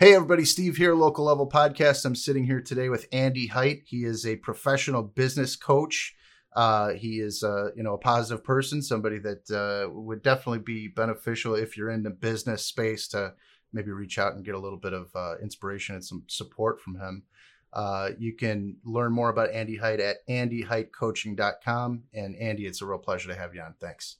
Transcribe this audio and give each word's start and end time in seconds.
Hey, 0.00 0.14
everybody, 0.14 0.44
Steve 0.44 0.76
here, 0.76 0.94
Local 0.94 1.24
Level 1.24 1.50
Podcast. 1.50 2.04
I'm 2.04 2.14
sitting 2.14 2.44
here 2.44 2.60
today 2.60 2.88
with 2.88 3.08
Andy 3.10 3.48
Height. 3.48 3.82
He 3.84 4.04
is 4.04 4.24
a 4.24 4.36
professional 4.36 5.02
business 5.02 5.56
coach. 5.56 6.14
Uh, 6.54 6.90
he 6.90 7.18
is, 7.18 7.42
uh, 7.42 7.70
you 7.74 7.82
know, 7.82 7.94
a 7.94 7.98
positive 7.98 8.44
person, 8.44 8.80
somebody 8.80 9.18
that 9.18 9.50
uh, 9.50 9.90
would 9.90 10.22
definitely 10.22 10.60
be 10.60 10.86
beneficial 10.86 11.56
if 11.56 11.76
you're 11.76 11.90
in 11.90 12.04
the 12.04 12.10
business 12.10 12.64
space 12.64 13.08
to 13.08 13.34
maybe 13.72 13.90
reach 13.90 14.20
out 14.20 14.34
and 14.34 14.44
get 14.44 14.54
a 14.54 14.60
little 14.60 14.78
bit 14.78 14.92
of 14.92 15.10
uh, 15.16 15.34
inspiration 15.42 15.96
and 15.96 16.04
some 16.04 16.22
support 16.28 16.80
from 16.80 16.94
him. 16.94 17.24
Uh, 17.72 18.10
you 18.20 18.36
can 18.36 18.76
learn 18.84 19.12
more 19.12 19.30
about 19.30 19.50
Andy 19.50 19.78
Height 19.78 19.98
at 19.98 20.24
andyheightcoaching.com. 20.28 22.04
And 22.14 22.36
Andy, 22.36 22.66
it's 22.66 22.82
a 22.82 22.86
real 22.86 22.98
pleasure 22.98 23.30
to 23.30 23.34
have 23.34 23.52
you 23.52 23.62
on. 23.62 23.74
Thanks. 23.80 24.18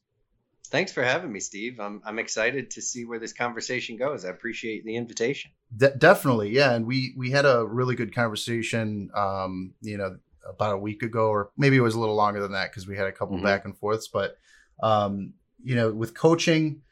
Thanks 0.71 0.93
for 0.93 1.03
having 1.03 1.33
me, 1.33 1.41
Steve. 1.41 1.81
I'm 1.81 2.03
I'm 2.05 2.19
excited 2.19 2.71
to 2.73 2.83
see 2.83 3.05
where 3.05 3.19
this 3.19 3.33
conversation 3.33 3.97
goes. 3.97 4.25
I 4.25 4.31
appreciate 4.31 4.85
the 4.85 4.97
invitation. 4.97 5.51
De- 5.77 5.95
definitely, 5.95 6.51
yeah. 6.51 6.73
And 6.73 6.87
we 6.87 7.15
we 7.17 7.31
had 7.31 7.47
a 7.47 7.65
really 7.67 7.95
good 7.95 8.15
conversation. 8.15 9.11
Um, 9.15 9.75
you 9.81 9.97
know, 9.97 10.19
about 10.49 10.75
a 10.75 10.79
week 10.79 11.03
ago, 11.03 11.29
or 11.29 11.51
maybe 11.57 11.77
it 11.77 11.81
was 11.81 11.95
a 11.95 12.01
little 12.01 12.15
longer 12.15 12.41
than 12.41 12.53
that 12.53 12.71
because 12.71 12.87
we 12.87 12.97
had 12.97 13.07
a 13.07 13.13
couple 13.13 13.37
mm-hmm. 13.37 13.47
back 13.47 13.65
and 13.65 13.77
forths. 13.77 14.09
But 14.09 14.37
um, 14.83 15.35
you 15.63 15.75
know, 15.75 15.93
with 15.93 16.15
coaching, 16.15 16.83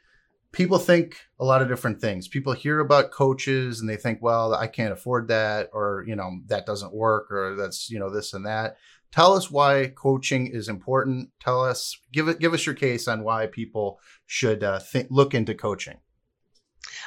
people 0.52 0.78
think 0.78 1.18
a 1.38 1.44
lot 1.44 1.62
of 1.62 1.68
different 1.68 2.00
things. 2.00 2.28
People 2.28 2.52
hear 2.54 2.80
about 2.80 3.10
coaches 3.10 3.80
and 3.80 3.88
they 3.88 3.96
think, 3.96 4.20
well, 4.22 4.54
I 4.54 4.66
can't 4.66 4.92
afford 4.92 5.28
that, 5.28 5.70
or 5.72 6.04
you 6.06 6.16
know, 6.16 6.40
that 6.46 6.66
doesn't 6.66 6.94
work, 6.94 7.30
or 7.30 7.56
that's 7.56 7.90
you 7.90 7.98
know 7.98 8.10
this 8.10 8.32
and 8.32 8.46
that 8.46 8.76
tell 9.12 9.34
us 9.34 9.50
why 9.50 9.92
coaching 9.94 10.46
is 10.46 10.68
important. 10.68 11.30
Tell 11.40 11.64
us, 11.64 11.98
give 12.12 12.28
it, 12.28 12.38
give 12.38 12.54
us 12.54 12.66
your 12.66 12.74
case 12.74 13.08
on 13.08 13.24
why 13.24 13.46
people 13.46 14.00
should 14.26 14.62
uh, 14.62 14.78
think, 14.78 15.08
look 15.10 15.34
into 15.34 15.54
coaching. 15.54 15.98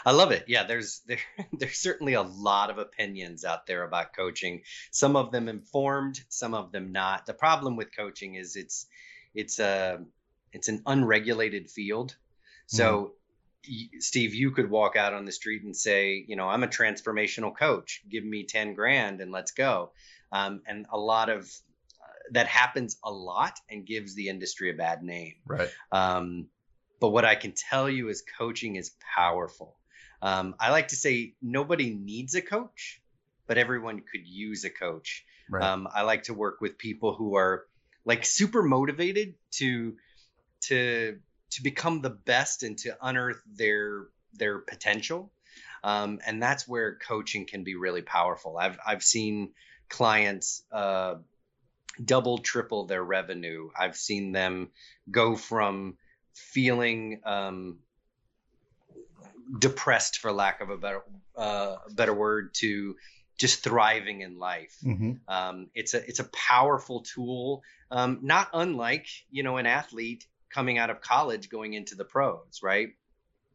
I 0.05 0.11
love 0.11 0.31
it. 0.31 0.45
Yeah, 0.47 0.63
there's 0.63 1.01
there, 1.07 1.19
there's 1.53 1.77
certainly 1.77 2.13
a 2.13 2.21
lot 2.21 2.69
of 2.69 2.77
opinions 2.77 3.45
out 3.45 3.65
there 3.67 3.83
about 3.83 4.15
coaching. 4.15 4.61
Some 4.91 5.15
of 5.15 5.31
them 5.31 5.47
informed, 5.47 6.21
some 6.29 6.53
of 6.53 6.71
them 6.71 6.91
not. 6.91 7.25
The 7.25 7.33
problem 7.33 7.75
with 7.75 7.95
coaching 7.95 8.35
is 8.35 8.55
it's 8.55 8.87
it's 9.33 9.59
a 9.59 9.99
it's 10.51 10.67
an 10.67 10.81
unregulated 10.85 11.69
field. 11.69 12.15
So, 12.67 13.13
mm. 13.69 13.89
Steve, 13.99 14.33
you 14.33 14.51
could 14.51 14.69
walk 14.69 14.95
out 14.95 15.13
on 15.13 15.25
the 15.25 15.31
street 15.31 15.63
and 15.63 15.75
say, 15.75 16.23
you 16.27 16.35
know, 16.35 16.47
I'm 16.47 16.63
a 16.63 16.67
transformational 16.67 17.55
coach. 17.55 18.03
Give 18.09 18.23
me 18.23 18.45
ten 18.45 18.73
grand 18.73 19.21
and 19.21 19.31
let's 19.31 19.51
go. 19.51 19.91
Um, 20.31 20.61
and 20.67 20.85
a 20.91 20.97
lot 20.97 21.29
of 21.29 21.51
that 22.31 22.47
happens 22.47 22.97
a 23.03 23.11
lot 23.11 23.59
and 23.69 23.85
gives 23.85 24.15
the 24.15 24.29
industry 24.29 24.69
a 24.69 24.73
bad 24.73 25.03
name. 25.03 25.35
Right. 25.45 25.69
Um, 25.91 26.47
but 26.99 27.09
what 27.09 27.25
I 27.25 27.35
can 27.35 27.53
tell 27.53 27.89
you 27.89 28.09
is 28.09 28.23
coaching 28.37 28.75
is 28.75 28.91
powerful. 29.15 29.77
Um, 30.21 30.55
I 30.59 30.71
like 30.71 30.89
to 30.89 30.95
say 30.95 31.35
nobody 31.41 31.93
needs 31.93 32.35
a 32.35 32.41
coach, 32.41 33.01
but 33.47 33.57
everyone 33.57 34.01
could 34.01 34.27
use 34.27 34.65
a 34.65 34.69
coach. 34.69 35.25
Right. 35.49 35.63
Um, 35.63 35.87
I 35.91 36.01
like 36.01 36.23
to 36.23 36.33
work 36.33 36.61
with 36.61 36.77
people 36.77 37.15
who 37.15 37.35
are 37.35 37.65
like 38.05 38.25
super 38.25 38.63
motivated 38.63 39.35
to 39.51 39.95
to 40.61 41.19
to 41.51 41.63
become 41.63 42.01
the 42.01 42.09
best 42.09 42.63
and 42.63 42.77
to 42.79 42.97
unearth 43.01 43.41
their 43.55 44.07
their 44.33 44.59
potential. 44.59 45.31
Um, 45.83 46.19
and 46.25 46.43
that's 46.43 46.67
where 46.67 46.95
coaching 46.95 47.45
can 47.45 47.63
be 47.63 47.75
really 47.75 48.01
powerful. 48.01 48.57
I've 48.57 48.77
I've 48.85 49.03
seen 49.03 49.53
clients 49.89 50.63
uh, 50.71 51.15
double, 52.03 52.37
triple 52.37 52.85
their 52.85 53.03
revenue. 53.03 53.69
I've 53.77 53.95
seen 53.95 54.31
them 54.31 54.69
go 55.09 55.35
from 55.35 55.97
feeling 56.33 57.21
um, 57.25 57.79
depressed, 59.57 60.17
for 60.17 60.31
lack 60.31 60.61
of 60.61 60.69
a 60.69 60.77
better 60.77 61.01
uh, 61.35 61.77
better 61.91 62.13
word, 62.13 62.53
to 62.55 62.95
just 63.37 63.63
thriving 63.63 64.21
in 64.21 64.37
life. 64.37 64.75
Mm-hmm. 64.83 65.13
Um, 65.27 65.67
it's 65.73 65.93
a 65.93 66.07
it's 66.07 66.19
a 66.19 66.25
powerful 66.25 67.01
tool, 67.01 67.63
um, 67.91 68.19
not 68.21 68.49
unlike 68.53 69.07
you 69.31 69.43
know 69.43 69.57
an 69.57 69.65
athlete 69.65 70.25
coming 70.49 70.77
out 70.77 70.89
of 70.89 71.01
college 71.01 71.49
going 71.49 71.73
into 71.73 71.95
the 71.95 72.05
pros, 72.05 72.59
right? 72.63 72.89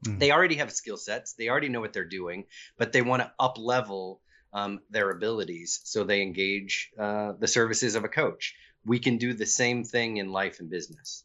Mm-hmm. 0.05 0.19
They 0.19 0.31
already 0.33 0.57
have 0.57 0.73
skill 0.73 0.97
sets, 0.97 1.35
they 1.35 1.49
already 1.49 1.69
know 1.69 1.81
what 1.81 1.93
they're 1.93 2.05
doing, 2.05 2.45
but 2.77 2.93
they 2.93 3.03
want 3.03 3.23
to 3.23 3.33
up 3.39 3.59
level 3.59 4.21
um, 4.55 4.81
their 4.89 5.11
abilities. 5.11 5.81
So 5.85 6.05
they 6.05 6.23
engage 6.23 6.93
uh, 6.99 7.33
the 7.39 7.49
services 7.49 7.97
of 7.97 8.05
a 8.05 8.09
coach. 8.09 8.55
We 8.87 9.01
can 9.01 9.19
do 9.19 9.35
the 9.35 9.47
same 9.47 9.85
thing 9.85 10.19
in 10.19 10.31
life 10.31 10.61
and 10.61 10.71
business. 10.71 11.25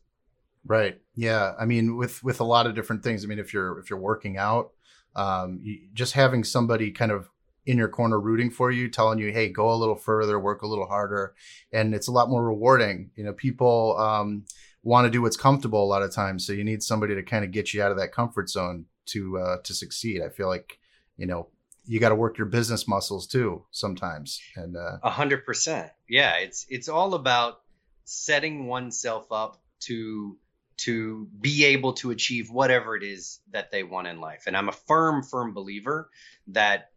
Right. 0.65 0.99
Yeah. 1.15 1.53
I 1.57 1.65
mean 1.65 1.95
with 1.95 2.23
with 2.23 2.41
a 2.41 2.43
lot 2.43 2.67
of 2.67 2.75
different 2.75 3.03
things. 3.03 3.23
I 3.23 3.27
mean 3.27 3.39
if 3.39 3.53
you're 3.53 3.79
if 3.79 3.89
you're 3.89 3.99
working 3.99 4.37
out 4.37 4.71
um, 5.15 5.59
you, 5.63 5.79
just 5.93 6.13
having 6.13 6.43
somebody 6.43 6.91
kind 6.91 7.11
of 7.11 7.29
in 7.65 7.77
your 7.77 7.87
corner 7.87 8.19
rooting 8.19 8.49
for 8.49 8.71
you 8.71 8.89
telling 8.89 9.19
you 9.19 9.31
hey 9.31 9.49
go 9.49 9.71
a 9.71 9.75
little 9.75 9.95
further 9.95 10.39
work 10.39 10.61
a 10.61 10.67
little 10.67 10.87
harder. 10.87 11.33
And 11.71 11.93
it's 11.93 12.07
a 12.07 12.11
lot 12.11 12.29
more 12.29 12.43
rewarding. 12.43 13.11
You 13.15 13.23
know 13.23 13.33
people 13.33 13.97
um, 13.97 14.45
want 14.83 15.05
to 15.05 15.11
do 15.11 15.21
what's 15.21 15.37
comfortable 15.37 15.83
a 15.83 15.85
lot 15.85 16.01
of 16.01 16.13
times. 16.13 16.45
So 16.45 16.53
you 16.53 16.63
need 16.63 16.83
somebody 16.83 17.15
to 17.15 17.23
kind 17.23 17.45
of 17.45 17.51
get 17.51 17.73
you 17.73 17.81
out 17.81 17.91
of 17.91 17.97
that 17.97 18.11
comfort 18.11 18.49
zone 18.49 18.85
to 19.07 19.37
uh, 19.37 19.57
to 19.63 19.73
succeed. 19.73 20.21
I 20.21 20.29
feel 20.29 20.47
like 20.47 20.79
you 21.17 21.25
know 21.25 21.47
you 21.89 21.99
got 21.99 22.09
to 22.09 22.15
work 22.15 22.37
your 22.37 22.45
business 22.45 22.87
muscles 22.87 23.25
too 23.25 23.65
sometimes 23.71 24.39
and 24.55 24.77
uh, 24.77 24.97
a 25.01 25.09
hundred 25.09 25.43
percent. 25.43 25.91
Yeah 26.07 26.37
it's 26.37 26.67
it's 26.69 26.87
all 26.87 27.15
about 27.15 27.61
setting 28.05 28.67
oneself 28.67 29.31
up 29.31 29.59
to 29.81 30.37
to 30.77 31.27
be 31.41 31.65
able 31.65 31.93
to 31.93 32.11
achieve 32.11 32.49
whatever 32.49 32.95
it 32.95 33.03
is 33.03 33.39
that 33.51 33.71
they 33.71 33.81
want 33.83 34.07
in 34.07 34.21
life. 34.21 34.43
And 34.45 34.55
i'm 34.55 34.69
a 34.69 34.73
firm 34.73 35.23
firm 35.23 35.53
believer 35.53 36.09
that 36.49 36.91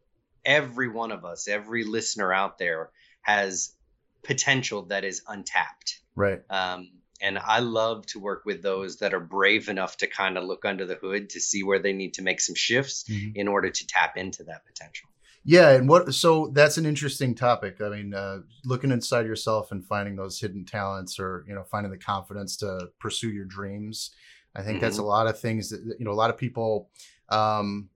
every 0.44 0.88
one 0.88 1.10
of 1.10 1.25
us 1.25 1.48
every 1.48 1.84
listener 1.84 2.32
out 2.32 2.58
there 2.58 2.91
has 3.22 3.75
potential 4.22 4.82
that 4.82 5.04
is 5.04 5.22
untapped. 5.26 6.00
Right. 6.14 6.42
Um, 6.50 6.91
and 7.22 7.38
I 7.38 7.60
love 7.60 8.04
to 8.06 8.20
work 8.20 8.42
with 8.44 8.62
those 8.62 8.96
that 8.98 9.14
are 9.14 9.20
brave 9.20 9.68
enough 9.68 9.96
to 9.98 10.06
kind 10.06 10.36
of 10.36 10.44
look 10.44 10.64
under 10.64 10.84
the 10.84 10.96
hood 10.96 11.30
to 11.30 11.40
see 11.40 11.62
where 11.62 11.78
they 11.78 11.92
need 11.92 12.14
to 12.14 12.22
make 12.22 12.40
some 12.40 12.56
shifts 12.56 13.04
mm-hmm. 13.04 13.30
in 13.36 13.48
order 13.48 13.70
to 13.70 13.86
tap 13.86 14.16
into 14.16 14.42
that 14.44 14.66
potential. 14.66 15.08
Yeah, 15.44 15.70
and 15.70 15.88
what 15.88 16.14
so 16.14 16.48
that's 16.52 16.78
an 16.78 16.86
interesting 16.86 17.34
topic. 17.34 17.80
I 17.80 17.88
mean, 17.88 18.14
uh, 18.14 18.40
looking 18.64 18.92
inside 18.92 19.26
yourself 19.26 19.72
and 19.72 19.84
finding 19.84 20.14
those 20.14 20.38
hidden 20.38 20.64
talents, 20.64 21.18
or 21.18 21.44
you 21.48 21.54
know, 21.54 21.64
finding 21.64 21.90
the 21.90 21.98
confidence 21.98 22.56
to 22.58 22.90
pursue 23.00 23.30
your 23.30 23.44
dreams. 23.44 24.12
I 24.54 24.62
think 24.62 24.76
mm-hmm. 24.76 24.84
that's 24.84 24.98
a 24.98 25.02
lot 25.02 25.26
of 25.26 25.38
things 25.40 25.70
that 25.70 25.96
you 25.98 26.04
know. 26.04 26.12
A 26.12 26.14
lot 26.14 26.30
of 26.30 26.36
people, 26.36 26.90
um, 27.28 27.88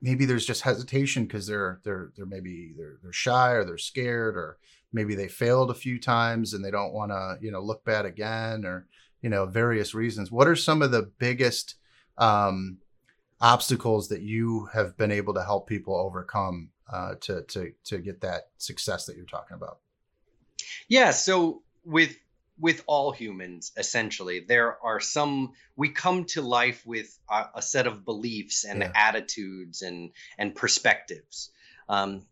maybe 0.00 0.24
there's 0.24 0.46
just 0.46 0.62
hesitation 0.62 1.24
because 1.24 1.48
they're 1.48 1.80
they're 1.82 2.12
they're 2.16 2.26
maybe 2.26 2.74
they're 2.76 2.98
they're 3.02 3.12
shy 3.12 3.50
or 3.50 3.64
they're 3.64 3.78
scared 3.78 4.36
or 4.36 4.58
maybe 4.92 5.14
they 5.14 5.28
failed 5.28 5.70
a 5.70 5.74
few 5.74 5.98
times 5.98 6.54
and 6.54 6.64
they 6.64 6.70
don't 6.70 6.92
want 6.92 7.10
to 7.10 7.38
you 7.40 7.50
know 7.50 7.60
look 7.60 7.84
bad 7.84 8.04
again 8.04 8.64
or 8.64 8.86
you 9.20 9.30
know 9.30 9.46
various 9.46 9.94
reasons. 9.94 10.30
What 10.30 10.48
are 10.48 10.56
some 10.56 10.82
of 10.82 10.90
the 10.90 11.10
biggest 11.18 11.76
um, 12.18 12.78
obstacles 13.40 14.08
that 14.08 14.22
you 14.22 14.66
have 14.72 14.96
been 14.96 15.10
able 15.10 15.34
to 15.34 15.42
help 15.42 15.68
people 15.68 15.96
overcome 15.96 16.70
uh, 16.92 17.14
to 17.22 17.42
to 17.42 17.72
to 17.84 17.98
get 17.98 18.20
that 18.20 18.48
success 18.58 19.06
that 19.06 19.16
you're 19.16 19.26
talking 19.26 19.56
about? 19.56 19.78
Yeah 20.88 21.10
so 21.10 21.62
with 21.84 22.16
with 22.58 22.84
all 22.86 23.10
humans 23.10 23.72
essentially 23.76 24.40
there 24.46 24.76
are 24.84 25.00
some 25.00 25.52
we 25.74 25.88
come 25.88 26.24
to 26.24 26.42
life 26.42 26.86
with 26.86 27.18
a, 27.30 27.46
a 27.56 27.62
set 27.62 27.86
of 27.86 28.04
beliefs 28.04 28.64
and 28.64 28.80
yeah. 28.80 28.92
attitudes 28.94 29.82
and 29.82 30.10
and 30.38 30.54
perspectives. 30.54 31.50
Um, 31.88 32.22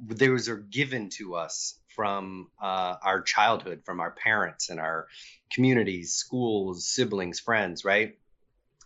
those 0.00 0.48
are 0.48 0.56
given 0.56 1.10
to 1.10 1.34
us 1.34 1.77
from 1.98 2.46
uh, 2.62 2.94
our 3.02 3.20
childhood, 3.22 3.82
from 3.84 3.98
our 3.98 4.12
parents 4.12 4.70
and 4.70 4.78
our 4.78 5.08
communities, 5.52 6.12
schools, 6.12 6.86
siblings, 6.86 7.40
friends, 7.40 7.84
right? 7.84 8.16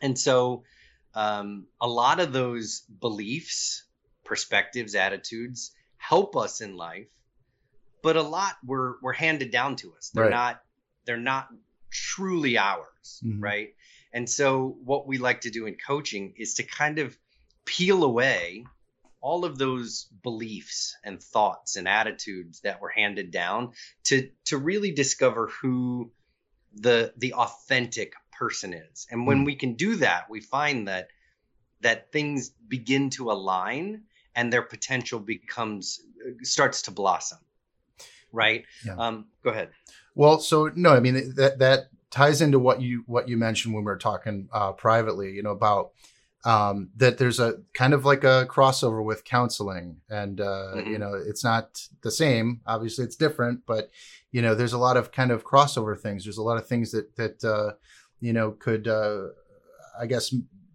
And 0.00 0.18
so 0.18 0.62
um, 1.12 1.66
a 1.78 1.86
lot 1.86 2.20
of 2.20 2.32
those 2.32 2.80
beliefs, 2.80 3.84
perspectives, 4.24 4.94
attitudes 4.94 5.72
help 5.98 6.38
us 6.38 6.62
in 6.62 6.74
life, 6.78 7.08
but 8.02 8.16
a 8.16 8.22
lot 8.22 8.54
were 8.64 8.96
were 9.02 9.12
handed 9.12 9.50
down 9.50 9.76
to 9.76 9.92
us. 9.92 10.08
They're 10.14 10.24
right. 10.24 10.30
not 10.30 10.62
they're 11.04 11.18
not 11.18 11.48
truly 11.90 12.56
ours, 12.56 13.20
mm-hmm. 13.22 13.42
right? 13.42 13.74
And 14.14 14.28
so 14.28 14.78
what 14.82 15.06
we 15.06 15.18
like 15.18 15.42
to 15.42 15.50
do 15.50 15.66
in 15.66 15.74
coaching 15.74 16.32
is 16.38 16.54
to 16.54 16.62
kind 16.62 16.98
of 16.98 17.14
peel 17.66 18.04
away 18.04 18.64
all 19.22 19.44
of 19.44 19.56
those 19.56 20.08
beliefs 20.22 20.96
and 21.04 21.22
thoughts 21.22 21.76
and 21.76 21.88
attitudes 21.88 22.60
that 22.60 22.82
were 22.82 22.90
handed 22.90 23.30
down 23.30 23.72
to 24.04 24.28
to 24.44 24.58
really 24.58 24.90
discover 24.90 25.46
who 25.46 26.10
the 26.74 27.14
the 27.16 27.32
authentic 27.34 28.14
person 28.32 28.74
is 28.74 29.06
and 29.10 29.26
when 29.26 29.42
mm. 29.42 29.46
we 29.46 29.54
can 29.54 29.74
do 29.74 29.96
that 29.96 30.28
we 30.28 30.40
find 30.40 30.88
that 30.88 31.08
that 31.80 32.10
things 32.12 32.50
begin 32.68 33.10
to 33.10 33.30
align 33.30 34.02
and 34.34 34.52
their 34.52 34.62
potential 34.62 35.20
becomes 35.20 36.00
starts 36.42 36.82
to 36.82 36.90
blossom 36.90 37.38
right 38.32 38.64
yeah. 38.84 38.96
um 38.96 39.26
go 39.44 39.50
ahead 39.50 39.70
well 40.14 40.40
so 40.40 40.70
no 40.74 40.90
i 40.90 41.00
mean 41.00 41.34
that 41.36 41.58
that 41.60 41.88
ties 42.10 42.42
into 42.42 42.58
what 42.58 42.80
you 42.80 43.04
what 43.06 43.28
you 43.28 43.36
mentioned 43.36 43.72
when 43.72 43.84
we 43.84 43.86
were 43.86 43.98
talking 43.98 44.48
uh 44.52 44.72
privately 44.72 45.32
you 45.32 45.42
know 45.42 45.50
about 45.50 45.92
um, 46.44 46.90
that 46.96 47.18
there's 47.18 47.38
a 47.40 47.54
kind 47.74 47.94
of 47.94 48.04
like 48.04 48.24
a 48.24 48.46
crossover 48.50 49.04
with 49.04 49.24
counseling 49.24 49.96
and 50.10 50.40
uh, 50.40 50.72
Mhm. 50.76 50.86
you 50.92 50.98
know 50.98 51.14
it's 51.14 51.44
not 51.44 51.80
the 52.02 52.10
same 52.10 52.60
obviously 52.66 53.04
it's 53.04 53.16
different 53.16 53.60
but 53.66 53.90
you 54.32 54.42
know 54.42 54.54
there's 54.54 54.72
a 54.72 54.78
lot 54.78 54.96
of 54.96 55.12
kind 55.12 55.30
of 55.30 55.44
crossover 55.44 55.98
things 55.98 56.24
there's 56.24 56.38
a 56.38 56.42
lot 56.42 56.56
of 56.58 56.66
things 56.66 56.90
that 56.92 57.14
that 57.16 57.44
uh, 57.44 57.72
you 58.20 58.32
know 58.32 58.50
could 58.52 58.88
uh, 58.88 59.28
i 60.00 60.06
guess 60.06 60.34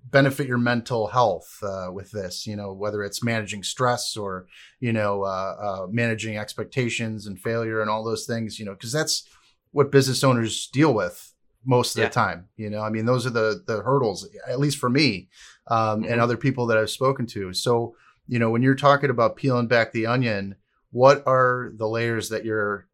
benefit 0.10 0.48
your 0.48 0.58
mental 0.58 1.08
health 1.08 1.58
uh, 1.64 1.90
with 1.92 2.12
this 2.12 2.48
you 2.48 2.56
know 2.56 2.72
whether 2.74 3.04
it's 3.04 3.22
managing 3.22 3.62
stress 3.62 4.16
or 4.16 4.48
you 4.80 4.94
know 4.94 5.24
uh, 5.24 5.56
uh, 5.68 5.88
managing 5.92 6.38
expectations 6.38 7.28
and 7.28 7.42
failure 7.42 7.82
and 7.82 7.90
all 7.90 8.04
those 8.06 8.26
things 8.26 8.58
you 8.58 8.64
know 8.66 8.72
because 8.74 8.94
that's 8.94 9.28
what 9.72 9.92
business 9.92 10.24
owners 10.24 10.68
deal 10.72 10.94
with 10.94 11.34
most 11.68 11.96
of 11.96 12.02
Yeah. 12.02 12.08
the 12.08 12.14
time 12.14 12.48
you 12.56 12.70
know? 12.72 12.82
I 12.82 12.90
mean 12.90 13.06
those 13.06 13.28
are 13.28 13.36
the 13.42 13.64
the 13.68 13.82
hurdles 13.84 14.28
at 14.48 14.60
least 14.60 14.78
for 14.80 14.90
me 14.90 15.30
um, 15.68 16.02
Mhm. 16.04 16.12
and 16.12 16.22
other 16.22 16.38
people 16.38 16.66
that 16.68 16.78
i've 16.78 16.90
spoken 16.90 17.26
to. 17.28 17.54
So 17.54 17.96
you 18.28 18.40
know 18.40 18.50
when 18.50 18.64
you're 18.64 18.74
talking 18.76 19.10
about 19.12 19.36
peeling 19.36 19.68
back 19.68 19.92
the 19.92 20.06
onion 20.08 20.56
what 20.92 21.22
are 21.28 21.72
the 21.76 21.88
layers 21.88 22.30
that 22.30 22.46
you're 22.46 22.88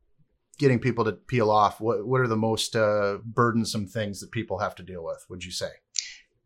getting 0.58 0.80
people 0.80 1.04
to 1.06 1.14
peel 1.14 1.50
off? 1.50 1.80
What 1.80 2.06
what 2.06 2.20
are 2.22 2.28
the 2.28 2.36
most 2.36 2.76
uh, 2.76 3.18
burdensome 3.24 3.88
things 3.88 4.20
that 4.22 4.32
people 4.32 4.58
have 4.60 4.76
to 4.76 4.84
deal 4.84 5.04
with 5.04 5.26
would 5.30 5.44
you 5.46 5.52
say? 5.52 5.70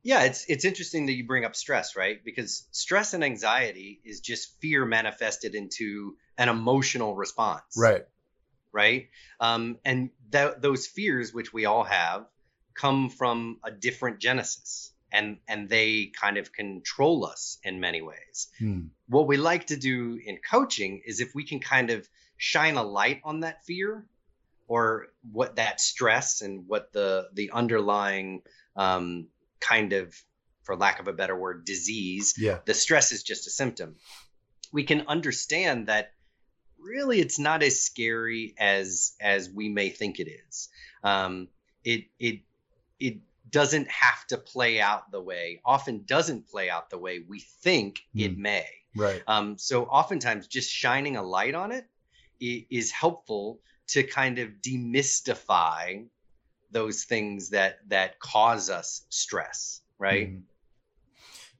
Yeah, 0.03 0.24
it's 0.24 0.45
it's 0.47 0.63
interesting 0.65 1.06
that 1.07 1.13
you 1.13 1.25
bring 1.27 1.44
up 1.45 1.56
stress, 1.56 1.95
right? 1.97 2.24
Because 2.24 2.68
stress 2.71 3.13
and 3.13 3.24
anxiety 3.24 4.00
is 4.06 4.21
just 4.21 4.59
fear 4.62 4.85
manifested 4.85 5.56
into 5.56 6.15
an 6.38 6.47
emotional 6.50 7.15
response, 7.15 7.63
right. 7.77 8.06
Right, 8.71 9.09
um, 9.39 9.79
and 9.83 10.12
that 10.31 10.62
those 10.62 10.88
fears, 10.88 11.33
which 11.33 11.53
we 11.53 11.65
all 11.65 11.83
have, 11.83 12.25
come 12.74 13.09
from 13.09 13.57
a 13.63 13.71
different 13.71 14.19
genesis, 14.19 14.91
and 15.12 15.38
and 15.47 15.69
they 15.69 16.12
kind 16.19 16.38
of 16.38 16.51
control 16.51 17.25
us 17.25 17.57
in 17.63 17.79
many 17.79 18.01
ways. 18.01 18.50
Hmm. 18.59 18.88
What 19.07 19.27
we 19.27 19.38
like 19.38 19.68
to 19.68 19.77
do 19.77 20.19
in 20.24 20.38
coaching 20.38 21.01
is 21.06 21.19
if 21.19 21.33
we 21.33 21.45
can 21.45 21.59
kind 21.59 21.89
of 21.89 22.07
shine 22.38 22.75
a 22.75 22.83
light 22.83 23.21
on 23.24 23.41
that 23.41 23.65
fear, 23.65 24.06
or 24.68 25.07
what 25.31 25.56
that 25.56 25.79
stress 25.79 26.41
and 26.41 26.68
what 26.68 26.91
the 26.94 27.29
the 27.33 27.51
underlying 27.51 28.41
um, 28.75 29.27
kind 29.59 29.94
of, 29.94 30.13
for 30.63 30.75
lack 30.75 31.00
of 31.00 31.07
a 31.07 31.13
better 31.13 31.35
word, 31.35 31.65
disease. 31.65 32.35
yeah 32.38 32.59
The 32.65 32.74
stress 32.74 33.12
is 33.12 33.24
just 33.24 33.47
a 33.47 33.50
symptom. 33.50 33.95
We 34.71 34.83
can 34.83 35.06
understand 35.07 35.88
that 35.88 36.12
really 36.88 37.19
it's 37.19 37.39
not 37.39 37.63
as 37.63 37.81
scary 37.81 38.56
as 38.57 39.13
as 39.22 39.50
we 39.50 39.69
may 39.69 39.89
think 39.89 40.19
it 40.19 40.30
is. 40.30 40.69
Um, 41.04 41.50
it 41.84 42.06
it 42.19 42.42
it 43.00 43.18
doesn't 43.50 43.89
have 43.89 44.25
to 44.28 44.38
play 44.38 44.81
out 44.81 45.12
the 45.12 45.22
way 45.22 45.62
often 45.63 46.04
doesn't 46.06 46.48
play 46.50 46.69
out 46.69 46.89
the 46.89 46.98
way 46.98 47.19
we 47.19 47.39
think 47.39 48.00
it 48.16 48.38
may. 48.38 48.66
right 48.95 49.22
Um, 49.28 49.57
so 49.57 49.86
oftentimes 49.86 50.48
just 50.48 50.69
shining 50.72 51.16
a 51.18 51.24
light 51.24 51.56
on 51.56 51.72
it 51.72 51.86
i- 52.42 52.66
helpful 52.92 53.62
to 53.88 54.04
kind 54.04 54.39
of 54.39 54.50
demystify 54.62 56.06
those 56.72 57.06
things 57.06 57.50
that 57.50 57.78
that 57.89 58.19
cause 58.19 58.69
us 58.69 59.06
stress, 59.10 59.81
right? 59.98 60.30
Mhm. 60.30 60.44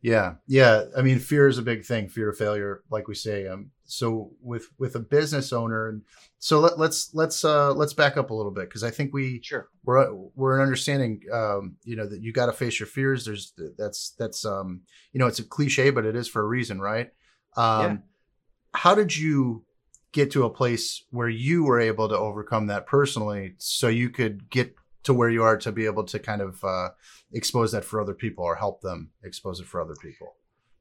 Yeah, 0.02 0.36
yeah. 0.46 0.86
I 0.96 1.02
mean, 1.02 1.20
fear 1.20 1.48
is 1.48 1.58
a 1.58 1.64
big 1.64 1.86
thing. 1.86 2.10
Fear 2.10 2.30
of 2.30 2.38
failure, 2.38 2.84
like 2.90 3.08
we 3.08 3.16
say. 3.16 3.48
Um, 3.48 3.72
so 3.88 4.32
with 4.42 4.68
with 4.78 4.96
a 4.96 5.00
business 5.00 5.52
owner, 5.52 5.88
and 5.90 6.04
so 6.40 6.60
let, 6.60 6.78
let's 6.78 7.14
let's 7.14 7.44
uh, 7.44 7.74
let's 7.74 7.94
back 7.94 8.18
up 8.18 8.30
a 8.30 8.34
little 8.34 8.52
bit 8.52 8.66
because 8.70 8.84
I 8.84 8.92
think 8.92 9.14
we 9.14 9.42
Sure. 9.44 9.68
we're 9.84 10.14
we're 10.36 10.58
an 10.58 10.62
understanding. 10.62 11.22
Um, 11.34 11.78
you 11.84 11.96
know 11.96 12.08
that 12.08 12.22
you 12.22 12.32
got 12.32 12.48
to 12.48 12.54
face 12.54 12.80
your 12.80 12.88
fears. 12.88 13.26
There's 13.26 13.54
that's 13.78 14.12
that's 14.20 14.46
um, 14.46 14.82
you 15.14 15.20
know 15.20 15.28
it's 15.28 15.40
a 15.40 15.44
cliche, 15.44 15.90
but 15.90 16.06
it 16.06 16.16
is 16.16 16.28
for 16.28 16.42
a 16.42 16.48
reason, 16.48 16.80
right? 16.80 17.10
Um, 17.56 17.82
Yeah. 17.82 17.98
How 18.74 18.94
did 18.94 19.16
you 19.18 19.64
get 20.12 20.32
to 20.32 20.44
a 20.44 20.50
place 20.50 21.04
where 21.10 21.30
you 21.30 21.64
were 21.64 21.80
able 21.80 22.08
to 22.10 22.18
overcome 22.18 22.68
that 22.68 22.86
personally, 22.86 23.56
so 23.58 23.88
you 23.88 24.10
could 24.10 24.50
get 24.50 24.76
to 25.04 25.14
where 25.14 25.30
you 25.30 25.44
are 25.44 25.58
to 25.58 25.72
be 25.72 25.86
able 25.86 26.04
to 26.04 26.20
kind 26.20 26.42
of 26.42 26.64
uh, 26.64 26.90
expose 27.32 27.72
that 27.72 27.86
for 27.86 28.02
other 28.02 28.14
people 28.14 28.44
or 28.44 28.56
help 28.56 28.82
them 28.82 29.12
expose 29.24 29.60
it 29.62 29.66
for 29.66 29.82
other 29.82 29.96
people? 30.02 30.36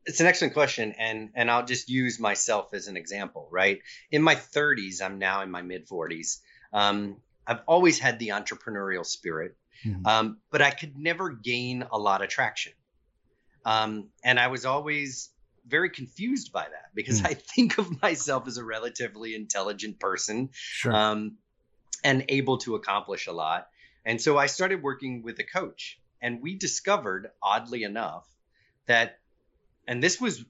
It's 0.06 0.20
an 0.20 0.26
excellent 0.26 0.55
question, 0.55 0.93
and 0.99 1.31
and 1.35 1.50
I'll 1.50 1.64
just 1.67 1.88
use 1.88 2.20
myself 2.20 2.73
as 2.75 2.87
an 2.87 2.97
example, 2.97 3.49
right? 3.50 3.81
In 4.11 4.23
my 4.23 4.35
30s, 4.37 5.00
I'm 5.00 5.19
now 5.19 5.43
in 5.43 5.50
my 5.50 5.62
mid 5.62 5.87
40s. 5.88 6.41
Um, 6.73 7.17
I've 7.47 7.61
always 7.67 7.99
had 7.99 8.19
the 8.19 8.29
entrepreneurial 8.29 9.05
spirit, 9.05 9.56
Mhm. 9.85 10.06
um, 10.06 10.41
but 10.50 10.62
I 10.62 10.70
could 10.70 10.97
never 10.97 11.31
gain 11.31 11.82
a 11.91 11.99
lot 11.99 12.23
of 12.23 12.29
traction, 12.29 12.73
um, 13.64 14.11
and 14.23 14.38
I 14.38 14.49
was 14.49 14.64
always 14.64 15.31
very 15.67 15.91
confused 15.91 16.52
by 16.52 16.62
that 16.62 16.91
because 16.94 17.20
Hmm. 17.20 17.26
I 17.26 17.35
think 17.55 17.79
of 17.79 18.00
myself 18.02 18.47
as 18.47 18.56
a 18.59 18.64
relatively 18.64 19.35
intelligent 19.35 19.99
person, 19.99 20.50
Sure. 20.52 20.93
um, 20.94 21.38
and 22.05 22.25
able 22.29 22.59
to 22.59 22.76
accomplish 22.76 23.26
a 23.26 23.32
lot. 23.32 23.69
And 24.05 24.20
so 24.20 24.38
I 24.38 24.47
started 24.47 24.82
working 24.82 25.23
with 25.23 25.38
a 25.41 25.44
coach, 25.44 26.00
and 26.20 26.41
we 26.41 26.56
discovered, 26.56 27.31
oddly 27.43 27.82
enough, 27.82 28.26
that, 28.87 29.19
and 29.87 30.03
this 30.03 30.21
was 30.21 30.44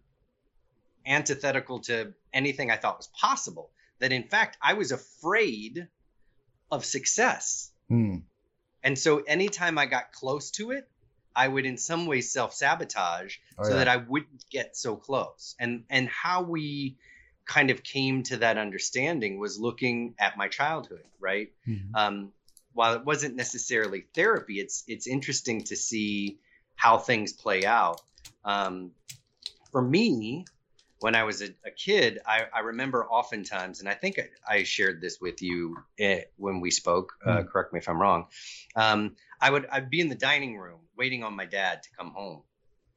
antithetical 1.07 1.81
to 1.81 2.13
anything 2.33 2.71
I 2.71 2.77
thought 2.77 2.99
was 2.99 3.09
possible, 3.09 3.71
that 4.01 4.13
in 4.13 4.25
fact 4.25 4.57
I 4.61 4.75
was 4.75 4.93
afraid 4.93 5.89
of 6.71 6.85
success. 6.85 7.71
Hmm. 7.89 8.19
And 8.83 8.99
so 8.99 9.19
anytime 9.19 9.79
I 9.79 9.87
got 9.87 10.13
close 10.13 10.51
to 10.53 10.73
it, 10.73 10.89
I 11.35 11.47
would 11.49 11.67
in 11.67 11.77
some 11.77 12.07
way 12.07 12.21
self 12.23 12.55
sabotage 12.55 13.37
Oh, 13.59 13.65
so 13.65 13.71
yeah. 13.71 13.77
that 13.77 13.89
I 13.89 13.97
wouldn't 13.99 14.49
get 14.51 14.77
so 14.77 14.97
close. 14.97 15.55
And 15.59 15.85
and 15.91 16.09
how 16.09 16.43
we 16.43 16.97
kind 17.45 17.71
of 17.71 17.83
came 17.83 18.23
to 18.25 18.39
that 18.39 18.59
understanding 18.59 19.39
was 19.39 19.59
looking 19.59 20.15
at 20.19 20.37
my 20.37 20.49
childhood, 20.49 21.05
right? 21.21 21.53
Mhm. 21.69 21.91
Um, 21.95 22.33
while 22.73 22.95
it 22.95 23.05
wasn't 23.05 23.37
necessarily 23.37 24.07
therapy, 24.15 24.61
it's 24.61 24.83
it's 24.89 25.07
interesting 25.07 25.63
to 25.65 25.77
see 25.77 26.39
how 26.75 26.99
things 26.99 27.33
play 27.33 27.65
out. 27.65 28.01
Um, 28.45 28.93
for 29.77 29.83
me, 29.83 30.47
when 31.01 31.15
I 31.15 31.25
was 31.25 31.43
a, 31.43 31.49
a 31.67 31.71
kid, 31.71 32.19
I, 32.25 32.47
I 32.51 32.61
remember 32.61 33.05
oftentimes, 33.05 33.81
and 33.81 33.89
I 33.91 33.93
think 33.93 34.19
I, 34.19 34.55
I 34.55 34.63
shared 34.63 35.03
this 35.03 35.19
with 35.21 35.43
you 35.43 35.77
eh, 35.99 36.23
when 36.37 36.63
we 36.63 36.71
spoke. 36.71 37.13
Uh, 37.23 37.43
Mm. 37.43 37.49
correct 37.51 37.75
me 37.75 37.81
if 37.81 37.87
I'm 37.87 38.01
wrong. 38.01 38.29
Um, 38.75 39.17
I 39.39 39.51
would 39.51 39.67
I'd 39.67 39.91
be 39.91 40.01
in 40.01 40.09
the 40.09 40.15
dining 40.15 40.57
room 40.57 40.81
waiting 40.97 41.25
on 41.25 41.37
my 41.37 41.45
dad 41.45 41.83
to 41.83 41.91
come 41.95 42.13
home, 42.13 42.45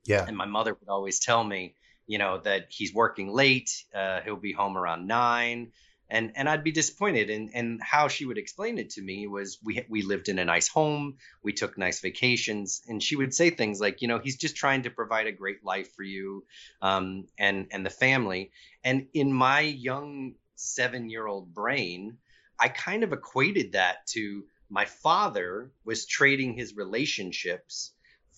Yeah. 0.06 0.24
and 0.26 0.38
my 0.38 0.46
mother 0.46 0.74
would 0.74 0.88
always 0.88 1.20
tell 1.20 1.44
me, 1.44 1.76
you 2.08 2.18
know, 2.18 2.38
that 2.38 2.68
he's 2.70 2.94
working 2.94 3.28
late. 3.28 3.84
Uh, 3.94 4.22
he'll 4.22 4.38
be 4.38 4.54
home 4.54 4.78
around 4.78 5.06
nine, 5.06 5.74
and 6.10 6.32
and 6.36 6.50
I'd 6.50 6.64
be 6.64 6.72
disappointed. 6.72 7.30
And 7.30 7.50
and 7.54 7.82
how 7.82 8.08
she 8.08 8.26
would 8.26 8.38
explain 8.38 8.78
it 8.78 8.92
to 8.92 9.02
me 9.02 9.28
was 9.28 9.60
we 9.64 9.86
we 9.90 10.02
lived 10.02 10.30
in 10.30 10.40
a 10.40 10.46
nice 10.46 10.68
home, 10.68 11.18
we 11.44 11.54
took 11.54 11.78
nice 11.78 12.00
vacations, 12.00 12.82
and 12.88 13.02
she 13.02 13.16
would 13.16 13.34
say 13.34 13.50
things 13.50 13.80
like, 13.80 14.02
you 14.02 14.08
know, 14.08 14.20
he's 14.20 14.38
just 14.38 14.56
trying 14.56 14.84
to 14.84 14.90
provide 14.90 15.28
a 15.28 15.32
great 15.32 15.64
life 15.64 15.94
for 15.96 16.04
you, 16.04 16.46
um, 16.82 17.28
and 17.38 17.68
and 17.72 17.86
the 17.86 17.90
family. 17.90 18.52
And 18.84 19.08
in 19.14 19.32
my 19.34 19.62
young 19.62 20.36
seven 20.56 21.10
year 21.10 21.26
old 21.28 21.54
brain, 21.54 22.18
I 22.60 22.70
kind 22.70 23.04
of 23.04 23.14
equated 23.14 23.74
that 23.74 24.08
to 24.08 24.46
my 24.70 24.86
father 24.86 25.72
was 25.86 26.06
trading 26.06 26.54
his 26.54 26.76
relationships 26.76 27.92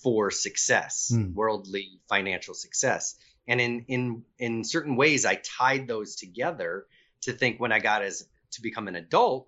for 0.03 0.31
success, 0.31 1.09
Hmm. 1.09 1.33
worldly 1.33 1.99
financial 2.09 2.53
success. 2.53 3.15
And 3.47 3.59
in 3.61 3.85
in 3.87 4.23
in 4.37 4.63
certain 4.63 4.95
ways, 4.95 5.25
I 5.25 5.35
tied 5.35 5.87
those 5.87 6.15
together 6.15 6.85
to 7.21 7.33
think 7.33 7.59
when 7.59 7.71
I 7.71 7.79
got 7.79 8.01
as 8.01 8.27
to 8.51 8.61
become 8.61 8.87
an 8.87 8.95
adult 8.95 9.47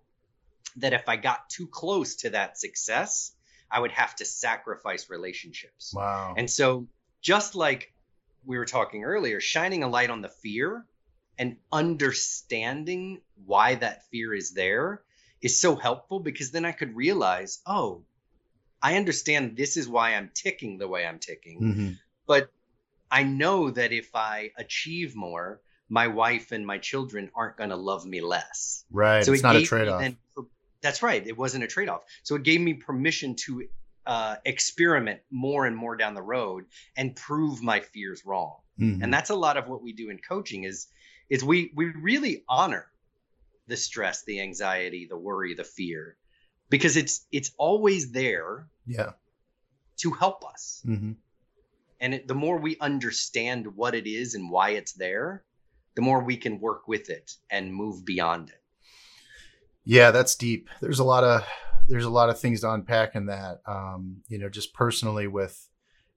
that 0.77 0.93
if 0.93 1.07
I 1.07 1.17
got 1.17 1.49
too 1.49 1.67
close 1.67 2.15
to 2.17 2.31
that 2.31 2.57
success, 2.57 3.33
I 3.69 3.79
would 3.79 3.91
have 3.91 4.15
to 4.17 4.25
sacrifice 4.25 5.09
relationships. 5.09 5.93
Wow. 5.95 6.35
And 6.37 6.49
so, 6.49 6.87
just 7.21 7.55
like 7.55 7.93
we 8.45 8.57
were 8.57 8.65
talking 8.65 9.03
earlier, 9.03 9.39
shining 9.39 9.83
a 9.83 9.87
light 9.87 10.09
on 10.09 10.21
the 10.21 10.29
fear 10.29 10.85
and 11.37 11.57
understanding 11.71 13.21
why 13.45 13.75
that 13.75 14.07
fear 14.09 14.33
is 14.33 14.51
there 14.51 15.01
is 15.41 15.59
so 15.59 15.75
helpful 15.75 16.19
because 16.19 16.51
then 16.51 16.65
I 16.65 16.71
could 16.71 16.95
realize, 16.95 17.61
oh, 17.65 18.03
I 18.81 18.97
understand 18.97 19.57
this 19.57 19.77
is 19.77 19.87
why 19.87 20.15
I'm 20.15 20.29
ticking 20.33 20.77
the 20.77 20.87
way 20.87 21.05
I'm 21.05 21.19
ticking. 21.19 21.61
Mhm. 21.61 21.99
But 22.27 22.51
I 23.09 23.23
know 23.23 23.69
that 23.71 23.91
if 23.91 24.15
I 24.15 24.51
achieve 24.57 25.15
more, 25.15 25.61
my 25.93 26.07
wife 26.07 26.51
and 26.51 26.65
my 26.65 26.79
children 26.79 27.29
aren't 27.35 27.55
going 27.55 27.69
to 27.69 27.75
love 27.75 28.03
me 28.03 28.19
less. 28.19 28.83
Right. 28.91 29.23
So 29.23 29.31
it's 29.31 29.41
it 29.41 29.43
not 29.43 29.55
a 29.55 29.61
trade 29.61 29.87
off. 29.87 30.11
that's 30.81 31.03
right. 31.03 31.25
It 31.25 31.37
wasn't 31.37 31.63
a 31.63 31.67
trade 31.67 31.87
off. 31.87 32.01
So 32.23 32.33
it 32.33 32.41
gave 32.41 32.59
me 32.59 32.73
permission 32.73 33.35
to 33.45 33.67
uh, 34.07 34.37
experiment 34.43 35.19
more 35.29 35.67
and 35.67 35.77
more 35.77 35.95
down 35.95 36.15
the 36.15 36.23
road 36.23 36.65
and 36.97 37.15
prove 37.15 37.61
my 37.61 37.79
fears 37.79 38.25
wrong. 38.25 38.55
Mhm. 38.79 39.03
And 39.03 39.13
that's 39.13 39.29
a 39.29 39.35
lot 39.35 39.55
of 39.55 39.67
what 39.67 39.83
we 39.83 39.93
do 39.93 40.09
in 40.09 40.17
coaching 40.17 40.63
is 40.63 40.87
is 41.29 41.43
we 41.43 41.71
we 41.75 41.85
really 41.85 42.43
honor 42.49 42.87
the 43.67 43.77
stress, 43.77 44.23
the 44.23 44.41
anxiety, 44.41 45.05
the 45.07 45.17
worry, 45.17 45.53
the 45.53 45.63
fear 45.63 46.17
because 46.69 46.97
it's 46.97 47.27
it's 47.31 47.51
always 47.55 48.11
there 48.11 48.67
yeah. 48.87 49.11
to 49.97 50.09
help 50.11 50.43
us. 50.43 50.81
hmm 50.83 51.11
and 51.99 52.13
it, 52.15 52.27
the 52.27 52.35
more 52.35 52.57
we 52.57 52.75
understand 52.81 53.77
what 53.77 53.95
it 53.95 54.07
is 54.07 54.33
and 54.33 54.51
why 54.51 54.71
it's 54.71 54.91
there 54.93 55.45
the 55.95 56.01
more 56.01 56.23
we 56.23 56.37
can 56.37 56.59
work 56.59 56.87
with 56.87 57.09
it 57.09 57.33
and 57.49 57.73
move 57.73 58.05
beyond 58.05 58.49
it 58.49 58.61
yeah 59.85 60.11
that's 60.11 60.35
deep 60.35 60.69
there's 60.81 60.99
a 60.99 61.03
lot 61.03 61.23
of 61.23 61.43
there's 61.87 62.05
a 62.05 62.09
lot 62.09 62.29
of 62.29 62.39
things 62.39 62.61
to 62.61 62.71
unpack 62.71 63.15
in 63.15 63.25
that 63.25 63.61
um 63.65 64.17
you 64.27 64.37
know 64.37 64.49
just 64.49 64.73
personally 64.73 65.27
with 65.27 65.67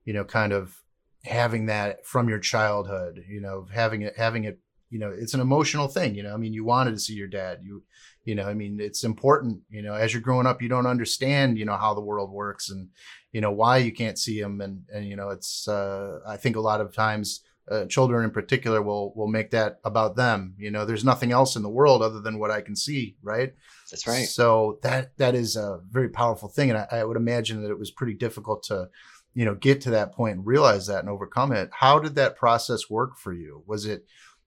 you 0.04 0.12
know 0.12 0.24
kind 0.24 0.52
of 0.52 0.82
having 1.24 1.66
that 1.66 2.06
from 2.06 2.28
your 2.28 2.38
childhood 2.38 3.24
you 3.28 3.40
know 3.40 3.66
having 3.72 4.02
it 4.02 4.14
having 4.16 4.44
it 4.44 4.60
you 4.90 4.98
know 4.98 5.10
it's 5.10 5.34
an 5.34 5.40
emotional 5.40 5.88
thing 5.88 6.14
you 6.14 6.22
know 6.22 6.32
i 6.32 6.36
mean 6.36 6.52
you 6.52 6.64
wanted 6.64 6.92
to 6.92 7.00
see 7.00 7.14
your 7.14 7.26
dad 7.26 7.58
you 7.62 7.82
you 8.24 8.34
know 8.34 8.48
i 8.48 8.54
mean 8.54 8.78
it's 8.80 9.02
important 9.02 9.60
you 9.68 9.82
know 9.82 9.94
as 9.94 10.12
you're 10.12 10.22
growing 10.22 10.46
up 10.46 10.62
you 10.62 10.68
don't 10.68 10.86
understand 10.86 11.58
you 11.58 11.64
know 11.64 11.76
how 11.76 11.92
the 11.92 12.00
world 12.00 12.30
works 12.30 12.70
and 12.70 12.88
you 13.32 13.40
know 13.40 13.50
why 13.50 13.76
you 13.76 13.92
can't 13.92 14.18
see 14.18 14.38
him 14.38 14.60
and 14.60 14.84
and 14.92 15.06
you 15.06 15.16
know 15.16 15.30
it's 15.30 15.66
uh 15.66 16.20
i 16.26 16.36
think 16.36 16.56
a 16.56 16.60
lot 16.60 16.80
of 16.80 16.94
times 16.94 17.40
uh, 17.70 17.84
children 17.86 18.24
in 18.24 18.30
particular 18.30 18.80
will 18.80 19.12
will 19.14 19.26
make 19.26 19.50
that 19.50 19.80
about 19.84 20.16
them. 20.16 20.54
You 20.58 20.70
know 20.70 20.84
there's 20.84 21.04
nothing 21.04 21.32
else 21.32 21.56
in 21.56 21.62
the 21.62 21.68
world 21.68 22.02
other 22.02 22.20
than 22.20 22.38
what 22.38 22.50
i 22.50 22.60
can 22.60 22.76
see 22.76 23.16
right? 23.22 23.54
That's 23.90 24.06
right. 24.06 24.26
So 24.26 24.78
that 24.82 25.16
that 25.18 25.34
is 25.34 25.56
a 25.56 25.80
very 25.90 26.08
powerful 26.08 26.48
thing. 26.48 26.70
And 26.70 26.78
I, 26.78 26.86
I 26.98 27.04
would 27.04 27.16
imagine 27.16 27.62
that 27.62 27.70
it 27.70 27.78
was 27.78 27.90
pretty 27.90 28.14
difficult 28.14 28.62
to 28.64 28.88
you 29.34 29.44
know 29.44 29.54
get 29.54 29.80
to 29.82 29.90
that 29.90 30.12
point 30.12 30.36
and 30.36 30.46
realize 30.46 30.86
that 30.86 31.00
and 31.00 31.08
overcome 31.08 31.52
it. 31.52 31.70
How 31.72 31.98
did 31.98 32.14
that 32.14 32.36
process 32.36 32.88
work 32.88 33.18
for 33.18 33.32
you? 33.32 33.62
Was 33.66 33.86
it 33.86 34.06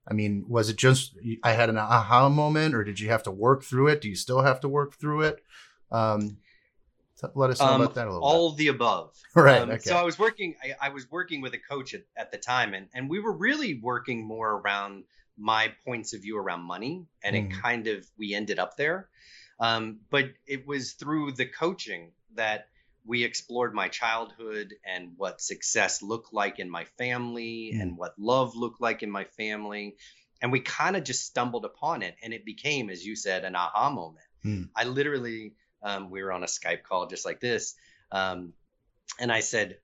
I 0.10 0.14
mean, 0.14 0.46
was 0.48 0.70
it 0.70 0.78
just 0.78 1.16
I 1.44 1.52
had 1.52 1.70
an 1.70 1.78
aha 1.78 2.30
moment, 2.30 2.74
or 2.74 2.84
did 2.84 3.00
you 3.00 3.10
have 3.10 3.24
to 3.24 3.32
work 3.32 3.64
through 3.64 3.90
it? 3.90 4.02
Do 4.02 4.10
you 4.10 4.16
still 4.16 4.42
have 4.42 4.60
to 4.62 4.70
work 4.70 4.96
through 4.96 5.22
it? 5.22 5.44
Um, 5.92 6.38
let 7.36 7.50
us 7.50 7.60
know 7.60 7.68
um, 7.68 7.82
about 7.82 7.96
that 7.96 8.08
a 8.08 8.12
little. 8.12 8.22
Bit. 8.22 8.26
All 8.26 8.50
bit. 8.52 8.58
the 8.58 8.68
above. 8.70 9.14
right. 9.36 9.62
Um, 9.62 9.70
okay. 9.72 9.80
So 9.80 9.96
I 9.96 10.04
was 10.04 10.18
working. 10.18 10.56
I, 10.64 10.88
I, 10.88 10.90
was 10.90 11.10
working 11.10 11.42
with 11.42 11.54
a 11.54 11.58
coach 11.58 11.94
at, 11.94 12.04
at 12.18 12.32
the 12.32 12.38
time, 12.38 12.74
and 12.74 12.88
and 12.94 13.10
we 13.10 13.20
were 13.20 13.34
really 13.34 13.80
working 13.82 14.26
more 14.26 14.52
around 14.52 15.04
my 15.38 15.74
points 15.86 16.14
of 16.14 16.22
view 16.22 16.38
around 16.38 16.62
money, 16.62 17.06
and 17.24 17.36
mm. 17.36 17.46
it 17.46 17.62
kind 17.62 17.88
of 17.88 18.06
we 18.18 18.34
ended 18.34 18.60
up 18.60 18.78
there. 18.78 19.10
Um, 19.60 20.00
but 20.10 20.26
it 20.48 20.66
was 20.66 20.94
through 20.94 21.34
the 21.34 21.46
coaching 21.46 22.12
that 22.36 22.68
we 23.06 23.24
explored 23.24 23.74
my 23.74 23.88
childhood 23.88 24.74
and 24.86 25.14
what 25.18 25.42
success 25.42 26.02
looked 26.02 26.34
like 26.34 26.60
in 26.60 26.70
my 26.70 26.86
family 26.98 27.74
mm. 27.76 27.82
and 27.82 27.98
what 27.98 28.14
love 28.18 28.56
looked 28.56 28.82
like 28.82 29.04
in 29.04 29.10
my 29.10 29.24
family. 29.24 29.96
And 30.42 30.52
we 30.52 30.62
kind 30.62 30.96
of 30.96 31.04
just 31.04 31.26
stumbled 31.26 31.66
upon 31.66 32.02
it. 32.02 32.16
And 32.24 32.34
it 32.34 32.46
became, 32.46 32.90
as 32.90 33.06
you 33.06 33.16
said, 33.16 33.44
an 33.44 33.56
aha 33.56 33.90
moment. 33.90 34.26
Mm. 34.46 34.70
I 34.76 34.86
literally, 34.86 35.56
um, 35.84 36.10
we 36.10 36.24
were 36.24 36.32
on 36.32 36.44
a 36.44 36.48
Skype 36.48 36.84
call 36.84 37.08
just 37.08 37.26
like 37.26 37.40
this. 37.40 37.76
Um, 38.12 38.54
and 39.20 39.32
I 39.32 39.40
said, 39.42 39.78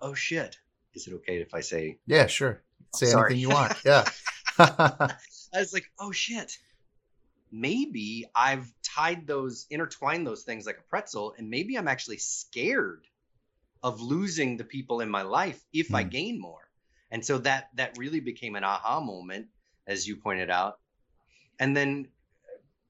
Oh 0.00 0.14
shit. 0.14 0.58
Is 0.94 1.06
it 1.06 1.14
okay 1.14 1.40
if 1.40 1.54
I 1.54 1.60
say? 1.60 1.98
Yeah, 2.06 2.26
sure. 2.26 2.62
Say 2.94 3.12
oh, 3.14 3.20
anything 3.20 3.38
you 3.38 3.50
want. 3.50 3.74
Yeah. 3.84 4.04
I 4.58 5.16
was 5.54 5.72
like, 5.72 5.90
Oh 5.98 6.12
shit 6.12 6.56
maybe 7.52 8.26
I've 8.34 8.70
tied 8.82 9.26
those, 9.26 9.66
intertwined 9.70 10.26
those 10.26 10.42
things 10.42 10.66
like 10.66 10.78
a 10.78 10.88
pretzel, 10.88 11.34
and 11.36 11.50
maybe 11.50 11.76
I'm 11.76 11.88
actually 11.88 12.18
scared 12.18 13.04
of 13.82 14.00
losing 14.00 14.56
the 14.56 14.64
people 14.64 15.00
in 15.00 15.08
my 15.08 15.22
life 15.22 15.60
if 15.72 15.88
mm. 15.88 15.96
I 15.96 16.02
hmm. 16.02 16.08
gain 16.10 16.40
more. 16.40 16.68
And 17.10 17.24
so 17.24 17.38
that 17.38 17.70
that 17.74 17.98
really 17.98 18.20
became 18.20 18.54
an 18.54 18.62
aha 18.62 19.00
moment, 19.00 19.48
as 19.86 20.06
you 20.06 20.16
pointed 20.16 20.50
out. 20.50 20.78
And 21.58 21.76
then 21.76 22.08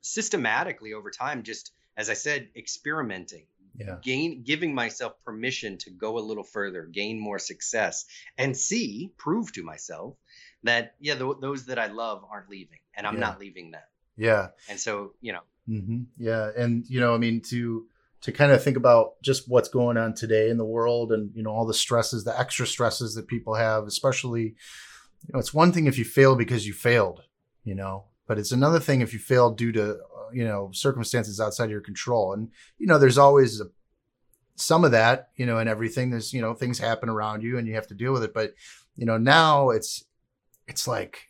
systematically 0.02 0.92
over 0.92 1.10
time, 1.10 1.42
just 1.42 1.72
as 2.00 2.08
I 2.08 2.14
said, 2.14 2.48
experimenting, 2.56 3.44
yeah. 3.76 3.96
gain 4.02 4.42
giving 4.42 4.74
myself 4.74 5.12
permission 5.22 5.76
to 5.78 5.90
go 5.90 6.18
a 6.18 6.20
little 6.20 6.42
further, 6.42 6.86
gain 6.86 7.20
more 7.20 7.38
success, 7.38 8.06
and 8.38 8.56
see, 8.56 9.12
prove 9.18 9.52
to 9.52 9.62
myself 9.62 10.16
that 10.62 10.94
yeah, 10.98 11.14
th- 11.14 11.36
those 11.40 11.66
that 11.66 11.78
I 11.78 11.88
love 11.88 12.24
aren't 12.30 12.48
leaving, 12.48 12.78
and 12.94 13.06
I'm 13.06 13.14
yeah. 13.14 13.20
not 13.20 13.38
leaving 13.38 13.70
them. 13.70 13.82
Yeah. 14.16 14.48
And 14.68 14.80
so, 14.80 15.12
you 15.20 15.32
know. 15.34 15.40
Mm-hmm. 15.68 16.02
Yeah, 16.16 16.50
and 16.56 16.84
you 16.88 17.00
know, 17.00 17.14
I 17.14 17.18
mean, 17.18 17.42
to 17.50 17.86
to 18.22 18.32
kind 18.32 18.50
of 18.50 18.64
think 18.64 18.76
about 18.78 19.20
just 19.22 19.48
what's 19.48 19.68
going 19.68 19.96
on 19.96 20.14
today 20.14 20.48
in 20.48 20.56
the 20.56 20.64
world, 20.64 21.12
and 21.12 21.30
you 21.34 21.42
know, 21.42 21.50
all 21.50 21.66
the 21.66 21.74
stresses, 21.74 22.24
the 22.24 22.38
extra 22.38 22.66
stresses 22.66 23.14
that 23.14 23.28
people 23.28 23.54
have, 23.54 23.84
especially, 23.84 24.42
you 24.42 25.32
know, 25.32 25.38
it's 25.38 25.54
one 25.54 25.70
thing 25.70 25.86
if 25.86 25.98
you 25.98 26.04
fail 26.04 26.34
because 26.34 26.66
you 26.66 26.72
failed, 26.72 27.22
you 27.62 27.74
know, 27.74 28.06
but 28.26 28.38
it's 28.38 28.52
another 28.52 28.80
thing 28.80 29.00
if 29.00 29.12
you 29.12 29.18
fail 29.18 29.50
due 29.50 29.72
to 29.72 29.98
you 30.32 30.44
know 30.44 30.70
circumstances 30.72 31.40
outside 31.40 31.70
your 31.70 31.80
control, 31.80 32.32
and 32.32 32.50
you 32.78 32.86
know, 32.86 32.98
there's 32.98 33.18
always 33.18 33.60
a 33.60 33.66
some 34.56 34.84
of 34.84 34.90
that, 34.90 35.30
you 35.36 35.46
know, 35.46 35.56
and 35.56 35.70
everything. 35.70 36.10
There's, 36.10 36.34
you 36.34 36.42
know, 36.42 36.52
things 36.52 36.78
happen 36.78 37.08
around 37.08 37.42
you 37.42 37.56
and 37.56 37.66
you 37.66 37.74
have 37.76 37.86
to 37.86 37.94
deal 37.94 38.12
with 38.12 38.22
it. 38.22 38.34
But, 38.34 38.52
you 38.94 39.06
know, 39.06 39.16
now 39.16 39.70
it's, 39.70 40.04
it's 40.68 40.86
like, 40.86 41.28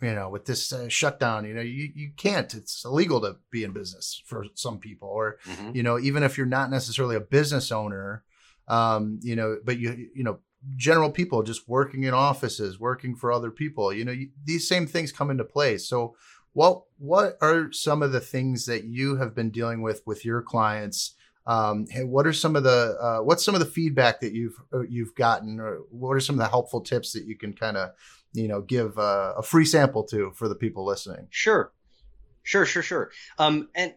you 0.00 0.14
know, 0.14 0.28
with 0.28 0.44
this 0.44 0.72
uh, 0.72 0.88
shutdown, 0.88 1.44
you 1.44 1.54
know, 1.54 1.60
you, 1.60 1.90
you 1.92 2.12
can't, 2.16 2.54
it's 2.54 2.84
illegal 2.84 3.20
to 3.22 3.36
be 3.50 3.64
in 3.64 3.72
business 3.72 4.22
for 4.26 4.44
some 4.54 4.78
people, 4.78 5.08
or, 5.08 5.38
mm-hmm. 5.44 5.72
you 5.74 5.82
know, 5.82 5.98
even 5.98 6.22
if 6.22 6.36
you're 6.36 6.46
not 6.46 6.70
necessarily 6.70 7.16
a 7.16 7.20
business 7.20 7.72
owner, 7.72 8.22
um, 8.68 9.18
you 9.22 9.34
know, 9.34 9.58
but 9.64 9.80
you, 9.80 10.08
you 10.14 10.22
know, 10.22 10.38
general 10.76 11.10
people 11.10 11.42
just 11.42 11.68
working 11.68 12.04
in 12.04 12.14
offices, 12.14 12.78
working 12.78 13.16
for 13.16 13.32
other 13.32 13.50
people, 13.50 13.92
you 13.92 14.04
know, 14.04 14.12
you, 14.12 14.28
these 14.44 14.68
same 14.68 14.86
things 14.86 15.10
come 15.10 15.30
into 15.30 15.44
play. 15.44 15.78
So 15.78 16.14
what, 16.56 16.84
what 16.96 17.36
are 17.42 17.70
some 17.70 18.02
of 18.02 18.12
the 18.12 18.20
things 18.20 18.64
that 18.64 18.84
you 18.84 19.16
have 19.16 19.34
been 19.34 19.50
dealing 19.50 19.82
with 19.82 20.02
with 20.06 20.24
your 20.24 20.40
clients? 20.40 21.14
Um, 21.46 21.86
what 22.06 22.26
are 22.26 22.32
some 22.32 22.56
of 22.56 22.64
the 22.64 22.96
uh, 23.00 23.22
what's 23.22 23.44
some 23.44 23.54
of 23.54 23.60
the 23.60 23.66
feedback 23.66 24.20
that 24.20 24.32
you've 24.32 24.56
uh, 24.72 24.80
you've 24.88 25.14
gotten, 25.14 25.60
or 25.60 25.80
what 25.90 26.12
are 26.12 26.20
some 26.20 26.34
of 26.34 26.40
the 26.40 26.48
helpful 26.48 26.80
tips 26.80 27.12
that 27.12 27.24
you 27.24 27.36
can 27.36 27.52
kind 27.52 27.76
of 27.76 27.90
you 28.32 28.48
know 28.48 28.62
give 28.62 28.98
a, 28.98 29.34
a 29.36 29.42
free 29.42 29.64
sample 29.64 30.04
to 30.04 30.32
for 30.32 30.48
the 30.48 30.54
people 30.54 30.84
listening 30.84 31.26
sure 31.30 31.72
sure 32.42 32.66
sure 32.66 32.82
sure 32.82 33.10
um 33.38 33.68
and 33.74 33.94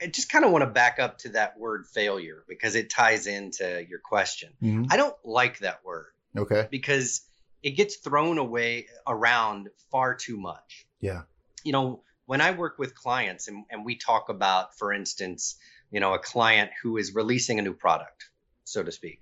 I 0.00 0.06
just 0.06 0.30
kind 0.30 0.44
of 0.44 0.52
want 0.52 0.62
to 0.62 0.70
back 0.70 0.98
up 1.00 1.18
to 1.18 1.30
that 1.30 1.58
word 1.58 1.86
failure 1.86 2.44
because 2.48 2.76
it 2.76 2.88
ties 2.88 3.26
into 3.26 3.84
your 3.88 3.98
question. 3.98 4.50
Mm-hmm. 4.62 4.84
I 4.90 4.96
don't 4.96 5.16
like 5.24 5.58
that 5.58 5.84
word. 5.84 6.12
Okay. 6.36 6.68
Because 6.70 7.22
it 7.64 7.70
gets 7.70 7.96
thrown 7.96 8.38
away 8.38 8.86
around 9.08 9.70
far 9.90 10.14
too 10.14 10.36
much. 10.36 10.86
Yeah. 11.00 11.22
You 11.64 11.72
know, 11.72 12.02
when 12.26 12.40
I 12.40 12.50
work 12.50 12.78
with 12.78 12.94
clients 12.94 13.48
and, 13.48 13.64
and 13.70 13.84
we 13.84 13.96
talk 13.96 14.28
about, 14.28 14.76
for 14.76 14.92
instance, 14.92 15.56
you 15.90 16.00
know, 16.00 16.14
a 16.14 16.18
client 16.18 16.70
who 16.82 16.96
is 16.98 17.14
releasing 17.14 17.58
a 17.58 17.62
new 17.62 17.72
product, 17.74 18.28
so 18.64 18.82
to 18.82 18.92
speak. 18.92 19.20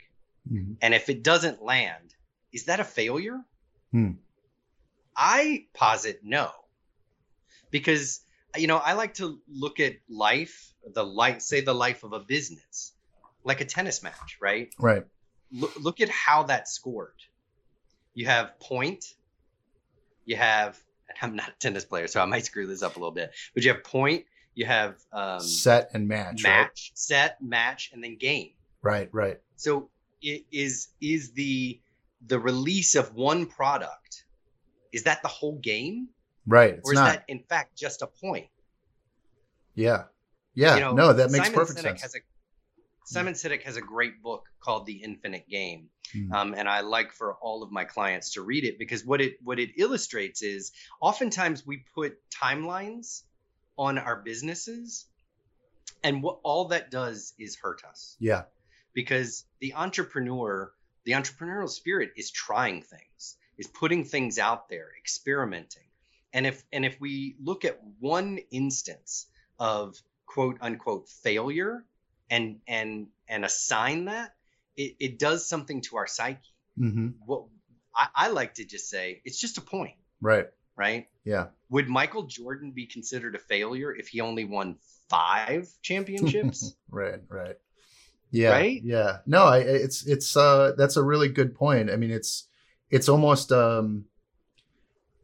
Mm-hmm. 0.50 0.74
And 0.82 0.94
if 0.94 1.08
it 1.08 1.22
doesn't 1.22 1.62
land, 1.62 2.14
is 2.52 2.64
that 2.64 2.80
a 2.80 2.84
failure? 2.84 3.40
Hmm. 3.92 4.12
I 5.16 5.66
posit 5.72 6.20
no, 6.22 6.50
because 7.70 8.20
you 8.56 8.66
know 8.66 8.76
I 8.76 8.92
like 8.92 9.14
to 9.14 9.40
look 9.48 9.80
at 9.80 9.94
life, 10.08 10.74
the 10.92 11.04
light, 11.04 11.42
say 11.42 11.62
the 11.62 11.74
life 11.74 12.04
of 12.04 12.12
a 12.12 12.20
business, 12.20 12.92
like 13.44 13.60
a 13.60 13.64
tennis 13.64 14.02
match, 14.02 14.36
right? 14.40 14.74
Right. 14.78 15.04
Look, 15.50 15.76
look 15.76 16.00
at 16.00 16.10
how 16.10 16.44
that 16.44 16.68
scored. 16.68 17.14
You 18.14 18.26
have 18.26 18.58
point. 18.60 19.04
You 20.24 20.36
have. 20.36 20.78
I'm 21.22 21.36
not 21.36 21.48
a 21.48 21.54
tennis 21.58 21.84
player, 21.84 22.06
so 22.06 22.20
I 22.20 22.24
might 22.24 22.44
screw 22.44 22.66
this 22.66 22.82
up 22.82 22.96
a 22.96 22.98
little 22.98 23.14
bit. 23.14 23.32
But 23.54 23.64
you 23.64 23.72
have 23.72 23.84
point. 23.84 24.24
You 24.54 24.66
have 24.66 24.96
um, 25.12 25.40
set 25.40 25.90
and 25.92 26.08
match. 26.08 26.42
Match, 26.42 26.90
right? 26.90 26.90
set, 26.94 27.42
match, 27.42 27.90
and 27.92 28.02
then 28.02 28.16
game. 28.16 28.52
Right. 28.82 29.08
Right. 29.12 29.38
So 29.56 29.90
it 30.22 30.44
is 30.50 30.88
is 31.00 31.32
the 31.32 31.80
the 32.26 32.38
release 32.38 32.94
of 32.94 33.14
one 33.14 33.46
product 33.46 34.24
is 34.92 35.02
that 35.02 35.20
the 35.22 35.28
whole 35.28 35.58
game? 35.58 36.08
Right. 36.46 36.80
or 36.84 36.92
is 36.92 36.96
not. 36.98 37.12
that 37.12 37.24
in 37.28 37.40
fact 37.40 37.76
just 37.76 38.02
a 38.02 38.06
point? 38.06 38.46
Yeah. 39.74 40.04
Yeah. 40.54 40.76
You 40.76 40.80
know, 40.80 40.92
no, 40.92 41.12
that 41.12 41.30
makes 41.30 41.44
Simon 41.44 41.60
perfect 41.60 41.80
Sinek 41.80 41.82
sense. 41.82 42.02
Has 42.02 42.14
a, 42.14 42.18
Simon 43.06 43.34
Sinek 43.34 43.62
has 43.62 43.76
a 43.76 43.80
great 43.80 44.20
book 44.20 44.46
called 44.60 44.84
The 44.84 44.94
Infinite 44.94 45.48
Game. 45.48 45.90
Mm. 46.14 46.32
Um, 46.32 46.54
and 46.54 46.68
I 46.68 46.80
like 46.80 47.12
for 47.12 47.34
all 47.34 47.62
of 47.62 47.70
my 47.70 47.84
clients 47.84 48.32
to 48.32 48.42
read 48.42 48.64
it 48.64 48.78
because 48.78 49.04
what 49.04 49.20
it 49.20 49.38
what 49.42 49.60
it 49.60 49.70
illustrates 49.76 50.42
is 50.42 50.72
oftentimes 51.00 51.64
we 51.64 51.84
put 51.94 52.18
timelines 52.30 53.22
on 53.78 53.98
our 53.98 54.16
businesses 54.16 55.06
and 56.02 56.22
what 56.22 56.40
all 56.42 56.66
that 56.68 56.90
does 56.90 57.32
is 57.38 57.56
hurt 57.56 57.84
us. 57.84 58.16
Yeah. 58.18 58.42
Because 58.92 59.44
the 59.60 59.74
entrepreneur, 59.74 60.72
the 61.04 61.12
entrepreneurial 61.12 61.70
spirit 61.70 62.10
is 62.16 62.30
trying 62.30 62.82
things 62.82 63.36
is 63.56 63.66
putting 63.66 64.04
things 64.04 64.38
out 64.38 64.68
there, 64.68 64.88
experimenting. 64.98 65.82
And 66.32 66.46
if 66.46 66.62
and 66.72 66.84
if 66.84 67.00
we 67.00 67.36
look 67.42 67.64
at 67.64 67.80
one 68.00 68.38
instance 68.50 69.26
of 69.58 69.96
quote 70.26 70.58
unquote 70.60 71.08
failure 71.08 71.84
and 72.30 72.60
and 72.66 73.08
and 73.28 73.44
assign 73.44 74.06
that, 74.06 74.34
it, 74.76 74.96
it 74.98 75.18
does 75.18 75.48
something 75.48 75.80
to 75.82 75.96
our 75.96 76.06
psyche. 76.06 76.40
Mm-hmm. 76.78 77.08
What 77.24 77.44
I, 77.94 78.08
I 78.14 78.28
like 78.28 78.54
to 78.54 78.64
just 78.64 78.88
say, 78.88 79.22
it's 79.24 79.40
just 79.40 79.58
a 79.58 79.62
point. 79.62 79.94
Right. 80.20 80.46
Right. 80.76 81.08
Yeah. 81.24 81.46
Would 81.70 81.88
Michael 81.88 82.24
Jordan 82.24 82.72
be 82.72 82.86
considered 82.86 83.34
a 83.34 83.38
failure 83.38 83.94
if 83.94 84.08
he 84.08 84.20
only 84.20 84.44
won 84.44 84.76
five 85.08 85.68
championships? 85.82 86.76
right. 86.90 87.20
Right. 87.28 87.56
Yeah. 88.30 88.50
Right? 88.50 88.80
Yeah. 88.84 89.18
No, 89.26 89.44
I, 89.44 89.58
it's 89.58 90.06
it's 90.06 90.36
uh 90.36 90.72
that's 90.76 90.96
a 90.96 91.02
really 91.02 91.28
good 91.28 91.54
point. 91.54 91.90
I 91.90 91.96
mean, 91.96 92.10
it's 92.10 92.48
it's 92.90 93.08
almost 93.08 93.52
um 93.52 94.04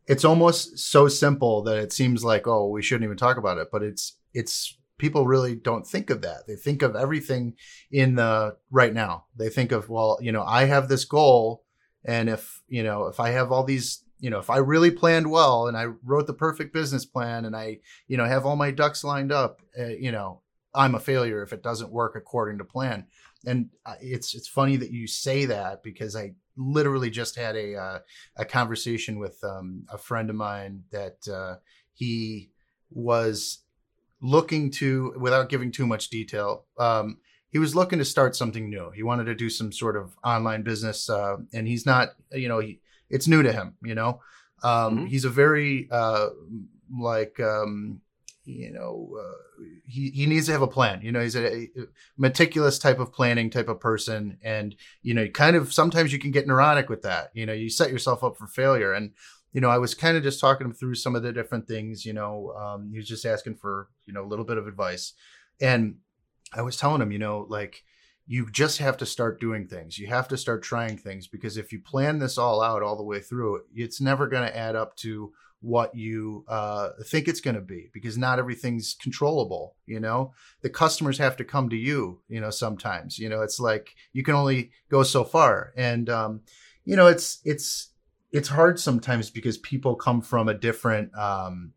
it's 0.06 0.24
almost 0.24 0.78
so 0.78 1.08
simple 1.08 1.62
that 1.62 1.76
it 1.78 1.92
seems 1.92 2.24
like 2.24 2.46
oh 2.46 2.68
we 2.68 2.82
shouldn't 2.82 3.04
even 3.04 3.18
talk 3.18 3.36
about 3.36 3.58
it, 3.58 3.68
but 3.70 3.82
it's 3.82 4.16
it's 4.32 4.78
people 5.02 5.26
really 5.26 5.56
don't 5.56 5.84
think 5.84 6.10
of 6.10 6.22
that. 6.22 6.46
They 6.46 6.54
think 6.54 6.80
of 6.80 6.94
everything 6.94 7.54
in 7.90 8.14
the 8.14 8.56
right 8.70 8.94
now. 8.94 9.24
They 9.36 9.48
think 9.48 9.72
of 9.72 9.88
well, 9.88 10.16
you 10.22 10.30
know, 10.30 10.44
I 10.44 10.66
have 10.66 10.88
this 10.88 11.04
goal, 11.04 11.64
and 12.04 12.30
if 12.30 12.62
you 12.68 12.84
know 12.84 13.08
if 13.08 13.18
I 13.18 13.30
have 13.30 13.50
all 13.50 13.64
these 13.64 14.04
you 14.20 14.30
know 14.30 14.38
if 14.38 14.48
I 14.48 14.58
really 14.58 14.92
planned 14.92 15.28
well 15.28 15.66
and 15.66 15.76
I 15.76 15.86
wrote 16.04 16.28
the 16.28 16.32
perfect 16.34 16.72
business 16.72 17.04
plan 17.04 17.44
and 17.44 17.56
I 17.56 17.80
you 18.06 18.16
know 18.16 18.24
have 18.24 18.46
all 18.46 18.54
my 18.54 18.70
ducks 18.70 19.02
lined 19.02 19.32
up, 19.32 19.60
uh, 19.76 19.86
you 19.86 20.12
know 20.12 20.42
I'm 20.72 20.94
a 20.94 21.00
failure 21.00 21.42
if 21.42 21.52
it 21.52 21.64
doesn't 21.64 21.90
work 21.90 22.14
according 22.14 22.58
to 22.58 22.64
plan. 22.64 23.06
And 23.44 23.70
uh, 23.84 23.96
it's 24.00 24.36
it's 24.36 24.46
funny 24.46 24.76
that 24.76 24.92
you 24.92 25.08
say 25.08 25.46
that 25.46 25.82
because 25.82 26.14
I 26.14 26.34
literally 26.56 27.10
just 27.10 27.34
had 27.34 27.56
a 27.56 27.74
uh, 27.74 27.98
a 28.36 28.44
conversation 28.44 29.18
with 29.18 29.42
um, 29.42 29.84
a 29.92 29.98
friend 29.98 30.30
of 30.30 30.36
mine 30.36 30.84
that 30.92 31.26
uh, 31.26 31.56
he 31.92 32.52
was 32.94 33.61
looking 34.22 34.70
to, 34.70 35.14
without 35.18 35.50
giving 35.50 35.70
too 35.70 35.86
much 35.86 36.08
detail, 36.08 36.64
um, 36.78 37.18
he 37.50 37.58
was 37.58 37.74
looking 37.74 37.98
to 37.98 38.04
start 38.04 38.34
something 38.34 38.70
new. 38.70 38.90
He 38.90 39.02
wanted 39.02 39.24
to 39.24 39.34
do 39.34 39.50
some 39.50 39.72
sort 39.72 39.96
of 39.96 40.16
online 40.24 40.62
business, 40.62 41.10
uh, 41.10 41.36
and 41.52 41.68
he's 41.68 41.84
not, 41.84 42.10
you 42.32 42.48
know, 42.48 42.60
he, 42.60 42.80
it's 43.10 43.28
new 43.28 43.42
to 43.42 43.52
him. 43.52 43.74
You 43.82 43.94
know, 43.94 44.20
um, 44.62 44.96
mm-hmm. 44.96 45.06
he's 45.06 45.26
a 45.26 45.30
very 45.30 45.88
uh, 45.90 46.28
like 46.98 47.38
um, 47.40 48.00
you 48.44 48.72
know 48.72 49.10
uh, 49.18 49.64
he 49.86 50.10
he 50.10 50.26
needs 50.26 50.46
to 50.46 50.52
have 50.52 50.62
a 50.62 50.66
plan 50.66 51.00
you 51.02 51.12
know 51.12 51.20
he's 51.20 51.36
a, 51.36 51.62
a, 51.62 51.68
meticulous 52.16 52.78
type 52.78 52.98
of 52.98 53.12
planning 53.12 53.48
type 53.50 53.68
of 53.68 53.78
person 53.78 54.36
and 54.42 54.74
you 55.02 55.14
know 55.14 55.28
kind 55.28 55.54
of 55.54 55.72
sometimes 55.72 56.12
you 56.12 56.18
can 56.18 56.32
get 56.32 56.46
neurotic 56.46 56.88
with 56.88 57.02
that 57.02 57.30
you 57.34 57.46
know 57.46 57.52
you 57.52 57.70
set 57.70 57.90
yourself 57.90 58.24
up 58.24 58.36
for 58.36 58.46
failure 58.46 58.92
and 58.92 59.12
you 59.52 59.60
know 59.60 59.70
i 59.70 59.78
was 59.78 59.94
kind 59.94 60.16
of 60.16 60.22
just 60.22 60.40
talking 60.40 60.66
him 60.66 60.72
through 60.72 60.94
some 60.94 61.14
of 61.14 61.22
the 61.22 61.32
different 61.32 61.66
things 61.68 62.04
you 62.04 62.12
know 62.12 62.52
um, 62.56 62.90
he 62.90 62.96
was 62.98 63.08
just 63.08 63.24
asking 63.24 63.54
for 63.54 63.88
you 64.06 64.12
know 64.12 64.24
a 64.24 64.28
little 64.28 64.44
bit 64.44 64.58
of 64.58 64.66
advice. 64.66 65.12
And 65.60 65.96
i 66.54 66.62
was 66.62 66.76
telling 66.76 67.00
him 67.00 67.12
you 67.12 67.18
know 67.18 67.46
like 67.48 67.84
you 68.26 68.48
just 68.50 68.78
have 68.78 68.96
to 68.98 69.06
start 69.06 69.40
doing 69.40 69.66
things. 69.66 69.98
You 69.98 70.06
have 70.06 70.28
to 70.28 70.36
start 70.36 70.62
trying 70.62 70.96
things 70.96 71.26
because 71.26 71.56
if 71.56 71.72
you 71.72 71.80
plan 71.80 72.18
this 72.18 72.38
all 72.38 72.62
out 72.62 72.82
all 72.82 72.96
the 72.96 73.02
way 73.02 73.20
through 73.20 73.62
it's 73.74 74.00
never 74.00 74.26
going 74.26 74.46
to 74.46 74.56
add 74.56 74.76
up 74.76 74.96
to 74.96 75.32
what 75.60 75.94
you 75.94 76.44
uh, 76.48 76.90
think 77.04 77.28
it's 77.28 77.40
going 77.40 77.54
to 77.54 77.60
be 77.60 77.88
because 77.92 78.18
not 78.18 78.38
everything's 78.38 78.94
controllable 78.94 79.76
you 79.86 80.00
know? 80.00 80.32
The 80.62 80.70
customers 80.70 81.18
have 81.18 81.36
to 81.36 81.44
come 81.44 81.68
to 81.70 81.76
you 81.76 82.20
you 82.28 82.40
know 82.40 82.50
sometimes 82.50 83.18
you 83.18 83.28
know? 83.28 83.42
It's 83.42 83.60
like 83.60 83.94
you 84.12 84.22
can 84.22 84.34
only 84.34 84.70
go 84.88 85.02
so 85.02 85.24
far. 85.24 85.72
And 85.76 86.08
um, 86.08 86.40
you 86.84 86.96
know 86.96 87.08
it's 87.08 87.40
it's 87.44 87.90
it's 88.32 88.48
hard 88.48 88.80
sometimes 88.80 89.30
because 89.30 89.58
people 89.58 89.94
come 89.94 90.20
from 90.22 90.48
a 90.48 90.54
different 90.54 91.16
um, 91.16 91.72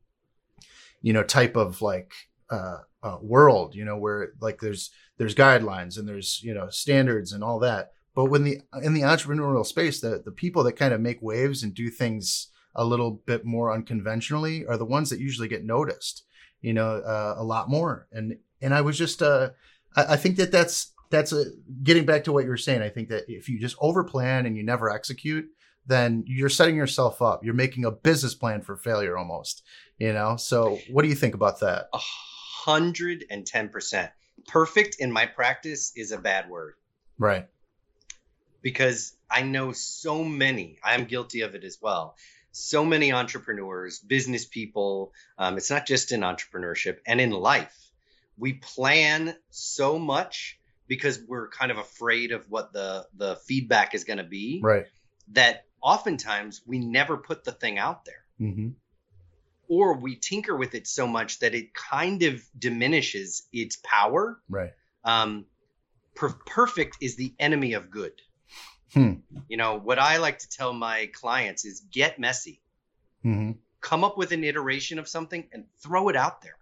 you 1.02 1.14
know 1.14 1.24
type 1.24 1.56
of 1.56 1.82
like 1.82 2.14
uh, 2.50 2.78
uh, 3.04 3.18
world 3.22 3.76
you 3.76 3.86
know 3.86 3.98
where 3.98 4.34
like 4.40 4.60
there's 4.60 4.92
there's 5.18 5.36
guidelines 5.36 5.98
and 5.98 6.08
there's 6.08 6.42
you 6.44 6.54
know 6.54 6.70
standards 6.70 7.32
and 7.32 7.44
all 7.44 7.60
that 7.60 7.92
but 8.14 8.26
when 8.26 8.44
the 8.44 8.62
in 8.82 8.94
the 8.94 9.02
entrepreneurial 9.02 9.66
space 9.66 10.00
the 10.00 10.22
the 10.24 10.32
people 10.32 10.64
that 10.64 10.74
kind 10.74 10.94
of 10.94 11.02
make 11.02 11.22
waves 11.22 11.64
and 11.64 11.74
do 11.74 11.90
things 11.90 12.50
a 12.76 12.86
little 12.86 13.12
bit 13.26 13.46
more 13.46 13.72
unconventionally 13.72 14.66
are 14.68 14.78
the 14.78 14.86
ones 14.86 15.10
that 15.10 15.20
usually 15.20 15.48
get 15.48 15.64
noticed, 15.64 16.24
you 16.62 16.74
know, 16.74 16.98
uh, 16.98 17.36
a 17.38 17.44
lot 17.44 17.70
more. 17.70 18.08
And 18.12 18.38
and 18.62 18.74
I 18.74 18.82
was 18.82 18.98
just, 18.98 19.22
uh, 19.22 19.50
I, 19.96 20.18
think 20.18 20.38
that 20.38 20.52
that's 20.52 20.94
that's 21.10 21.32
a 21.32 21.46
getting 21.84 22.06
back 22.06 22.24
to 22.26 22.32
what 22.32 22.44
you 22.44 22.50
were 22.50 22.58
saying. 22.58 22.82
I 22.82 22.90
think 22.90 23.10
that 23.10 23.24
if 23.28 23.48
you 23.48 23.60
just 23.60 23.78
overplan 23.78 24.46
and 24.46 24.58
you 24.58 24.64
never 24.64 24.90
execute, 24.90 25.46
then 25.88 26.24
you're 26.28 26.50
setting 26.50 26.76
yourself 26.76 27.22
up. 27.22 27.44
You're 27.44 27.54
making 27.54 27.86
a 27.86 27.92
business 27.92 28.34
plan 28.34 28.62
for 28.62 28.76
failure 28.76 29.18
almost. 29.18 29.64
You 29.98 30.14
know. 30.14 30.36
So 30.38 30.80
what 30.90 31.04
do 31.04 31.08
you 31.08 31.16
think 31.16 31.36
about 31.36 31.62
that? 31.62 31.90
A 31.94 32.00
hundred 32.66 33.26
and 33.30 33.46
ten 33.46 33.70
percent. 33.70 34.12
Perfect 34.48 34.98
in 35.00 35.12
my 35.12 35.26
practice 35.26 35.94
is 35.96 36.12
a 36.12 36.18
bad 36.18 36.50
word. 36.50 36.76
Right. 37.18 37.48
Because 38.62 39.16
I 39.30 39.44
know 39.44 39.72
so 39.72 40.24
many, 40.24 40.80
I'm 40.84 41.06
guilty 41.06 41.42
of 41.42 41.56
it 41.56 41.64
as 41.64 41.78
well, 41.82 42.16
so 42.52 42.84
many 42.84 43.12
entrepreneurs, 43.12 44.00
business 44.00 44.46
people. 44.46 45.14
Um, 45.38 45.58
it's 45.58 45.70
not 45.70 45.86
just 45.86 46.12
in 46.12 46.22
entrepreneurship 46.22 46.98
and 47.06 47.22
in 47.22 47.32
life. 47.32 47.76
We 48.38 48.54
plan 48.54 49.36
so 49.50 50.00
much 50.00 50.60
because 50.88 51.20
we're 51.28 51.50
kind 51.50 51.72
of 51.72 51.78
afraid 51.78 52.32
of 52.32 52.50
what 52.50 52.74
the 52.74 53.08
the 53.16 53.36
feedback 53.48 53.94
is 53.94 54.04
going 54.04 54.18
to 54.18 54.24
be. 54.24 54.60
Right. 54.64 54.86
That 55.30 55.66
oftentimes 55.86 56.64
we 56.66 56.80
never 56.80 57.16
put 57.16 57.44
the 57.44 57.52
thing 57.52 57.78
out 57.78 58.06
there. 58.06 58.26
Mm-hmm. 58.42 58.70
Or 59.68 59.98
we 59.98 60.16
tinker 60.16 60.56
with 60.58 60.74
it 60.74 60.88
so 60.88 61.06
much 61.08 61.40
that 61.40 61.54
it 61.54 61.74
kind 61.74 62.24
of 62.24 62.44
diminishes 62.58 63.44
its 63.54 63.78
power. 63.84 64.40
Right. 64.50 64.74
Um, 65.04 65.46
per- 66.16 66.36
perfect 66.46 66.98
is 67.02 67.16
the 67.16 67.34
enemy 67.40 67.74
of 67.74 67.92
good. 67.92 68.14
Hmm. 68.94 69.14
You 69.48 69.58
know, 69.58 69.78
what 69.78 70.00
I 70.00 70.18
like 70.18 70.40
to 70.40 70.50
tell 70.50 70.74
my 70.74 71.10
clients 71.14 71.66
is 71.66 71.82
get 71.92 72.20
messy. 72.20 72.62
Mm-hmm. 73.24 73.52
Come 73.82 74.04
up 74.04 74.18
with 74.18 74.32
an 74.32 74.44
iteration 74.44 74.98
of 74.98 75.08
something 75.08 75.48
and 75.54 75.66
throw 75.84 76.10
it 76.10 76.16
out 76.16 76.42
there. 76.42 76.58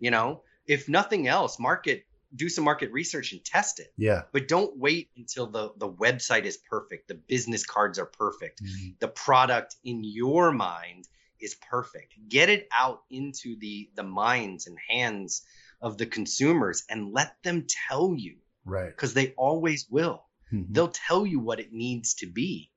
You 0.00 0.10
know, 0.10 0.42
if 0.66 0.88
nothing 0.88 1.28
else, 1.28 1.58
market 1.58 2.04
do 2.34 2.48
some 2.48 2.64
market 2.64 2.92
research 2.92 3.32
and 3.32 3.44
test 3.44 3.80
it. 3.80 3.92
Yeah. 3.96 4.22
But 4.32 4.48
don't 4.48 4.76
wait 4.76 5.10
until 5.16 5.46
the 5.46 5.72
the 5.76 5.88
website 5.88 6.44
is 6.44 6.56
perfect, 6.56 7.08
the 7.08 7.14
business 7.14 7.64
cards 7.64 7.98
are 7.98 8.06
perfect, 8.06 8.62
mm-hmm. 8.62 8.90
the 8.98 9.08
product 9.08 9.76
in 9.84 10.02
your 10.04 10.52
mind 10.52 11.08
is 11.40 11.54
perfect. 11.54 12.14
Get 12.28 12.48
it 12.48 12.68
out 12.72 13.02
into 13.10 13.56
the 13.58 13.90
the 13.94 14.02
minds 14.02 14.66
and 14.66 14.76
hands 14.88 15.42
of 15.80 15.98
the 15.98 16.06
consumers 16.06 16.84
and 16.88 17.12
let 17.12 17.36
them 17.42 17.66
tell 17.88 18.14
you. 18.16 18.36
Right. 18.64 18.86
Because 18.86 19.14
they 19.14 19.34
always 19.36 19.86
will. 19.90 20.24
Mm-hmm. 20.52 20.72
They'll 20.72 20.88
tell 20.88 21.26
you 21.26 21.40
what 21.40 21.60
it 21.60 21.72
needs 21.72 22.14
to 22.14 22.26
be. 22.26 22.70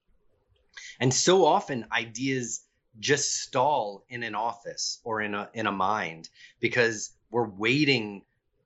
And 1.00 1.14
so 1.14 1.46
often 1.46 1.86
ideas 1.92 2.62
just 3.00 3.36
stall 3.42 4.04
in 4.10 4.24
an 4.24 4.36
office 4.36 5.00
or 5.04 5.22
in 5.22 5.36
a 5.36 5.50
in 5.54 5.68
a 5.68 5.72
mind 5.72 6.30
because 6.60 7.12
we're 7.30 7.50
waiting 7.50 8.24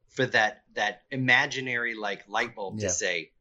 for 0.10 0.26
that 0.28 0.61
that 0.76 1.04
imaginary 1.12 1.96
like 1.96 2.24
light 2.28 2.56
bulb 2.56 2.80
yeah. 2.80 2.88
to 2.88 2.94
say 2.94 3.32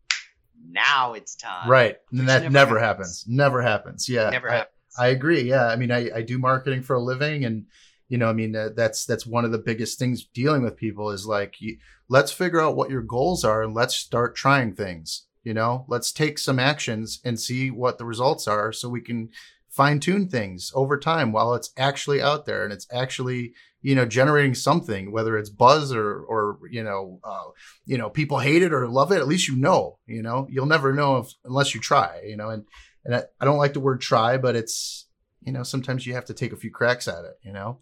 now 0.62 1.14
it's 1.14 1.36
time. 1.36 1.68
Right. 1.68 1.96
And 2.12 2.28
that 2.28 2.42
never, 2.42 2.52
never 2.52 2.78
happens. 2.78 3.22
happens. 3.22 3.24
never 3.28 3.62
happens. 3.62 4.08
Yeah. 4.08 4.30
Never 4.30 4.50
I, 4.50 4.56
happens. 4.56 4.74
I 4.98 5.06
agree. 5.08 5.42
Yeah. 5.42 5.66
I 5.66 5.76
mean 5.76 5.90
i 5.90 6.10
i 6.14 6.22
do 6.22 6.38
marketing 6.38 6.82
for 6.82 6.96
a 6.96 7.00
living 7.00 7.44
and 7.44 7.66
you 8.08 8.18
know 8.18 8.28
i 8.28 8.32
mean 8.32 8.56
uh, 8.56 8.70
that's 8.74 9.04
that's 9.06 9.24
one 9.24 9.44
of 9.44 9.52
the 9.52 9.58
biggest 9.58 9.98
things 9.98 10.24
dealing 10.24 10.62
with 10.62 10.76
people 10.76 11.10
is 11.10 11.26
like 11.26 11.60
you, 11.60 11.78
let's 12.08 12.32
figure 12.32 12.60
out 12.60 12.76
what 12.76 12.90
your 12.90 13.02
goals 13.02 13.44
are 13.44 13.62
and 13.62 13.72
let's 13.72 13.94
start 13.94 14.34
trying 14.34 14.74
things 14.74 15.26
you 15.42 15.54
know? 15.54 15.84
Let's 15.88 16.12
take 16.12 16.38
some 16.38 16.58
actions 16.58 17.20
and 17.24 17.38
see 17.38 17.70
what 17.70 17.98
the 17.98 18.04
results 18.04 18.46
are 18.46 18.72
so 18.72 18.88
we 18.88 19.00
can 19.00 19.30
fine 19.70 20.00
tune 20.00 20.28
things 20.28 20.72
over 20.74 20.98
time 20.98 21.32
while 21.32 21.54
it's 21.54 21.70
actually 21.76 22.20
out 22.20 22.44
there 22.44 22.64
and 22.64 22.72
it's 22.72 22.86
actually 22.92 23.54
you 23.82 23.94
know 23.94 24.04
generating 24.04 24.54
something 24.54 25.12
whether 25.12 25.38
it's 25.38 25.48
buzz 25.48 25.94
or 25.94 26.20
or 26.22 26.58
you 26.70 26.82
know 26.82 27.20
uh, 27.24 27.44
you 27.86 27.96
know 27.96 28.10
people 28.10 28.38
hate 28.38 28.62
it 28.62 28.72
or 28.72 28.88
love 28.88 29.12
it 29.12 29.18
at 29.18 29.28
least 29.28 29.48
you 29.48 29.56
know 29.56 29.98
you 30.06 30.22
know? 30.22 30.46
You'll 30.50 30.66
never 30.66 30.92
know 30.92 31.18
if, 31.18 31.28
unless 31.44 31.74
you 31.74 31.80
try 31.80 32.20
you 32.24 32.36
know? 32.36 32.50
And 32.50 32.64
and 33.04 33.14
I, 33.14 33.22
I 33.40 33.44
don't 33.44 33.58
like 33.58 33.72
the 33.72 33.80
word 33.80 34.00
try 34.00 34.36
but 34.36 34.56
it's 34.56 35.06
you 35.42 35.52
know 35.52 35.62
sometimes 35.62 36.06
you 36.06 36.14
have 36.14 36.26
to 36.26 36.34
take 36.34 36.52
a 36.52 36.56
few 36.56 36.70
cracks 36.70 37.08
at 37.08 37.24
it 37.24 37.38
you 37.42 37.52
know? 37.52 37.78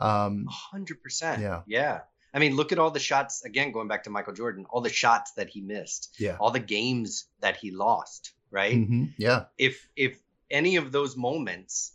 Um 0.00 0.46
100% 0.74 1.40
yeah. 1.40 1.62
Yeah. 1.66 2.00
I 2.32 2.38
mean, 2.38 2.54
look 2.54 2.70
at 2.70 2.78
all 2.78 2.90
the 2.90 3.00
shots 3.00 3.44
again, 3.44 3.72
going 3.72 3.88
back 3.88 4.04
to 4.04 4.10
Michael 4.10 4.34
Jordan, 4.34 4.66
all 4.70 4.80
the 4.80 4.88
shots 4.88 5.32
that 5.32 5.48
he 5.48 5.60
missed, 5.60 6.14
yeah, 6.18 6.36
all 6.38 6.50
the 6.50 6.60
games 6.60 7.26
that 7.40 7.56
he 7.56 7.72
lost, 7.72 8.32
right? 8.50 8.76
Mm-hmm. 8.76 9.06
Yeah. 9.18 9.46
If 9.58 9.88
if 9.96 10.20
any 10.50 10.76
of 10.76 10.92
those 10.92 11.16
moments 11.16 11.92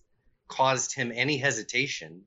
caused 0.48 0.94
him 0.94 1.12
any 1.14 1.38
hesitation, 1.38 2.24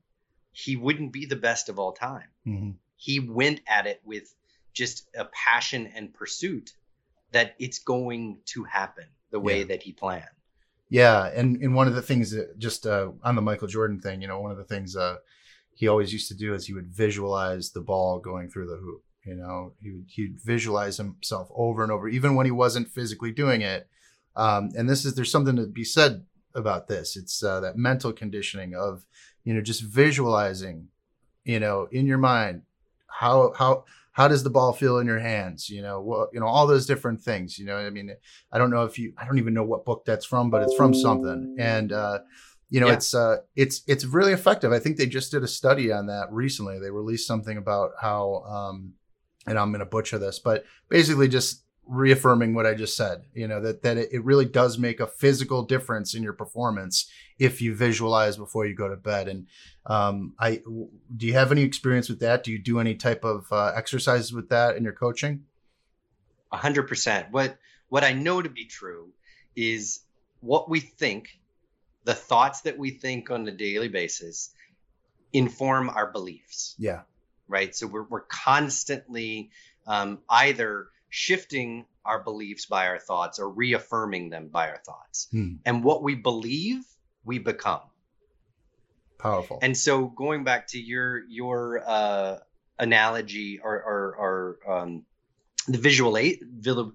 he 0.51 0.75
wouldn't 0.75 1.13
be 1.13 1.25
the 1.25 1.35
best 1.35 1.69
of 1.69 1.79
all 1.79 1.91
time. 1.91 2.27
Mm-hmm. 2.45 2.71
He 2.95 3.19
went 3.19 3.61
at 3.67 3.87
it 3.87 4.01
with 4.03 4.33
just 4.73 5.07
a 5.15 5.25
passion 5.25 5.91
and 5.95 6.13
pursuit 6.13 6.73
that 7.31 7.55
it's 7.59 7.79
going 7.79 8.39
to 8.45 8.63
happen 8.63 9.05
the 9.31 9.39
way 9.39 9.59
yeah. 9.59 9.65
that 9.65 9.83
he 9.83 9.93
planned. 9.93 10.25
Yeah, 10.89 11.27
and 11.27 11.61
and 11.61 11.75
one 11.75 11.87
of 11.87 11.93
the 11.93 12.01
things 12.01 12.31
that 12.31 12.57
just 12.57 12.87
uh, 12.87 13.11
on 13.23 13.35
the 13.35 13.43
Michael 13.43 13.67
Jordan 13.67 13.99
thing, 13.99 14.21
you 14.21 14.27
know, 14.27 14.39
one 14.39 14.51
of 14.51 14.57
the 14.57 14.63
things 14.63 14.95
uh, 14.95 15.17
he 15.75 15.87
always 15.87 16.11
used 16.11 16.27
to 16.29 16.33
do 16.33 16.55
is 16.55 16.65
he 16.65 16.73
would 16.73 16.87
visualize 16.87 17.69
the 17.69 17.81
ball 17.81 18.19
going 18.19 18.49
through 18.49 18.67
the 18.67 18.77
hoop. 18.77 19.03
You 19.23 19.35
know, 19.35 19.73
he 19.81 19.91
would 19.91 20.05
he'd 20.07 20.39
visualize 20.41 20.97
himself 20.97 21.49
over 21.53 21.83
and 21.83 21.91
over, 21.91 22.09
even 22.09 22.33
when 22.33 22.47
he 22.47 22.51
wasn't 22.51 22.89
physically 22.89 23.31
doing 23.31 23.61
it. 23.61 23.87
Um, 24.35 24.69
and 24.77 24.89
this 24.89 25.05
is 25.05 25.15
there's 25.15 25.31
something 25.31 25.55
to 25.55 25.67
be 25.67 25.83
said 25.83 26.25
about 26.55 26.87
this. 26.87 27.15
It's 27.15 27.43
uh, 27.43 27.59
that 27.61 27.77
mental 27.77 28.13
conditioning 28.13 28.75
of 28.75 29.05
you 29.43 29.53
know 29.53 29.61
just 29.61 29.81
visualizing, 29.81 30.87
you 31.43 31.59
know, 31.59 31.87
in 31.91 32.05
your 32.05 32.17
mind 32.17 32.63
how 33.09 33.53
how 33.57 33.83
how 34.11 34.27
does 34.27 34.43
the 34.43 34.49
ball 34.49 34.71
feel 34.71 34.99
in 34.99 35.07
your 35.07 35.19
hands 35.19 35.69
you 35.69 35.81
know 35.81 35.99
what 35.99 36.29
you 36.33 36.39
know 36.39 36.47
all 36.47 36.67
those 36.67 36.85
different 36.85 37.21
things 37.21 37.59
you 37.59 37.65
know 37.65 37.77
i 37.77 37.89
mean 37.89 38.15
i 38.51 38.57
don't 38.57 38.69
know 38.69 38.83
if 38.83 38.97
you 38.97 39.13
i 39.17 39.25
don't 39.25 39.37
even 39.37 39.53
know 39.53 39.63
what 39.63 39.85
book 39.85 40.03
that's 40.05 40.25
from 40.25 40.49
but 40.49 40.61
it's 40.61 40.75
from 40.75 40.93
something 40.93 41.55
and 41.59 41.91
uh 41.91 42.19
you 42.69 42.79
know 42.79 42.87
yeah. 42.87 42.93
it's 42.93 43.13
uh 43.13 43.37
it's 43.55 43.81
it's 43.87 44.05
really 44.05 44.31
effective 44.31 44.71
i 44.71 44.79
think 44.79 44.97
they 44.97 45.05
just 45.05 45.31
did 45.31 45.43
a 45.43 45.47
study 45.47 45.91
on 45.91 46.07
that 46.07 46.31
recently 46.31 46.79
they 46.79 46.91
released 46.91 47.27
something 47.27 47.57
about 47.57 47.91
how 47.99 48.43
um 48.47 48.93
and 49.47 49.57
i'm 49.57 49.71
going 49.71 49.79
to 49.79 49.85
butcher 49.85 50.17
this 50.17 50.39
but 50.39 50.63
basically 50.89 51.27
just 51.27 51.63
reaffirming 51.89 52.53
what 52.53 52.67
I 52.67 52.75
just 52.75 52.95
said, 52.95 53.23
you 53.33 53.47
know, 53.47 53.59
that, 53.61 53.81
that 53.81 53.97
it 53.97 54.23
really 54.23 54.45
does 54.45 54.77
make 54.77 54.99
a 54.99 55.07
physical 55.07 55.63
difference 55.63 56.13
in 56.13 56.21
your 56.21 56.33
performance 56.33 57.09
if 57.39 57.63
you 57.63 57.73
visualize 57.73 58.37
before 58.37 58.67
you 58.67 58.75
go 58.75 58.87
to 58.87 58.95
bed. 58.95 59.27
And 59.27 59.47
um, 59.87 60.35
I, 60.39 60.61
do 61.17 61.25
you 61.25 61.33
have 61.33 61.51
any 61.51 61.63
experience 61.63 62.07
with 62.07 62.19
that? 62.19 62.43
Do 62.43 62.51
you 62.51 62.59
do 62.59 62.79
any 62.79 62.93
type 62.93 63.23
of 63.23 63.51
uh, 63.51 63.71
exercises 63.75 64.31
with 64.31 64.49
that 64.49 64.77
in 64.77 64.83
your 64.83 64.93
coaching? 64.93 65.45
A 66.51 66.57
hundred 66.57 66.87
percent. 66.87 67.31
What, 67.31 67.57
what 67.89 68.03
I 68.03 68.13
know 68.13 68.39
to 68.39 68.49
be 68.49 68.65
true 68.65 69.09
is 69.55 70.01
what 70.41 70.69
we 70.69 70.81
think, 70.81 71.39
the 72.03 72.13
thoughts 72.13 72.61
that 72.61 72.77
we 72.77 72.91
think 72.91 73.31
on 73.31 73.47
a 73.47 73.51
daily 73.51 73.87
basis 73.87 74.51
inform 75.33 75.89
our 75.89 76.11
beliefs. 76.11 76.75
Yeah. 76.77 77.01
Right. 77.47 77.75
So 77.75 77.87
we're, 77.87 78.03
we're 78.03 78.21
constantly 78.21 79.49
um, 79.87 80.19
either 80.29 80.89
shifting 81.09 81.85
our 82.05 82.23
beliefs 82.23 82.65
by 82.65 82.87
our 82.87 82.99
thoughts 82.99 83.39
or 83.39 83.49
reaffirming 83.49 84.29
them 84.29 84.47
by 84.47 84.69
our 84.69 84.81
thoughts. 84.85 85.27
Hmm. 85.31 85.55
And 85.65 85.83
what 85.83 86.03
we 86.03 86.15
believe, 86.15 86.83
we 87.23 87.39
become. 87.39 87.81
Powerful. 89.17 89.59
And 89.61 89.77
so 89.77 90.07
going 90.07 90.43
back 90.43 90.67
to 90.69 90.79
your 90.79 91.23
your 91.27 91.83
uh, 91.85 92.37
analogy 92.77 93.59
or 93.61 93.75
or, 93.83 94.15
or 94.65 94.73
um, 94.73 95.05
the 95.67 95.77
visual 95.77 96.17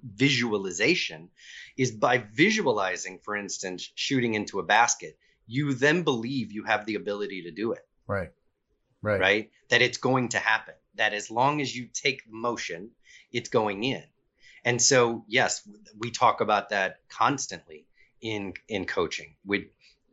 visualization 0.02 1.28
is 1.76 1.90
by 1.92 2.24
visualizing, 2.32 3.18
for 3.22 3.36
instance, 3.36 3.90
shooting 3.94 4.34
into 4.34 4.58
a 4.58 4.62
basket. 4.62 5.18
You 5.46 5.74
then 5.74 6.02
believe 6.02 6.52
you 6.52 6.64
have 6.64 6.86
the 6.86 6.94
ability 6.94 7.42
to 7.42 7.50
do 7.50 7.72
it. 7.72 7.86
Right. 8.06 8.30
Right. 9.02 9.20
Right. 9.20 9.50
That 9.68 9.82
it's 9.82 9.98
going 9.98 10.30
to 10.30 10.38
happen. 10.38 10.74
That 10.94 11.12
as 11.12 11.30
long 11.30 11.60
as 11.60 11.76
you 11.76 11.88
take 11.92 12.22
motion 12.26 12.90
it's 13.34 13.50
going 13.50 13.84
in. 13.84 14.02
And 14.64 14.80
so, 14.80 15.24
yes, 15.28 15.68
we 15.98 16.10
talk 16.10 16.40
about 16.40 16.70
that 16.70 17.00
constantly 17.10 17.86
in 18.22 18.54
in 18.68 18.86
coaching. 18.86 19.36
With 19.44 19.64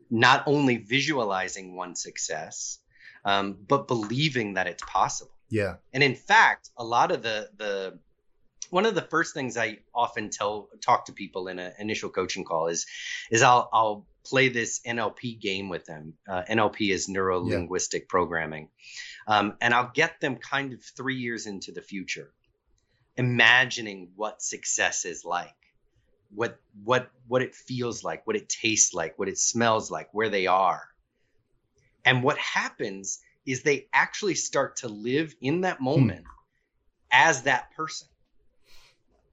not 0.09 0.43
only 0.45 0.77
visualizing 0.77 1.75
one 1.75 1.95
success, 1.95 2.79
um, 3.23 3.57
but 3.67 3.87
believing 3.87 4.55
that 4.55 4.67
it's 4.67 4.83
possible. 4.83 5.31
Yeah. 5.49 5.75
And 5.93 6.03
in 6.03 6.15
fact, 6.15 6.69
a 6.77 6.83
lot 6.83 7.11
of 7.11 7.23
the 7.23 7.49
the 7.57 7.99
one 8.69 8.85
of 8.85 8.95
the 8.95 9.01
first 9.01 9.33
things 9.33 9.57
I 9.57 9.79
often 9.93 10.29
tell 10.29 10.69
talk 10.81 11.05
to 11.05 11.13
people 11.13 11.47
in 11.47 11.59
an 11.59 11.73
initial 11.79 12.09
coaching 12.09 12.43
call 12.43 12.67
is 12.67 12.85
is 13.29 13.41
I'll 13.41 13.69
I'll 13.71 14.05
play 14.23 14.49
this 14.49 14.81
NLP 14.85 15.39
game 15.39 15.69
with 15.69 15.85
them. 15.85 16.13
Uh, 16.27 16.43
NLP 16.49 16.91
is 16.91 17.09
neuro 17.09 17.39
linguistic 17.39 18.03
yeah. 18.03 18.09
programming, 18.09 18.69
um, 19.27 19.55
and 19.61 19.73
I'll 19.73 19.91
get 19.93 20.19
them 20.21 20.37
kind 20.37 20.73
of 20.73 20.83
three 20.83 21.17
years 21.17 21.47
into 21.47 21.71
the 21.71 21.81
future, 21.81 22.31
imagining 23.21 24.09
what 24.15 24.41
success 24.41 25.05
is 25.05 25.23
like 25.23 25.55
what 26.33 26.59
what 26.83 27.11
what 27.27 27.43
it 27.43 27.53
feels 27.53 28.03
like 28.03 28.25
what 28.25 28.35
it 28.35 28.49
tastes 28.49 28.95
like 28.95 29.19
what 29.19 29.29
it 29.29 29.37
smells 29.37 29.91
like 29.91 30.09
where 30.11 30.29
they 30.29 30.47
are 30.47 30.81
and 32.03 32.23
what 32.23 32.37
happens 32.39 33.19
is 33.45 33.61
they 33.61 33.87
actually 33.93 34.33
start 34.33 34.77
to 34.77 34.87
live 34.87 35.35
in 35.39 35.61
that 35.61 35.77
hmm. 35.77 35.85
moment 35.85 36.21
hmm. 36.21 37.11
as 37.11 37.43
that 37.43 37.71
person 37.75 38.07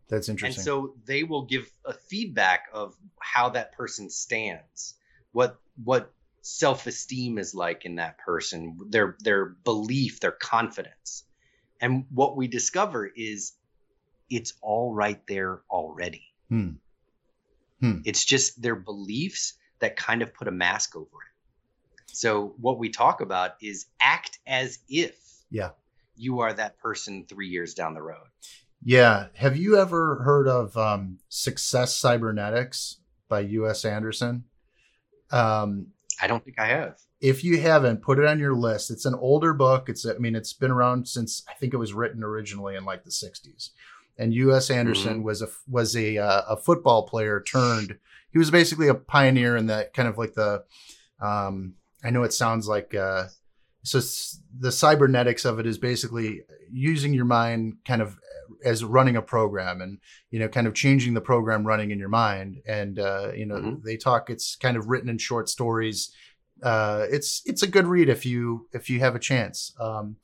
that's 0.07 0.29
interesting 0.29 0.59
and 0.59 0.64
so 0.64 0.94
they 1.07 1.22
will 1.22 1.46
give 1.46 1.70
a 1.87 1.94
feedback 1.94 2.66
of 2.74 2.94
how 3.18 3.48
that 3.48 3.72
person 3.72 4.11
stands 4.11 4.96
what 5.33 5.59
what 5.83 6.12
self-esteem 6.42 7.38
is 7.38 7.55
like 7.55 7.87
in 7.87 7.94
that 7.94 8.18
person 8.18 8.77
their 8.90 9.16
their 9.20 9.46
belief 9.46 10.20
their 10.20 10.33
confidence 10.33 11.24
and 11.81 12.05
what 12.11 12.37
we 12.37 12.48
discover 12.48 13.07
is 13.07 13.53
it's 14.30 14.54
all 14.60 14.94
right 14.94 15.20
there 15.26 15.60
already. 15.70 16.24
Hmm. 16.48 16.70
Hmm. 17.80 18.00
It's 18.04 18.24
just 18.24 18.60
their 18.60 18.76
beliefs 18.76 19.54
that 19.78 19.96
kind 19.96 20.22
of 20.22 20.34
put 20.34 20.48
a 20.48 20.52
mask 20.52 20.96
over 20.96 21.04
it. 21.04 22.04
So 22.12 22.54
what 22.60 22.78
we 22.78 22.88
talk 22.88 23.20
about 23.20 23.52
is 23.62 23.86
act 24.00 24.38
as 24.46 24.78
if 24.88 25.14
yeah 25.50 25.70
you 26.18 26.40
are 26.40 26.52
that 26.52 26.78
person 26.78 27.24
three 27.28 27.48
years 27.48 27.74
down 27.74 27.94
the 27.94 28.02
road. 28.02 28.26
Yeah. 28.82 29.26
Have 29.34 29.56
you 29.56 29.78
ever 29.78 30.22
heard 30.22 30.48
of 30.48 30.76
um, 30.76 31.18
Success 31.28 31.96
Cybernetics 31.96 32.98
by 33.28 33.40
U.S. 33.40 33.84
Andersen? 33.84 34.44
Um, 35.30 35.88
I 36.20 36.26
don't 36.26 36.44
think 36.44 36.58
I 36.58 36.66
have. 36.66 36.98
If 37.20 37.42
you 37.42 37.60
haven't, 37.60 38.02
put 38.02 38.18
it 38.18 38.26
on 38.26 38.38
your 38.38 38.54
list. 38.54 38.90
It's 38.90 39.04
an 39.04 39.14
older 39.14 39.52
book. 39.52 39.88
It's 39.88 40.06
I 40.06 40.14
mean, 40.18 40.36
it's 40.36 40.52
been 40.52 40.70
around 40.70 41.08
since 41.08 41.42
I 41.48 41.54
think 41.54 41.74
it 41.74 41.78
was 41.78 41.92
written 41.92 42.22
originally 42.22 42.76
in 42.76 42.84
like 42.84 43.04
the 43.04 43.10
60s 43.10 43.70
and 44.18 44.35
U.S. 44.35 44.70
Andersen 44.70 45.14
mm-hmm. 45.14 45.22
was 45.22 45.42
a 45.42 45.48
was 45.68 45.96
a 45.96 46.18
uh, 46.18 46.42
a 46.48 46.57
football 46.57 47.07
player 47.07 47.40
turned. 47.40 47.98
He 48.31 48.38
was 48.38 48.50
basically 48.50 48.88
a 48.88 48.94
pioneer 48.94 49.57
in 49.57 49.66
that 49.66 49.94
kind 49.94 50.09
of 50.09 50.18
like 50.18 50.35
the. 50.35 50.64
Um, 51.20 51.74
I 52.04 52.11
know 52.11 52.22
it 52.22 52.33
sounds 52.33 52.68
like 52.68 52.94
uh, 52.94 53.26
so 53.83 54.00
the 54.59 54.72
cybernetics 54.72 55.44
of 55.44 55.59
it 55.59 55.66
is 55.66 55.78
basically 55.78 56.42
using 56.70 57.14
your 57.14 57.24
mind 57.24 57.78
kind 57.87 58.02
of 58.02 58.18
as 58.64 58.85
running 58.85 59.16
a 59.16 59.22
program 59.22 59.81
and 59.81 59.98
you 60.31 60.38
know 60.38 60.48
kind 60.48 60.66
of 60.66 60.74
changing 60.74 61.14
the 61.14 61.20
program 61.20 61.66
running 61.66 61.90
in 61.90 61.98
your 61.98 62.09
mind 62.09 62.61
and 62.66 62.98
uh, 62.98 63.31
you 63.35 63.46
know 63.46 63.57
mm-hmm. 63.57 63.85
they 63.85 63.96
talk 63.96 64.31
it's 64.31 64.57
kind 64.57 64.76
of 64.76 64.88
written 64.88 65.09
in 65.09 65.18
short 65.18 65.48
stories 65.48 66.12
uh, 66.62 67.07
it's 67.11 67.42
it's 67.46 67.62
a 67.62 67.66
good 67.66 67.87
read 67.87 68.09
if 68.09 68.26
you 68.26 68.66
if 68.72 68.90
you 68.90 69.00
have 69.00 69.14
a 69.14 69.20
chance 69.20 69.72
um, 69.81 70.16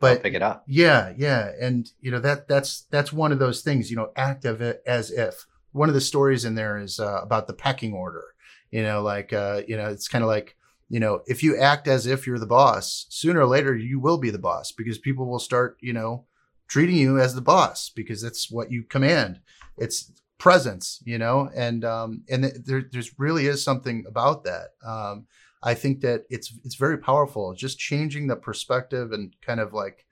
but 0.00 0.22
pick 0.22 0.34
it 0.34 0.42
up. 0.42 0.64
Yeah, 0.66 1.12
yeah, 1.16 1.52
and 1.60 1.90
you 2.00 2.10
know 2.10 2.20
that 2.20 2.48
that's 2.48 2.82
that's 2.90 3.12
one 3.12 3.32
of 3.32 3.38
those 3.38 3.62
things. 3.62 3.90
You 3.90 3.96
know, 3.96 4.10
act 4.16 4.44
of 4.44 4.60
it 4.60 4.82
as 4.86 5.10
if. 5.10 5.46
One 5.72 5.88
of 5.88 5.94
the 5.94 6.00
stories 6.00 6.44
in 6.44 6.56
there 6.56 6.78
is 6.78 6.98
uh, 6.98 7.20
about 7.22 7.46
the 7.46 7.52
pecking 7.52 7.92
order. 7.92 8.24
You 8.70 8.82
know, 8.82 9.02
like 9.02 9.32
uh, 9.32 9.62
you 9.68 9.76
know, 9.76 9.88
it's 9.88 10.08
kind 10.08 10.24
of 10.24 10.28
like 10.28 10.56
you 10.88 10.98
know, 10.98 11.22
if 11.26 11.42
you 11.42 11.56
act 11.56 11.86
as 11.86 12.06
if 12.06 12.26
you're 12.26 12.38
the 12.38 12.46
boss, 12.46 13.06
sooner 13.08 13.40
or 13.40 13.46
later 13.46 13.76
you 13.76 14.00
will 14.00 14.18
be 14.18 14.30
the 14.30 14.38
boss 14.38 14.72
because 14.72 14.98
people 14.98 15.26
will 15.26 15.38
start, 15.38 15.76
you 15.80 15.92
know, 15.92 16.24
treating 16.66 16.96
you 16.96 17.18
as 17.18 17.34
the 17.34 17.40
boss 17.40 17.90
because 17.90 18.20
that's 18.20 18.50
what 18.50 18.72
you 18.72 18.82
command. 18.82 19.40
It's 19.78 20.12
presence, 20.38 21.00
you 21.04 21.18
know, 21.18 21.48
and 21.54 21.84
um, 21.84 22.24
and 22.28 22.44
there 22.44 22.82
there's 22.90 23.18
really 23.18 23.46
is 23.46 23.62
something 23.62 24.04
about 24.08 24.44
that. 24.44 24.70
Um, 24.84 25.26
I 25.62 25.74
think 25.74 26.00
that 26.00 26.24
it's 26.30 26.52
it's 26.64 26.76
very 26.76 26.98
powerful. 26.98 27.54
Just 27.54 27.78
changing 27.78 28.26
the 28.26 28.36
perspective 28.36 29.12
and 29.12 29.34
kind 29.42 29.60
of 29.60 29.72
like, 29.72 30.06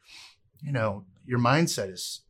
you 0.61 0.73
know, 0.73 1.05
your 1.25 1.39
mindset 1.39 1.93
is 1.93 2.23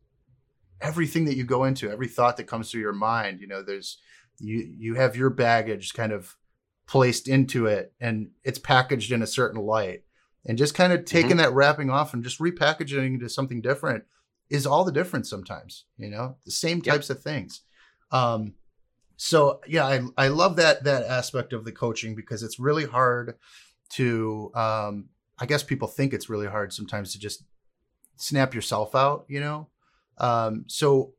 everything 0.80 1.24
that 1.24 1.36
you 1.36 1.44
go 1.44 1.64
into, 1.64 1.90
every 1.90 2.08
thought 2.08 2.36
that 2.36 2.46
comes 2.46 2.70
through 2.70 2.80
your 2.80 2.92
mind. 2.92 3.40
You 3.40 3.48
know, 3.48 3.62
there's 3.62 3.98
you 4.38 4.72
you 4.78 4.94
have 4.94 5.16
your 5.16 5.30
baggage 5.30 5.94
kind 5.94 6.12
of 6.12 6.36
placed 6.86 7.28
into 7.28 7.66
it, 7.66 7.92
and 8.00 8.30
it's 8.44 8.58
packaged 8.58 9.12
in 9.12 9.22
a 9.22 9.26
certain 9.26 9.60
light, 9.60 10.04
and 10.46 10.56
just 10.56 10.74
kind 10.74 10.92
of 10.92 11.04
taking 11.04 11.30
mm-hmm. 11.30 11.38
that 11.38 11.52
wrapping 11.52 11.90
off 11.90 12.14
and 12.14 12.22
just 12.22 12.38
repackaging 12.38 13.14
into 13.14 13.28
something 13.28 13.60
different 13.60 14.04
is 14.48 14.66
all 14.66 14.84
the 14.84 14.92
difference. 14.92 15.28
Sometimes, 15.28 15.84
you 15.96 16.08
know, 16.08 16.36
the 16.44 16.52
same 16.52 16.80
types 16.80 17.08
yep. 17.08 17.18
of 17.18 17.22
things. 17.24 17.62
Um, 18.10 18.54
so 19.20 19.60
yeah, 19.66 19.84
I 19.84 20.00
I 20.16 20.28
love 20.28 20.56
that 20.56 20.84
that 20.84 21.02
aspect 21.02 21.52
of 21.52 21.64
the 21.64 21.72
coaching 21.72 22.14
because 22.14 22.44
it's 22.44 22.60
really 22.60 22.86
hard 22.86 23.34
to 23.90 24.52
um 24.54 25.08
I 25.40 25.44
guess 25.44 25.64
people 25.64 25.88
think 25.88 26.14
it's 26.14 26.30
really 26.30 26.46
hard 26.46 26.72
sometimes 26.72 27.12
to 27.12 27.18
just 27.18 27.42
snap 28.16 28.54
yourself 28.54 28.94
out, 28.94 29.26
you 29.28 29.40
know? 29.40 29.68
Um 30.18 30.64
so 30.68 31.14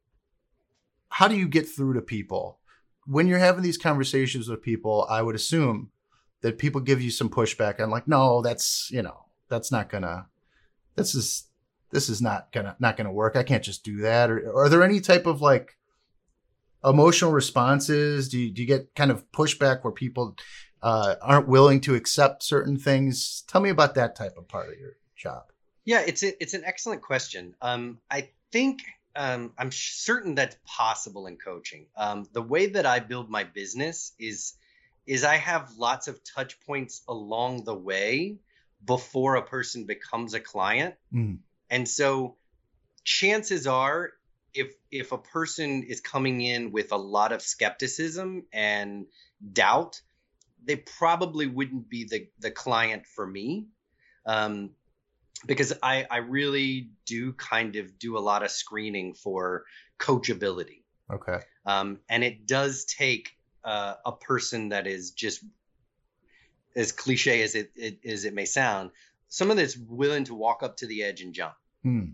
how 1.09 1.27
do 1.27 1.35
you 1.35 1.47
get 1.49 1.67
through 1.67 1.93
to 1.95 2.01
people? 2.01 2.59
When 3.05 3.27
you're 3.27 3.37
having 3.37 3.63
these 3.63 3.77
conversations 3.77 4.47
with 4.47 4.61
people, 4.61 5.05
I 5.09 5.21
would 5.21 5.35
assume 5.35 5.91
that 6.39 6.57
people 6.57 6.79
give 6.79 7.01
you 7.01 7.11
some 7.11 7.29
pushback 7.29 7.79
and 7.79 7.91
like, 7.91 8.07
no, 8.07 8.41
that's, 8.41 8.89
you 8.91 9.01
know, 9.01 9.25
that's 9.49 9.73
not 9.73 9.89
gonna 9.89 10.27
this 10.95 11.13
is 11.15 11.47
this 11.91 12.07
is 12.07 12.21
not 12.21 12.53
gonna 12.53 12.77
not 12.79 12.95
gonna 12.95 13.11
work. 13.11 13.35
I 13.35 13.43
can't 13.43 13.63
just 13.63 13.83
do 13.83 13.97
that. 13.97 14.31
Or, 14.31 14.39
or 14.51 14.63
are 14.63 14.69
there 14.69 14.83
any 14.83 15.01
type 15.01 15.25
of 15.25 15.41
like 15.41 15.75
emotional 16.83 17.31
responses? 17.31 18.29
Do 18.29 18.39
you, 18.39 18.51
do 18.51 18.61
you 18.61 18.67
get 18.67 18.95
kind 18.95 19.11
of 19.11 19.29
pushback 19.31 19.83
where 19.83 19.91
people 19.91 20.35
uh, 20.81 21.15
aren't 21.21 21.47
willing 21.47 21.81
to 21.81 21.95
accept 21.95 22.43
certain 22.43 22.77
things? 22.77 23.43
Tell 23.47 23.61
me 23.61 23.69
about 23.69 23.95
that 23.95 24.15
type 24.15 24.37
of 24.37 24.47
part 24.47 24.69
of 24.69 24.79
your 24.79 24.97
job. 25.15 25.43
Yeah, 25.85 26.01
it's 26.05 26.23
a, 26.23 26.41
it's 26.41 26.53
an 26.53 26.63
excellent 26.65 27.01
question. 27.01 27.55
Um, 27.61 27.99
I 28.09 28.29
think 28.51 28.83
um, 29.15 29.53
I'm 29.57 29.71
certain 29.71 30.35
that's 30.35 30.55
possible 30.65 31.27
in 31.27 31.37
coaching. 31.37 31.87
Um, 31.95 32.27
the 32.31 32.41
way 32.41 32.67
that 32.67 32.85
I 32.85 32.99
build 32.99 33.29
my 33.29 33.43
business 33.43 34.13
is 34.19 34.53
is 35.05 35.23
I 35.23 35.37
have 35.37 35.75
lots 35.75 36.07
of 36.07 36.23
touch 36.23 36.59
points 36.61 37.01
along 37.07 37.63
the 37.63 37.73
way 37.73 38.37
before 38.85 39.35
a 39.35 39.41
person 39.41 39.85
becomes 39.85 40.35
a 40.35 40.39
client, 40.39 40.95
mm. 41.11 41.39
and 41.69 41.89
so 41.89 42.35
chances 43.03 43.65
are 43.65 44.11
if 44.53 44.73
if 44.91 45.11
a 45.11 45.17
person 45.17 45.83
is 45.83 46.01
coming 46.01 46.41
in 46.41 46.71
with 46.71 46.91
a 46.91 46.97
lot 46.97 47.31
of 47.31 47.41
skepticism 47.41 48.45
and 48.51 49.05
doubt 49.53 50.01
they 50.63 50.75
probably 50.75 51.47
wouldn't 51.47 51.89
be 51.89 52.05
the 52.05 52.27
the 52.39 52.51
client 52.51 53.05
for 53.07 53.25
me 53.25 53.67
um, 54.25 54.71
because 55.45 55.73
I 55.81 56.05
I 56.09 56.17
really 56.17 56.89
do 57.05 57.33
kind 57.33 57.75
of 57.75 57.97
do 57.97 58.17
a 58.17 58.19
lot 58.19 58.43
of 58.43 58.51
screening 58.51 59.13
for 59.13 59.65
coachability. 59.99 60.83
Okay. 61.11 61.39
Um, 61.65 61.99
and 62.09 62.23
it 62.23 62.45
does 62.45 62.85
take 62.85 63.31
uh, 63.63 63.95
a 64.05 64.11
person 64.11 64.69
that 64.69 64.87
is 64.87 65.11
just 65.11 65.43
as 66.75 66.91
cliche 66.91 67.41
as 67.41 67.55
it, 67.55 67.71
it 67.75 67.99
as 68.05 68.25
it 68.25 68.33
may 68.33 68.45
sound, 68.45 68.91
someone 69.27 69.57
that's 69.57 69.77
willing 69.77 70.25
to 70.25 70.35
walk 70.35 70.61
up 70.63 70.77
to 70.77 70.87
the 70.87 71.03
edge 71.03 71.21
and 71.21 71.33
jump. 71.33 71.55
Hmm. 71.83 72.11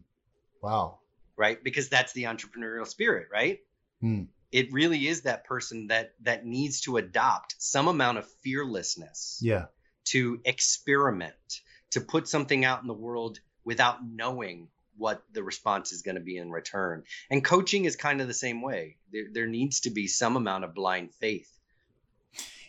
Wow. 0.61 0.99
Right, 1.37 1.61
because 1.63 1.89
that's 1.89 2.13
the 2.13 2.23
entrepreneurial 2.23 2.87
spirit, 2.87 3.27
right? 3.31 3.59
Hmm. 4.01 4.23
It 4.51 4.71
really 4.71 5.07
is 5.07 5.23
that 5.23 5.43
person 5.43 5.87
that 5.87 6.13
that 6.21 6.45
needs 6.45 6.81
to 6.81 6.97
adopt 6.97 7.55
some 7.57 7.87
amount 7.87 8.19
of 8.19 8.29
fearlessness. 8.41 9.39
Yeah. 9.41 9.65
To 10.09 10.39
experiment, 10.45 11.61
to 11.91 12.01
put 12.01 12.27
something 12.27 12.63
out 12.63 12.81
in 12.81 12.87
the 12.87 12.93
world 12.93 13.39
without 13.65 13.97
knowing 14.05 14.69
what 14.97 15.23
the 15.33 15.43
response 15.43 15.91
is 15.91 16.03
going 16.03 16.15
to 16.15 16.21
be 16.21 16.37
in 16.37 16.51
return. 16.51 17.03
And 17.29 17.43
coaching 17.43 17.85
is 17.85 17.95
kind 17.95 18.21
of 18.21 18.27
the 18.27 18.33
same 18.33 18.61
way. 18.61 18.97
There, 19.11 19.25
there 19.31 19.47
needs 19.47 19.81
to 19.81 19.89
be 19.89 20.07
some 20.07 20.37
amount 20.37 20.63
of 20.63 20.73
blind 20.73 21.13
faith. 21.15 21.51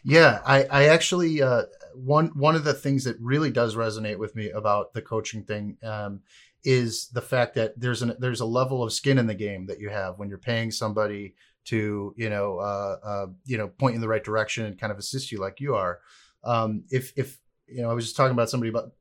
Yeah, 0.02 0.40
I, 0.44 0.64
I 0.64 0.84
actually 0.86 1.42
uh, 1.42 1.62
one 1.94 2.28
one 2.28 2.54
of 2.54 2.62
the 2.62 2.74
things 2.74 3.04
that 3.04 3.16
really 3.20 3.50
does 3.50 3.74
resonate 3.74 4.18
with 4.18 4.36
me 4.36 4.50
about 4.50 4.92
the 4.92 5.02
coaching 5.02 5.42
thing 5.42 5.78
um, 5.82 6.20
is 6.66 7.08
the 7.10 7.22
fact 7.22 7.54
that 7.54 7.78
there's 7.78 8.02
an 8.02 8.14
there's 8.18 8.40
a 8.40 8.46
level 8.46 8.82
of 8.82 8.92
skin 8.92 9.18
in 9.18 9.26
the 9.26 9.34
game 9.34 9.66
that 9.66 9.80
you 9.80 9.88
have 9.88 10.18
when 10.18 10.28
you're 10.28 10.36
paying 10.36 10.70
somebody 10.70 11.34
to 11.64 12.12
you 12.16 12.28
know 12.28 12.58
uh, 12.58 12.96
uh, 13.04 13.26
you 13.44 13.56
know 13.56 13.68
point 13.68 13.94
in 13.94 14.00
the 14.00 14.08
right 14.08 14.24
direction 14.24 14.66
and 14.66 14.78
kind 14.78 14.92
of 14.92 14.98
assist 14.98 15.30
you 15.30 15.38
like 15.38 15.60
you 15.60 15.74
are. 15.76 16.00
Um, 16.44 16.84
if 16.90 17.12
if 17.16 17.38
you 17.68 17.82
know, 17.82 17.90
I 17.90 17.94
was 17.94 18.04
just 18.04 18.16
talking 18.16 18.32
about 18.32 18.50
somebody 18.50 18.68
about 18.68 18.92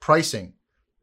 pricing 0.00 0.54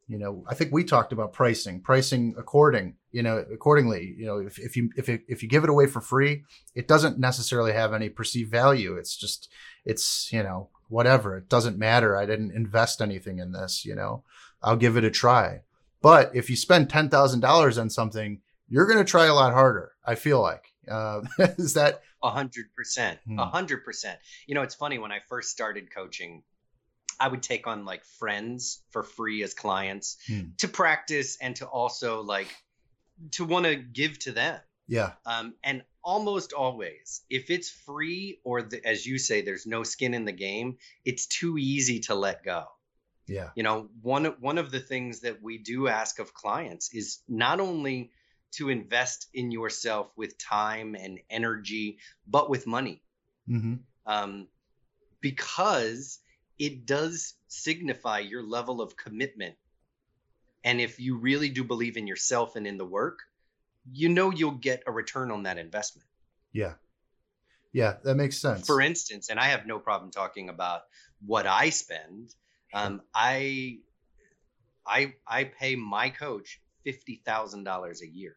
you 0.09 0.17
know 0.17 0.43
i 0.49 0.53
think 0.53 0.73
we 0.73 0.83
talked 0.83 1.13
about 1.13 1.31
pricing 1.31 1.79
pricing 1.79 2.35
according 2.37 2.95
you 3.11 3.23
know 3.23 3.45
accordingly. 3.53 4.13
You 4.17 4.25
know 4.25 4.37
if, 4.39 4.59
if 4.59 4.75
you 4.75 4.89
if, 4.97 5.07
it, 5.07 5.21
if 5.27 5.41
you 5.41 5.47
give 5.47 5.63
it 5.63 5.69
away 5.69 5.87
for 5.87 6.01
free 6.01 6.43
it 6.75 6.87
doesn't 6.87 7.17
necessarily 7.17 7.71
have 7.71 7.93
any 7.93 8.09
perceived 8.09 8.51
value. 8.51 8.97
It's 8.97 9.15
just 9.15 9.49
it's 9.85 10.31
you 10.33 10.43
know 10.43 10.69
whatever. 10.89 11.37
It 11.37 11.47
doesn't 11.47 11.77
matter. 11.77 12.17
I 12.17 12.25
didn't 12.25 12.51
invest 12.51 13.01
anything 13.01 13.39
in 13.39 13.51
this 13.51 13.85
you 13.85 13.95
know. 13.95 14.23
I'll 14.61 14.75
give 14.75 14.97
it 14.97 15.05
a 15.05 15.11
try 15.11 15.61
but 16.01 16.35
if 16.35 16.49
you 16.49 16.55
spend 16.55 16.89
$10000 16.89 17.81
on 17.81 17.89
something 17.89 18.41
you're 18.67 18.85
going 18.85 18.99
to 18.99 19.09
try 19.09 19.25
a 19.25 19.33
lot 19.33 19.53
harder 19.53 19.93
i 20.05 20.15
feel 20.15 20.41
like 20.41 20.73
uh, 20.89 21.21
is 21.57 21.73
that 21.75 22.01
a 22.23 22.29
hundred 22.29 22.65
percent 22.75 23.19
a 23.25 23.29
hmm. 23.29 23.37
hundred 23.37 23.83
percent 23.85 24.19
you 24.47 24.55
know 24.55 24.61
it's 24.61 24.75
funny 24.75 24.97
when 24.97 25.11
i 25.11 25.19
first 25.29 25.49
started 25.49 25.93
coaching 25.93 26.43
I 27.19 27.27
would 27.27 27.43
take 27.43 27.67
on 27.67 27.83
like 27.83 28.05
friends 28.05 28.81
for 28.91 29.03
free 29.03 29.43
as 29.43 29.53
clients 29.53 30.17
hmm. 30.25 30.51
to 30.59 30.67
practice 30.67 31.37
and 31.41 31.55
to 31.57 31.65
also 31.65 32.21
like 32.21 32.47
to 33.31 33.45
want 33.45 33.65
to 33.65 33.75
give 33.75 34.17
to 34.19 34.31
them. 34.31 34.59
Yeah. 34.87 35.11
Um, 35.25 35.53
and 35.63 35.83
almost 36.03 36.53
always, 36.53 37.21
if 37.29 37.49
it's 37.49 37.69
free 37.69 38.39
or 38.43 38.61
the, 38.61 38.85
as 38.85 39.05
you 39.05 39.17
say, 39.17 39.41
there's 39.41 39.67
no 39.67 39.83
skin 39.83 40.13
in 40.13 40.25
the 40.25 40.31
game, 40.31 40.77
it's 41.05 41.27
too 41.27 41.57
easy 41.57 41.99
to 42.01 42.15
let 42.15 42.43
go. 42.43 42.65
Yeah. 43.29 43.49
You 43.55 43.63
know, 43.63 43.89
one 44.01 44.25
one 44.39 44.57
of 44.57 44.71
the 44.71 44.79
things 44.79 45.21
that 45.21 45.41
we 45.41 45.57
do 45.57 45.87
ask 45.87 46.19
of 46.19 46.33
clients 46.33 46.93
is 46.93 47.19
not 47.27 47.59
only 47.59 48.11
to 48.53 48.69
invest 48.69 49.27
in 49.33 49.51
yourself 49.51 50.11
with 50.15 50.37
time 50.37 50.95
and 50.95 51.19
energy, 51.29 51.99
but 52.27 52.49
with 52.49 52.65
money. 52.65 53.01
Mm-hmm. 53.47 53.75
Um, 54.05 54.47
because 55.21 56.19
it 56.57 56.85
does 56.85 57.35
signify 57.47 58.19
your 58.19 58.41
level 58.41 58.81
of 58.81 58.95
commitment. 58.95 59.55
And 60.63 60.81
if 60.81 60.99
you 60.99 61.17
really 61.17 61.49
do 61.49 61.63
believe 61.63 61.95
in 61.95 62.07
yourself 62.07 62.55
and 62.55 62.65
in 62.65 62.77
the 62.77 62.85
work, 62.85 63.19
you 63.93 64.09
know 64.09 64.31
you'll 64.31 64.51
get 64.51 64.83
a 64.87 64.91
return 64.91 65.31
on 65.31 65.43
that 65.43 65.57
investment. 65.57 66.07
Yeah. 66.51 66.73
Yeah, 67.71 67.97
that 68.03 68.15
makes 68.15 68.37
sense. 68.37 68.65
For 68.65 68.81
instance, 68.81 69.29
and 69.29 69.39
I 69.39 69.49
have 69.49 69.67
no 69.67 69.77
problem 69.77 70.09
talking 70.09 70.49
about 70.49 70.81
what 71.25 71.45
I 71.45 71.69
spend. 71.69 72.33
Um, 72.73 73.01
I 73.13 73.79
I 74.85 75.13
I 75.27 75.45
pay 75.45 75.75
my 75.75 76.09
coach 76.09 76.61
fifty 76.83 77.21
thousand 77.25 77.63
dollars 77.63 78.01
a 78.01 78.07
year. 78.07 78.35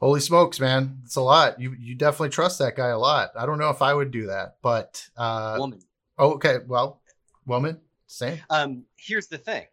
Holy 0.00 0.20
smokes, 0.20 0.60
man! 0.60 1.00
It's 1.04 1.16
a 1.16 1.22
lot. 1.22 1.60
You 1.60 1.74
you 1.78 1.94
definitely 1.94 2.28
trust 2.30 2.58
that 2.58 2.76
guy 2.76 2.88
a 2.88 2.98
lot. 2.98 3.30
I 3.36 3.46
don't 3.46 3.58
know 3.58 3.70
if 3.70 3.82
I 3.82 3.94
would 3.94 4.10
do 4.10 4.26
that, 4.26 4.56
but 4.62 5.08
uh, 5.16 5.56
woman. 5.58 5.80
Oh, 6.18 6.32
okay. 6.34 6.58
Well, 6.66 7.00
woman, 7.46 7.80
same. 8.06 8.40
Um, 8.50 8.84
here's 8.96 9.26
the 9.28 9.38
thing. 9.38 9.64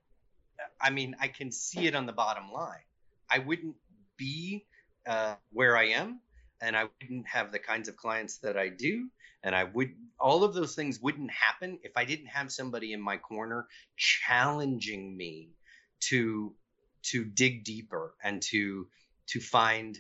I 0.81 0.89
mean, 0.89 1.15
I 1.19 1.27
can 1.27 1.51
see 1.51 1.87
it 1.87 1.95
on 1.95 2.05
the 2.05 2.13
bottom 2.13 2.51
line. 2.51 2.83
I 3.29 3.39
wouldn't 3.39 3.75
be 4.17 4.65
uh, 5.07 5.35
where 5.51 5.75
I 5.77 5.87
am, 5.87 6.19
and 6.63 6.77
I 6.77 6.85
wouldn't 7.01 7.27
have 7.27 7.51
the 7.51 7.59
kinds 7.59 7.89
of 7.89 7.97
clients 7.97 8.37
that 8.37 8.57
I 8.57 8.69
do, 8.69 9.09
and 9.43 9.53
I 9.53 9.65
would 9.65 9.91
all 10.19 10.43
of 10.43 10.53
those 10.53 10.73
things 10.75 10.99
wouldn't 10.99 11.29
happen 11.31 11.79
if 11.83 11.91
I 11.97 12.05
didn't 12.05 12.27
have 12.27 12.51
somebody 12.51 12.93
in 12.93 13.01
my 13.01 13.17
corner 13.17 13.67
challenging 13.97 15.15
me 15.15 15.49
to 16.09 16.55
to 17.03 17.25
dig 17.25 17.65
deeper 17.65 18.15
and 18.23 18.41
to 18.43 18.87
to 19.27 19.39
find 19.39 19.99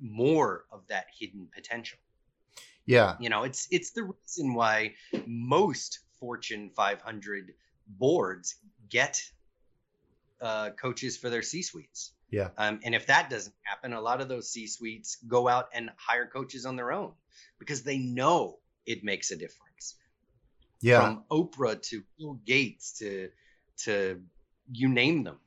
more 0.00 0.64
of 0.72 0.86
that 0.88 1.06
hidden 1.18 1.48
potential. 1.52 1.98
Yeah. 2.86 3.16
You 3.20 3.28
know, 3.28 3.42
it's 3.42 3.66
it's 3.70 3.90
the 3.90 4.04
reason 4.04 4.54
why 4.54 4.94
most 5.26 6.00
Fortune 6.18 6.70
500 6.76 7.54
boards 7.88 8.56
get 8.88 9.22
uh, 10.40 10.70
coaches 10.70 11.16
for 11.16 11.28
their 11.28 11.42
C 11.42 11.62
suites. 11.62 12.12
Yeah. 12.30 12.50
Um, 12.56 12.80
and 12.84 12.94
if 12.94 13.06
that 13.06 13.28
doesn't 13.28 13.54
happen, 13.62 13.92
a 13.92 14.00
lot 14.00 14.20
of 14.20 14.28
those 14.28 14.50
C 14.50 14.66
suites 14.66 15.16
go 15.26 15.48
out 15.48 15.68
and 15.74 15.90
hire 15.96 16.26
coaches 16.26 16.64
on 16.64 16.76
their 16.76 16.92
own 16.92 17.12
because 17.58 17.82
they 17.82 17.98
know 17.98 18.58
it 18.86 19.04
makes 19.04 19.30
a 19.30 19.36
difference. 19.36 19.96
Yeah. 20.80 21.00
From 21.00 21.24
Oprah 21.30 21.80
to 21.90 22.02
Bill 22.18 22.40
Gates 22.46 22.98
to 22.98 23.30
to 23.84 24.22
you 24.72 24.88
name 24.88 25.24
them, 25.24 25.38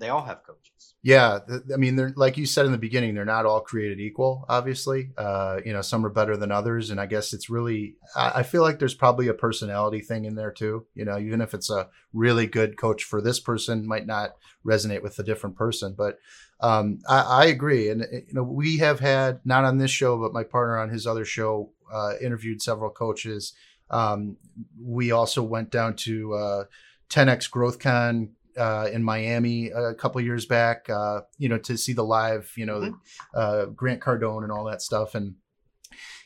they 0.00 0.08
all 0.08 0.22
have 0.22 0.42
coaches. 0.42 0.94
Yeah, 1.02 1.38
I 1.72 1.76
mean, 1.76 2.12
like 2.16 2.36
you 2.36 2.46
said 2.46 2.66
in 2.66 2.72
the 2.72 2.78
beginning, 2.78 3.14
they're 3.14 3.24
not 3.24 3.46
all 3.46 3.60
created 3.60 4.00
equal. 4.00 4.44
Obviously, 4.48 5.10
uh, 5.16 5.60
you 5.64 5.72
know, 5.72 5.82
some 5.82 6.04
are 6.04 6.10
better 6.10 6.36
than 6.36 6.50
others, 6.50 6.90
and 6.90 7.00
I 7.00 7.06
guess 7.06 7.32
it's 7.32 7.48
really. 7.48 7.96
I, 8.16 8.32
I 8.36 8.42
feel 8.42 8.62
like 8.62 8.78
there's 8.78 8.94
probably 8.94 9.28
a 9.28 9.34
personality 9.34 10.00
thing 10.00 10.24
in 10.24 10.34
there 10.34 10.50
too. 10.50 10.86
You 10.94 11.04
know, 11.04 11.18
even 11.18 11.40
if 11.40 11.54
it's 11.54 11.70
a 11.70 11.88
really 12.12 12.46
good 12.46 12.76
coach 12.76 13.04
for 13.04 13.20
this 13.20 13.40
person, 13.40 13.86
might 13.86 14.06
not 14.06 14.36
resonate 14.66 15.02
with 15.02 15.18
a 15.18 15.22
different 15.22 15.56
person. 15.56 15.94
But 15.96 16.18
um, 16.60 17.00
I, 17.08 17.20
I, 17.20 17.44
agree, 17.46 17.88
and 17.88 18.06
you 18.10 18.34
know, 18.34 18.42
we 18.42 18.78
have 18.78 19.00
had 19.00 19.40
not 19.44 19.64
on 19.64 19.78
this 19.78 19.90
show, 19.90 20.18
but 20.18 20.32
my 20.32 20.44
partner 20.44 20.78
on 20.78 20.90
his 20.90 21.06
other 21.06 21.24
show 21.24 21.70
uh, 21.92 22.14
interviewed 22.20 22.62
several 22.62 22.90
coaches. 22.90 23.54
Um, 23.90 24.36
we 24.82 25.12
also 25.12 25.42
went 25.42 25.70
down 25.70 25.96
to 25.96 26.34
uh, 26.34 26.64
10x 27.10 27.50
GrowthCon 27.50 28.30
uh, 28.60 28.90
in 28.92 29.02
Miami 29.02 29.70
a 29.70 29.94
couple 29.94 30.20
years 30.20 30.44
back, 30.44 30.90
uh, 30.90 31.22
you 31.38 31.48
know, 31.48 31.56
to 31.56 31.78
see 31.78 31.94
the 31.94 32.04
live, 32.04 32.52
you 32.56 32.66
know, 32.66 32.80
mm-hmm. 32.80 32.94
uh, 33.34 33.64
Grant 33.66 34.02
Cardone 34.02 34.42
and 34.42 34.52
all 34.52 34.64
that 34.64 34.82
stuff. 34.82 35.14
And, 35.14 35.36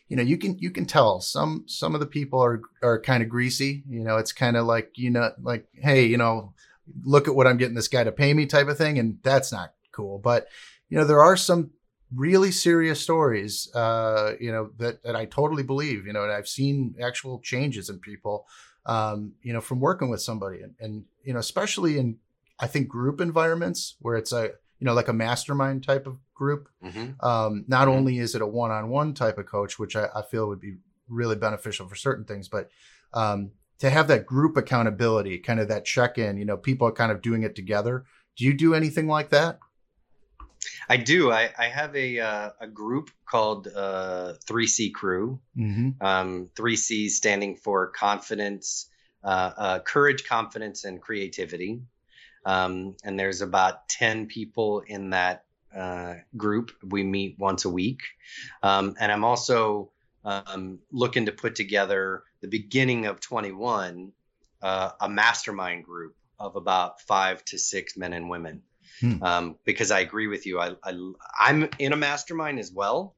you 0.09 0.16
know, 0.16 0.23
you 0.23 0.37
can, 0.37 0.59
you 0.59 0.70
can 0.70 0.85
tell 0.85 1.20
some, 1.20 1.62
some 1.68 1.94
of 1.94 2.01
the 2.01 2.07
people 2.07 2.42
are, 2.42 2.61
are 2.83 3.01
kind 3.01 3.23
of 3.23 3.29
greasy, 3.29 3.85
you 3.88 4.03
know, 4.03 4.16
it's 4.16 4.33
kind 4.33 4.57
of 4.57 4.66
like, 4.66 4.90
you 4.97 5.11
know, 5.11 5.31
like, 5.40 5.68
Hey, 5.75 6.07
you 6.07 6.16
know, 6.16 6.55
look 7.05 7.29
at 7.29 7.37
what 7.37 7.47
I'm 7.47 7.57
getting 7.57 7.77
this 7.77 7.88
guy 7.88 8.03
to 8.03 8.12
pay 8.12 8.35
me 8.35 8.47
type 8.47 8.66
of 8.66 8.77
thing. 8.77 8.99
And 8.99 9.18
that's 9.23 9.53
not 9.53 9.73
cool. 9.92 10.18
But, 10.18 10.49
you 10.88 10.99
know, 10.99 11.05
there 11.05 11.23
are 11.23 11.37
some 11.37 11.70
really 12.12 12.51
serious 12.51 13.01
stories, 13.01 13.73
uh, 13.77 14.33
you 14.40 14.51
know, 14.51 14.70
that, 14.79 15.05
that 15.05 15.14
I 15.14 15.25
totally 15.27 15.62
believe, 15.62 16.05
you 16.05 16.12
know, 16.12 16.25
and 16.25 16.33
I've 16.33 16.49
seen 16.49 16.97
actual 17.01 17.38
changes 17.38 17.88
in 17.90 18.01
people, 18.01 18.47
um, 18.87 19.35
you 19.40 19.53
know, 19.53 19.61
from 19.61 19.79
working 19.79 20.11
with 20.11 20.20
somebody 20.20 20.62
and, 20.62 20.75
and, 20.81 21.05
you 21.23 21.33
know, 21.33 21.38
especially 21.38 21.97
in, 21.97 22.18
I 22.59 22.67
think 22.67 22.88
group 22.88 23.21
environments 23.21 23.97
where 24.01 24.17
it's 24.17 24.33
a, 24.33 24.51
you 24.79 24.87
know, 24.87 24.95
like 24.95 25.09
a 25.09 25.12
mastermind 25.12 25.85
type 25.85 26.07
of 26.07 26.19
group. 26.35 26.69
Mm-hmm. 26.85 27.25
Um, 27.27 27.64
not 27.69 27.88
mm-hmm. 27.88 27.97
only 27.97 28.19
is 28.19 28.35
it 28.35 28.43
a 28.43 28.47
one-on-one 28.47 29.14
type 29.14 29.38
of 29.38 29.47
coach, 29.47 29.79
which 29.79 29.97
I, 29.97 30.09
I, 30.14 30.23
feel 30.23 30.49
would 30.49 30.61
be 30.61 30.77
really 31.09 31.37
beneficial 31.37 31.88
for 31.88 31.95
certain 31.95 32.25
things, 32.25 32.49
but, 32.49 32.71
um, 33.12 33.53
to 33.79 33.90
have 33.90 34.09
that 34.09 34.25
group 34.25 34.57
accountability, 34.57 35.38
kind 35.38 35.61
of 35.61 35.69
that 35.69 35.85
check-in, 35.85 36.37
you 36.37 36.45
know, 36.45 36.57
people 36.57 36.88
are 36.88 36.93
kind 36.93 37.11
of 37.11 37.23
doing 37.23 37.43
it 37.43 37.55
together. 37.55 38.05
Do 38.37 38.45
you 38.45 38.55
do 38.55 38.75
anything 38.75 39.09
like 39.09 39.31
that? 39.31 39.59
I 40.88 40.97
do. 40.97 41.31
I, 41.31 41.51
I 41.59 41.67
have 41.67 41.95
a 41.97 42.21
uh, 42.21 42.51
a 42.61 42.67
group 42.67 43.11
called 43.29 43.69
uh, 43.69 44.35
3C 44.47 44.93
Crew. 44.93 45.40
Mm-hmm. 45.57 46.05
Um, 46.05 46.51
3C 46.55 47.11
standing 47.11 47.57
for 47.57 47.88
confidence, 47.88 48.88
uh, 49.23 49.51
uh, 49.57 49.79
courage, 49.81 50.25
confidence, 50.25 50.85
and 50.85 51.01
creativity. 51.01 51.83
Um, 52.44 52.96
and 53.04 53.18
there's 53.18 53.40
about 53.40 53.88
10 53.88 54.26
people 54.26 54.80
in 54.80 55.11
that 55.11 55.44
uh, 55.74 56.14
group. 56.37 56.72
We 56.83 57.02
meet 57.02 57.38
once 57.38 57.64
a 57.64 57.70
week. 57.70 58.02
Um, 58.62 58.94
and 59.00 59.11
I'm 59.11 59.24
also 59.24 59.90
um, 60.24 60.78
looking 60.92 61.26
to 61.26 61.33
put 61.33 61.54
together 61.54 62.22
the 62.40 62.48
beginning 62.48 63.07
of 63.07 63.20
21 63.20 64.12
uh, 64.62 64.90
a 65.00 65.09
mastermind 65.09 65.85
group 65.85 66.16
of 66.38 66.57
about 66.57 67.00
five 67.02 67.44
to 67.46 67.59
six 67.59 67.96
men 67.96 68.12
and 68.12 68.28
women. 68.30 68.62
Hmm. 69.00 69.22
Um, 69.22 69.57
because 69.64 69.90
I 69.90 70.00
agree 70.00 70.26
with 70.26 70.46
you. 70.46 70.61
I, 70.61 70.76
I, 70.83 71.50
am 71.50 71.68
in 71.78 71.92
a 71.92 71.96
mastermind 71.96 72.59
as 72.59 72.72
well. 72.72 73.14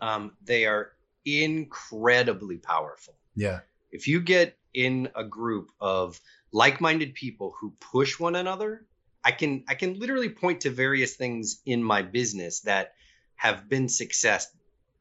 Um, 0.00 0.32
they 0.42 0.66
are 0.66 0.92
incredibly 1.24 2.56
powerful. 2.56 3.14
Yeah. 3.36 3.60
If 3.90 4.08
you 4.08 4.20
get 4.20 4.56
in 4.74 5.08
a 5.14 5.24
group 5.24 5.70
of 5.80 6.20
like-minded 6.52 7.14
people 7.14 7.54
who 7.60 7.74
push 7.92 8.18
one 8.18 8.36
another, 8.36 8.86
I 9.24 9.32
can 9.32 9.64
I 9.68 9.74
can 9.74 9.98
literally 9.98 10.28
point 10.28 10.62
to 10.62 10.70
various 10.70 11.16
things 11.16 11.60
in 11.66 11.82
my 11.82 12.02
business 12.02 12.60
that 12.60 12.94
have 13.36 13.68
been 13.68 13.88
success 13.88 14.48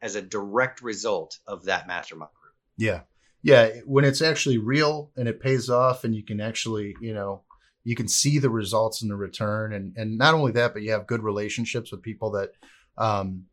as 0.02 0.16
a 0.16 0.22
direct 0.22 0.82
result 0.82 1.40
of 1.48 1.66
that 1.66 1.88
mastermind 1.88 2.32
group. 2.40 2.54
Yeah. 2.78 3.02
Yeah, 3.44 3.70
when 3.86 4.04
it's 4.04 4.22
actually 4.22 4.58
real 4.58 5.12
and 5.16 5.28
it 5.28 5.40
pays 5.40 5.70
off 5.70 6.04
and 6.04 6.14
you 6.14 6.24
can 6.24 6.42
actually, 6.42 6.96
you 7.00 7.14
know, 7.14 7.44
you 7.84 7.96
can 7.96 8.08
see 8.08 8.40
the 8.40 8.50
results 8.50 9.02
and 9.02 9.10
the 9.10 9.16
return 9.16 9.74
and 9.74 9.96
and 9.96 10.18
not 10.18 10.34
only 10.34 10.52
that, 10.54 10.74
but 10.74 10.82
you 10.82 10.92
have 10.92 11.08
good 11.08 11.24
relationships 11.24 11.92
with 11.92 12.02
people 12.02 12.32
that 12.32 12.52
um 12.98 13.46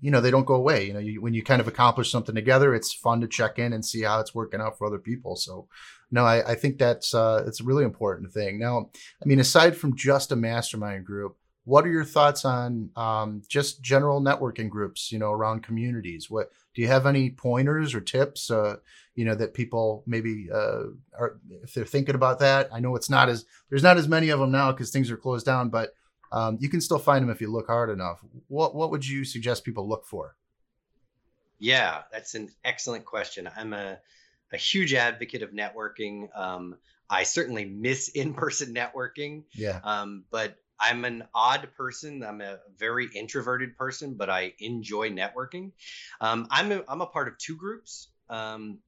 you 0.00 0.10
know 0.10 0.20
they 0.20 0.30
don't 0.30 0.46
go 0.46 0.54
away 0.54 0.86
you 0.86 0.92
know 0.92 0.98
you, 0.98 1.20
when 1.20 1.34
you 1.34 1.42
kind 1.42 1.60
of 1.60 1.68
accomplish 1.68 2.10
something 2.10 2.34
together 2.34 2.74
it's 2.74 2.92
fun 2.92 3.20
to 3.20 3.28
check 3.28 3.58
in 3.58 3.72
and 3.72 3.84
see 3.84 4.02
how 4.02 4.20
it's 4.20 4.34
working 4.34 4.60
out 4.60 4.78
for 4.78 4.86
other 4.86 4.98
people 4.98 5.36
so 5.36 5.66
no 6.10 6.24
i, 6.24 6.52
I 6.52 6.54
think 6.54 6.78
that's 6.78 7.14
uh, 7.14 7.44
it's 7.46 7.60
a 7.60 7.64
really 7.64 7.84
important 7.84 8.32
thing 8.32 8.58
now 8.58 8.90
i 9.22 9.26
mean 9.26 9.40
aside 9.40 9.76
from 9.76 9.96
just 9.96 10.32
a 10.32 10.36
mastermind 10.36 11.04
group 11.04 11.36
what 11.64 11.84
are 11.84 11.90
your 11.90 12.04
thoughts 12.04 12.46
on 12.46 12.88
um, 12.96 13.42
just 13.46 13.82
general 13.82 14.22
networking 14.22 14.70
groups 14.70 15.12
you 15.12 15.18
know 15.18 15.32
around 15.32 15.62
communities 15.62 16.30
what 16.30 16.50
do 16.74 16.82
you 16.82 16.88
have 16.88 17.06
any 17.06 17.30
pointers 17.30 17.94
or 17.94 18.00
tips 18.00 18.50
uh, 18.50 18.76
you 19.14 19.24
know 19.24 19.34
that 19.34 19.54
people 19.54 20.02
maybe 20.06 20.48
uh, 20.52 20.84
are 21.18 21.38
if 21.62 21.74
they're 21.74 21.84
thinking 21.84 22.14
about 22.14 22.38
that 22.38 22.68
i 22.72 22.80
know 22.80 22.96
it's 22.96 23.10
not 23.10 23.28
as 23.28 23.44
there's 23.68 23.82
not 23.82 23.96
as 23.96 24.08
many 24.08 24.30
of 24.30 24.40
them 24.40 24.50
now 24.50 24.72
because 24.72 24.90
things 24.90 25.10
are 25.10 25.16
closed 25.16 25.46
down 25.46 25.68
but 25.68 25.94
um, 26.32 26.58
you 26.60 26.68
can 26.68 26.80
still 26.80 26.98
find 26.98 27.22
them 27.22 27.30
if 27.30 27.40
you 27.40 27.50
look 27.50 27.66
hard 27.66 27.90
enough. 27.90 28.20
What 28.48 28.74
what 28.74 28.90
would 28.90 29.06
you 29.06 29.24
suggest 29.24 29.64
people 29.64 29.88
look 29.88 30.06
for? 30.06 30.36
Yeah, 31.58 32.02
that's 32.12 32.34
an 32.34 32.50
excellent 32.64 33.04
question. 33.04 33.48
I'm 33.56 33.72
a 33.72 33.98
a 34.52 34.56
huge 34.56 34.94
advocate 34.94 35.42
of 35.42 35.50
networking. 35.50 36.28
Um, 36.36 36.76
I 37.10 37.22
certainly 37.22 37.64
miss 37.64 38.08
in 38.14 38.34
person 38.34 38.74
networking. 38.74 39.44
Yeah. 39.52 39.80
Um, 39.82 40.24
but 40.30 40.56
I'm 40.80 41.04
an 41.04 41.24
odd 41.34 41.68
person. 41.76 42.22
I'm 42.22 42.40
a 42.40 42.58
very 42.76 43.08
introverted 43.14 43.76
person, 43.76 44.14
but 44.14 44.30
I 44.30 44.54
enjoy 44.60 45.10
networking. 45.10 45.72
Um, 46.20 46.46
I'm 46.50 46.70
a, 46.70 46.84
I'm 46.88 47.00
a 47.00 47.06
part 47.06 47.28
of 47.28 47.36
two 47.38 47.56
groups, 47.56 48.08
um, 48.30 48.78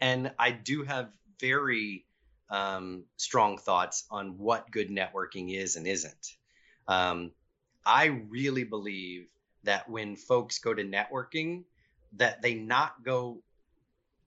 and 0.00 0.32
I 0.38 0.52
do 0.52 0.84
have 0.84 1.10
very 1.40 2.06
um, 2.48 3.04
strong 3.16 3.58
thoughts 3.58 4.04
on 4.10 4.38
what 4.38 4.70
good 4.70 4.88
networking 4.88 5.56
is 5.56 5.76
and 5.76 5.86
isn't. 5.86 6.36
Um, 6.86 7.32
I 7.84 8.06
really 8.28 8.64
believe 8.64 9.26
that 9.64 9.88
when 9.88 10.16
folks 10.16 10.58
go 10.58 10.72
to 10.74 10.84
networking, 10.84 11.64
that 12.16 12.42
they 12.42 12.54
not 12.54 13.02
go 13.04 13.42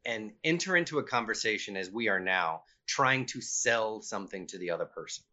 and 0.05 0.31
enter 0.43 0.75
into 0.75 0.99
a 0.99 1.03
conversation 1.03 1.77
as 1.77 1.89
we 1.89 2.09
are 2.09 2.19
now, 2.19 2.63
trying 2.85 3.25
to 3.27 3.41
sell 3.41 4.01
something 4.01 4.47
to 4.47 4.57
the 4.57 4.71
other 4.71 4.85
person. 4.85 5.23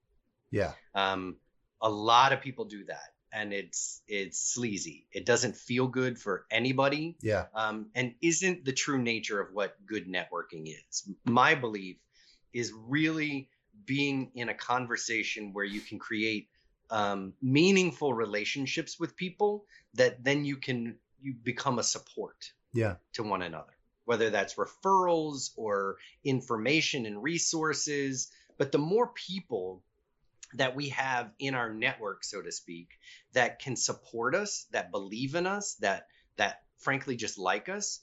Yeah. 0.51 0.73
Um, 0.95 1.37
a 1.81 1.91
lot 1.91 2.33
of 2.33 2.41
people 2.41 2.65
do 2.67 2.85
that, 2.85 3.15
and 3.33 3.53
it's 3.53 4.03
it's 4.07 4.39
sleazy. 4.39 5.07
It 5.13 5.25
doesn't 5.25 5.57
feel 5.57 5.87
good 5.87 6.19
for 6.19 6.47
anybody. 6.51 7.17
Yeah. 7.21 7.47
Um, 7.55 7.91
and 7.95 8.15
isn't 8.21 8.65
the 8.65 8.73
true 8.73 8.99
nature 8.99 9.41
of 9.41 9.53
what 9.53 9.75
good 9.87 10.07
networking 10.07 10.67
is. 10.67 11.09
My 11.25 11.55
belief 11.55 11.97
is 12.53 12.73
really 12.73 13.49
being 13.85 14.31
in 14.35 14.49
a 14.49 14.55
conversation 14.55 15.53
where 15.53 15.65
you 15.65 15.81
can 15.81 15.99
create 15.99 16.49
um, 16.91 17.33
meaningful 17.41 18.13
relationships 18.13 18.99
with 18.99 19.17
people 19.17 19.65
that 19.95 20.23
then 20.25 20.45
you 20.45 20.57
can 20.57 20.97
you 21.23 21.35
become 21.35 21.79
a 21.79 21.83
support 21.83 22.53
yeah 22.73 22.97
to 23.13 23.23
one 23.23 23.43
another 23.43 23.73
whether 24.05 24.31
that's 24.31 24.55
referrals 24.55 25.51
or 25.57 25.97
information 26.25 27.07
and 27.07 27.23
resources 27.23 28.31
but 28.59 28.73
the 28.73 28.79
more 28.79 29.09
people 29.09 29.83
that 30.55 30.75
we 30.75 30.89
have 30.89 31.31
in 31.39 31.55
our 31.55 31.73
network 31.73 32.25
so 32.25 32.43
to 32.43 32.53
speak 32.53 32.89
that 33.33 33.61
can 33.61 33.77
support 33.77 34.35
us 34.35 34.67
that 34.73 34.91
believe 34.91 35.35
in 35.35 35.47
us 35.47 35.75
that 35.77 36.07
that 36.37 36.63
frankly 36.79 37.17
just 37.17 37.39
like 37.39 37.69
us 37.69 38.01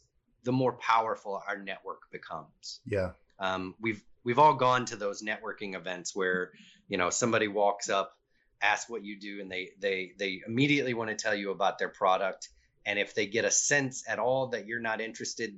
the 0.47 0.53
more 0.53 0.71
powerful 0.73 1.43
our 1.45 1.57
network 1.57 2.09
becomes. 2.09 2.79
Yeah. 2.85 3.11
Um, 3.37 3.75
we've 3.81 4.01
we've 4.23 4.39
all 4.39 4.53
gone 4.53 4.85
to 4.85 4.95
those 4.95 5.21
networking 5.21 5.75
events 5.75 6.15
where 6.15 6.51
you 6.87 6.97
know 6.97 7.09
somebody 7.09 7.49
walks 7.49 7.89
up 7.89 8.17
ask 8.61 8.89
what 8.89 9.03
you 9.03 9.19
do 9.19 9.41
and 9.41 9.51
they 9.51 9.71
they 9.79 10.13
they 10.17 10.41
immediately 10.47 10.93
want 10.93 11.09
to 11.09 11.15
tell 11.15 11.35
you 11.35 11.51
about 11.51 11.79
their 11.79 11.89
product. 11.89 12.47
And 12.85 12.97
if 12.97 13.13
they 13.13 13.27
get 13.27 13.43
a 13.43 13.51
sense 13.51 14.05
at 14.07 14.19
all 14.19 14.47
that 14.47 14.67
you're 14.67 14.79
not 14.79 15.01
interested 15.01 15.53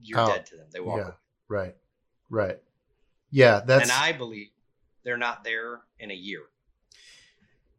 you're 0.00 0.20
oh, 0.20 0.26
dead 0.26 0.46
to 0.46 0.56
them 0.56 0.66
they 0.72 0.80
walk 0.80 0.98
yeah, 0.98 1.04
away. 1.04 1.14
right 1.48 1.76
right 2.30 2.58
yeah 3.30 3.60
that's 3.64 3.90
and 3.90 3.92
i 3.92 4.12
believe 4.12 4.48
they're 5.04 5.16
not 5.16 5.44
there 5.44 5.80
in 5.98 6.10
a 6.10 6.14
year 6.14 6.42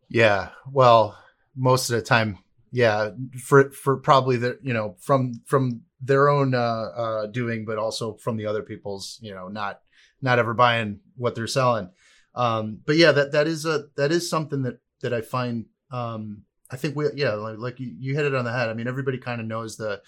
yeah 0.07 0.49
well 0.71 1.17
most 1.55 1.89
of 1.89 1.95
the 1.95 2.01
time 2.01 2.37
yeah 2.71 3.09
for 3.41 3.71
for 3.71 3.97
probably 3.97 4.37
the 4.37 4.59
you 4.61 4.73
know 4.73 4.95
from 4.99 5.41
from 5.45 5.81
their 6.01 6.29
own 6.29 6.53
uh 6.53 6.57
uh 6.57 7.25
doing 7.27 7.65
but 7.65 7.77
also 7.77 8.15
from 8.15 8.37
the 8.37 8.45
other 8.45 8.63
people's 8.63 9.19
you 9.21 9.33
know 9.33 9.47
not 9.47 9.81
not 10.21 10.39
ever 10.39 10.53
buying 10.53 10.99
what 11.15 11.35
they're 11.35 11.47
selling 11.47 11.89
um, 12.35 12.79
but 12.85 12.95
yeah, 12.95 13.11
that 13.11 13.31
that 13.33 13.47
is 13.47 13.65
a 13.65 13.85
that 13.97 14.11
is 14.11 14.29
something 14.29 14.63
that 14.63 14.79
that 15.01 15.13
I 15.13 15.21
find. 15.21 15.65
Um, 15.91 16.43
I 16.71 16.77
think 16.77 16.95
we 16.95 17.07
yeah, 17.15 17.33
like, 17.33 17.57
like 17.57 17.79
you, 17.79 17.93
you 17.97 18.15
hit 18.15 18.25
it 18.25 18.35
on 18.35 18.45
the 18.45 18.51
head. 18.51 18.69
I 18.69 18.73
mean, 18.73 18.87
everybody 18.87 19.17
kind 19.17 19.41
of 19.41 19.47
knows 19.47 19.75
the, 19.75 20.01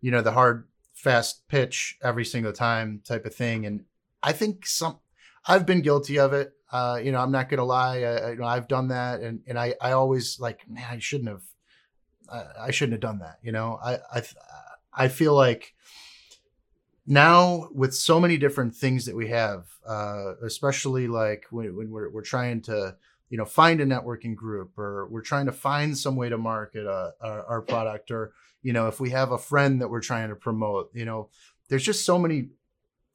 you 0.00 0.10
know, 0.10 0.20
the 0.20 0.32
hard 0.32 0.68
fast 0.98 1.46
pitch 1.48 1.96
every 2.02 2.24
single 2.24 2.52
time 2.52 3.00
type 3.06 3.24
of 3.24 3.34
thing, 3.34 3.64
and 3.64 3.84
I 4.22 4.32
think 4.32 4.66
some 4.66 4.98
I've 5.46 5.64
been 5.64 5.80
guilty 5.80 6.18
of 6.18 6.32
it. 6.32 6.52
Uh, 6.70 7.00
you 7.02 7.12
know, 7.12 7.20
I'm 7.20 7.30
not 7.30 7.48
gonna 7.48 7.64
lie. 7.64 8.02
I, 8.02 8.30
you 8.30 8.36
know, 8.36 8.44
I've 8.44 8.68
done 8.68 8.88
that, 8.88 9.20
and 9.20 9.40
and 9.46 9.58
I 9.58 9.74
I 9.80 9.92
always 9.92 10.40
like, 10.40 10.68
man, 10.68 10.86
I 10.90 10.98
shouldn't 10.98 11.28
have. 11.28 11.42
I, 12.30 12.66
I 12.66 12.70
shouldn't 12.72 12.94
have 12.94 13.00
done 13.00 13.20
that. 13.20 13.38
You 13.42 13.52
know, 13.52 13.78
I 13.82 13.98
I 14.12 14.22
I 14.92 15.08
feel 15.08 15.34
like 15.34 15.74
now 17.06 17.68
with 17.72 17.94
so 17.94 18.20
many 18.20 18.36
different 18.36 18.74
things 18.74 19.06
that 19.06 19.16
we 19.16 19.28
have, 19.28 19.66
uh, 19.86 20.34
especially 20.42 21.08
like 21.08 21.46
when, 21.50 21.74
when, 21.74 21.90
we're, 21.90 22.10
we're 22.10 22.22
trying 22.22 22.60
to, 22.60 22.96
you 23.30 23.38
know, 23.38 23.46
find 23.46 23.80
a 23.80 23.86
networking 23.86 24.34
group 24.34 24.78
or 24.78 25.06
we're 25.06 25.22
trying 25.22 25.46
to 25.46 25.52
find 25.52 25.96
some 25.96 26.16
way 26.16 26.28
to 26.28 26.36
market 26.36 26.86
our, 26.86 27.14
our 27.46 27.62
product 27.62 28.10
or, 28.10 28.32
you 28.62 28.72
know, 28.72 28.88
if 28.88 29.00
we 29.00 29.10
have 29.10 29.32
a 29.32 29.38
friend 29.38 29.80
that 29.80 29.88
we're 29.88 30.00
trying 30.00 30.28
to 30.30 30.36
promote, 30.36 30.90
you 30.94 31.04
know, 31.04 31.30
there's 31.68 31.84
just 31.84 32.04
so 32.04 32.18
many, 32.18 32.48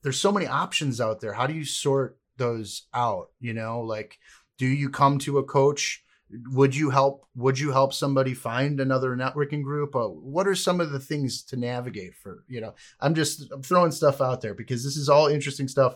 there's 0.01 0.19
so 0.19 0.31
many 0.31 0.47
options 0.47 1.01
out 1.01 1.21
there. 1.21 1.33
How 1.33 1.47
do 1.47 1.53
you 1.53 1.65
sort 1.65 2.17
those 2.37 2.83
out? 2.93 3.29
You 3.39 3.53
know, 3.53 3.81
like, 3.81 4.19
do 4.57 4.65
you 4.65 4.89
come 4.89 5.19
to 5.19 5.37
a 5.39 5.43
coach? 5.43 6.03
Would 6.51 6.75
you 6.75 6.89
help 6.89 7.27
would 7.35 7.59
you 7.59 7.71
help 7.71 7.93
somebody 7.93 8.33
find 8.33 8.79
another 8.79 9.15
networking 9.15 9.61
group? 9.61 9.95
Uh, 9.95 10.07
what 10.07 10.47
are 10.47 10.55
some 10.55 10.79
of 10.81 10.91
the 10.91 10.99
things 10.99 11.43
to 11.43 11.57
navigate 11.57 12.15
for 12.15 12.43
you 12.47 12.59
know? 12.59 12.73
I'm 12.99 13.13
just 13.13 13.51
i'm 13.51 13.61
throwing 13.61 13.91
stuff 13.91 14.19
out 14.19 14.41
there 14.41 14.55
because 14.55 14.83
this 14.83 14.97
is 14.97 15.09
all 15.09 15.27
interesting 15.27 15.67
stuff. 15.67 15.95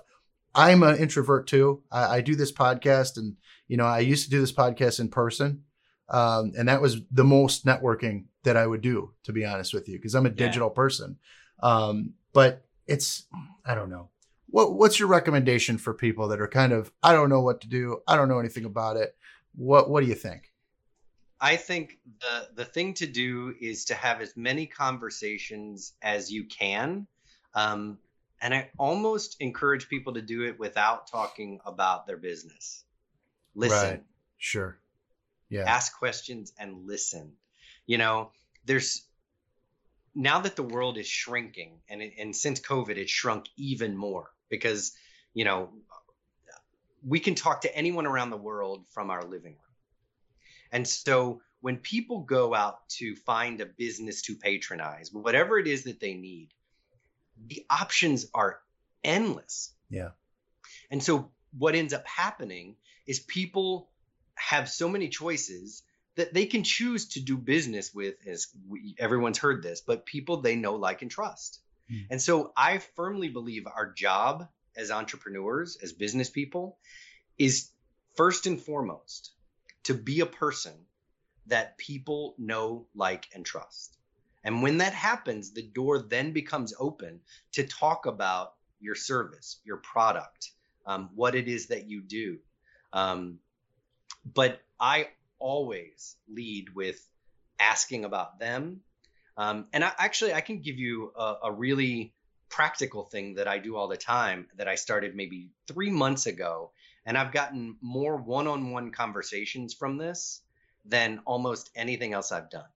I'm 0.53 0.83
an 0.83 0.97
introvert 0.97 1.47
too. 1.47 1.81
I, 1.91 2.17
I 2.17 2.21
do 2.21 2.35
this 2.35 2.51
podcast 2.51 3.17
and 3.17 3.35
you 3.67 3.77
know 3.77 3.85
i 3.85 3.99
used 3.99 4.25
to 4.25 4.29
do 4.29 4.39
this 4.39 4.51
podcast 4.51 4.99
in 4.99 5.09
person 5.09 5.63
um, 6.09 6.53
and 6.57 6.67
that 6.67 6.81
was 6.81 7.01
the 7.11 7.23
most 7.23 7.65
networking 7.65 8.25
that 8.43 8.57
i 8.57 8.65
would 8.65 8.81
do 8.81 9.11
to 9.23 9.33
be 9.33 9.45
honest 9.45 9.73
with 9.73 9.87
you 9.87 9.97
because 9.97 10.15
i'm 10.15 10.25
a 10.25 10.29
digital 10.31 10.69
yeah. 10.69 10.75
person 10.75 11.17
um, 11.63 12.13
but 12.33 12.65
it's 12.85 13.25
i 13.65 13.75
don't 13.75 13.89
know 13.89 14.09
what, 14.49 14.73
what's 14.73 14.99
your 14.99 15.09
recommendation 15.09 15.77
for 15.77 15.93
people 15.93 16.27
that 16.29 16.39
are 16.39 16.47
kind 16.47 16.71
of 16.71 16.91
i 17.03 17.11
don't 17.11 17.29
know 17.29 17.41
what 17.41 17.61
to 17.61 17.67
do 17.67 17.99
i 18.07 18.15
don't 18.15 18.29
know 18.29 18.39
anything 18.39 18.65
about 18.65 18.95
it 18.95 19.15
what 19.57 19.89
What 19.89 20.01
do 20.01 20.07
you 20.07 20.15
think? 20.15 20.53
I 21.41 21.55
think 21.55 21.97
the 22.21 22.49
the 22.55 22.65
thing 22.65 22.93
to 22.95 23.07
do 23.07 23.55
is 23.59 23.85
to 23.85 23.95
have 23.95 24.21
as 24.21 24.37
many 24.37 24.65
conversations 24.65 25.93
as 26.01 26.31
you 26.31 26.45
can, 26.45 27.07
um, 27.53 27.97
and 28.41 28.53
I 28.53 28.69
almost 28.77 29.37
encourage 29.39 29.89
people 29.89 30.13
to 30.13 30.21
do 30.21 30.43
it 30.43 30.59
without 30.59 31.07
talking 31.07 31.59
about 31.65 32.07
their 32.07 32.17
business. 32.17 32.85
Listen, 33.55 33.89
right. 33.89 34.03
sure, 34.37 34.79
yeah. 35.49 35.63
Ask 35.63 35.97
questions 35.97 36.53
and 36.59 36.85
listen. 36.85 37.33
You 37.85 37.97
know, 37.97 38.31
there's 38.65 39.05
now 40.13 40.41
that 40.41 40.55
the 40.55 40.63
world 40.63 40.97
is 40.97 41.07
shrinking, 41.07 41.79
and 41.87 42.01
it, 42.01 42.13
and 42.17 42.35
since 42.35 42.59
COVID, 42.59 42.97
it 42.97 43.09
shrunk 43.09 43.47
even 43.55 43.95
more 43.95 44.29
because 44.49 44.93
you 45.33 45.45
know 45.45 45.69
we 47.05 47.19
can 47.19 47.35
talk 47.35 47.61
to 47.61 47.75
anyone 47.75 48.05
around 48.05 48.29
the 48.29 48.37
world 48.37 48.85
from 48.89 49.09
our 49.09 49.23
living 49.23 49.53
room. 49.53 49.61
And 50.71 50.87
so 50.87 51.41
when 51.61 51.77
people 51.77 52.19
go 52.21 52.53
out 52.53 52.87
to 52.89 53.15
find 53.15 53.61
a 53.61 53.65
business 53.65 54.21
to 54.23 54.35
patronize, 54.35 55.11
whatever 55.11 55.57
it 55.57 55.67
is 55.67 55.83
that 55.83 55.99
they 55.99 56.13
need, 56.13 56.49
the 57.47 57.65
options 57.69 58.27
are 58.33 58.59
endless. 59.03 59.73
Yeah. 59.89 60.09
And 60.91 61.01
so 61.01 61.31
what 61.57 61.75
ends 61.75 61.93
up 61.93 62.05
happening 62.05 62.75
is 63.05 63.19
people 63.19 63.89
have 64.37 64.69
so 64.69 64.87
many 64.87 65.09
choices 65.09 65.83
that 66.15 66.33
they 66.33 66.45
can 66.45 66.63
choose 66.63 67.09
to 67.09 67.19
do 67.19 67.37
business 67.37 67.93
with 67.93 68.15
as 68.27 68.47
we, 68.67 68.95
everyone's 68.99 69.37
heard 69.37 69.63
this 69.63 69.81
but 69.81 70.05
people 70.05 70.41
they 70.41 70.55
know 70.55 70.75
like 70.75 71.01
and 71.01 71.11
trust 71.11 71.59
mm. 71.91 72.05
and 72.09 72.21
so 72.21 72.51
i 72.55 72.79
firmly 72.95 73.29
believe 73.29 73.65
our 73.67 73.91
job 73.91 74.47
as 74.75 74.91
entrepreneurs 74.91 75.77
as 75.81 75.93
business 75.93 76.29
people 76.29 76.77
is 77.37 77.69
first 78.15 78.45
and 78.47 78.61
foremost 78.61 79.31
to 79.83 79.93
be 79.93 80.19
a 80.19 80.25
person 80.25 80.73
that 81.47 81.77
people 81.77 82.35
know 82.37 82.85
like 82.93 83.27
and 83.33 83.45
trust 83.45 83.97
and 84.43 84.61
when 84.61 84.77
that 84.77 84.93
happens 84.93 85.51
the 85.51 85.63
door 85.63 85.99
then 85.99 86.31
becomes 86.31 86.73
open 86.79 87.19
to 87.51 87.65
talk 87.65 88.05
about 88.05 88.53
your 88.79 88.95
service 88.95 89.59
your 89.63 89.77
product 89.77 90.51
um, 90.85 91.09
what 91.15 91.35
it 91.35 91.47
is 91.47 91.67
that 91.67 91.87
you 91.87 92.01
do 92.01 92.37
um, 92.93 93.39
but 94.33 94.61
I 94.79 95.09
always 95.39 96.15
lead 96.27 96.73
with 96.75 97.07
asking 97.59 98.05
about 98.05 98.39
them. 98.39 98.81
Um, 99.37 99.67
and 99.73 99.83
I, 99.83 99.91
actually, 99.97 100.33
I 100.33 100.41
can 100.41 100.61
give 100.61 100.77
you 100.77 101.11
a, 101.15 101.35
a 101.45 101.51
really 101.51 102.13
practical 102.49 103.03
thing 103.03 103.35
that 103.35 103.47
I 103.47 103.59
do 103.59 103.75
all 103.75 103.87
the 103.87 103.97
time 103.97 104.47
that 104.57 104.67
I 104.67 104.75
started 104.75 105.15
maybe 105.15 105.51
three 105.67 105.89
months 105.89 106.25
ago. 106.25 106.71
And 107.05 107.17
I've 107.17 107.31
gotten 107.31 107.77
more 107.81 108.17
one 108.17 108.47
on 108.47 108.71
one 108.71 108.91
conversations 108.91 109.73
from 109.73 109.97
this 109.97 110.41
than 110.85 111.21
almost 111.25 111.69
anything 111.75 112.13
else 112.13 112.31
I've 112.31 112.49
done. 112.49 112.69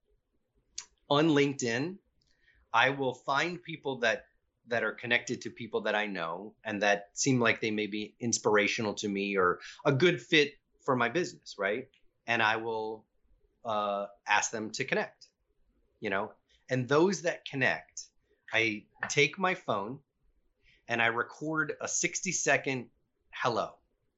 On 1.09 1.29
LinkedIn, 1.29 1.97
I 2.73 2.91
will 2.91 3.13
find 3.13 3.61
people 3.61 3.99
that 3.99 4.25
that 4.67 4.83
are 4.83 4.93
connected 4.93 5.41
to 5.41 5.49
people 5.49 5.81
that 5.81 5.95
I 5.95 6.05
know 6.05 6.53
and 6.63 6.81
that 6.83 7.09
seem 7.13 7.39
like 7.39 7.59
they 7.59 7.71
may 7.71 7.87
be 7.87 8.15
inspirational 8.19 8.93
to 8.95 9.09
me 9.09 9.35
or 9.35 9.59
a 9.83 9.91
good 9.91 10.21
fit 10.21 10.53
for 10.83 10.95
my 10.95 11.09
business, 11.09 11.55
right? 11.57 11.87
And 12.27 12.41
I 12.41 12.57
will 12.57 13.05
uh, 13.65 14.07
ask 14.27 14.51
them 14.51 14.71
to 14.71 14.85
connect, 14.85 15.27
you 15.99 16.09
know. 16.09 16.31
And 16.69 16.87
those 16.87 17.23
that 17.23 17.45
connect, 17.45 18.03
I 18.53 18.83
take 19.09 19.37
my 19.37 19.55
phone 19.55 19.99
and 20.87 21.01
I 21.01 21.07
record 21.07 21.73
a 21.81 21.87
60 21.87 22.31
second 22.31 22.87
hello. 23.31 23.71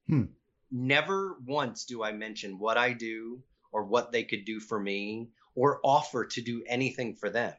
Hmm. 0.08 0.24
Never 0.70 1.36
once 1.46 1.84
do 1.84 2.02
I 2.02 2.12
mention 2.12 2.58
what 2.58 2.76
I 2.76 2.92
do 2.92 3.42
or 3.72 3.84
what 3.84 4.12
they 4.12 4.24
could 4.24 4.44
do 4.44 4.60
for 4.60 4.78
me 4.78 5.30
or 5.54 5.80
offer 5.84 6.26
to 6.26 6.40
do 6.40 6.64
anything 6.66 7.14
for 7.14 7.30
them. 7.30 7.54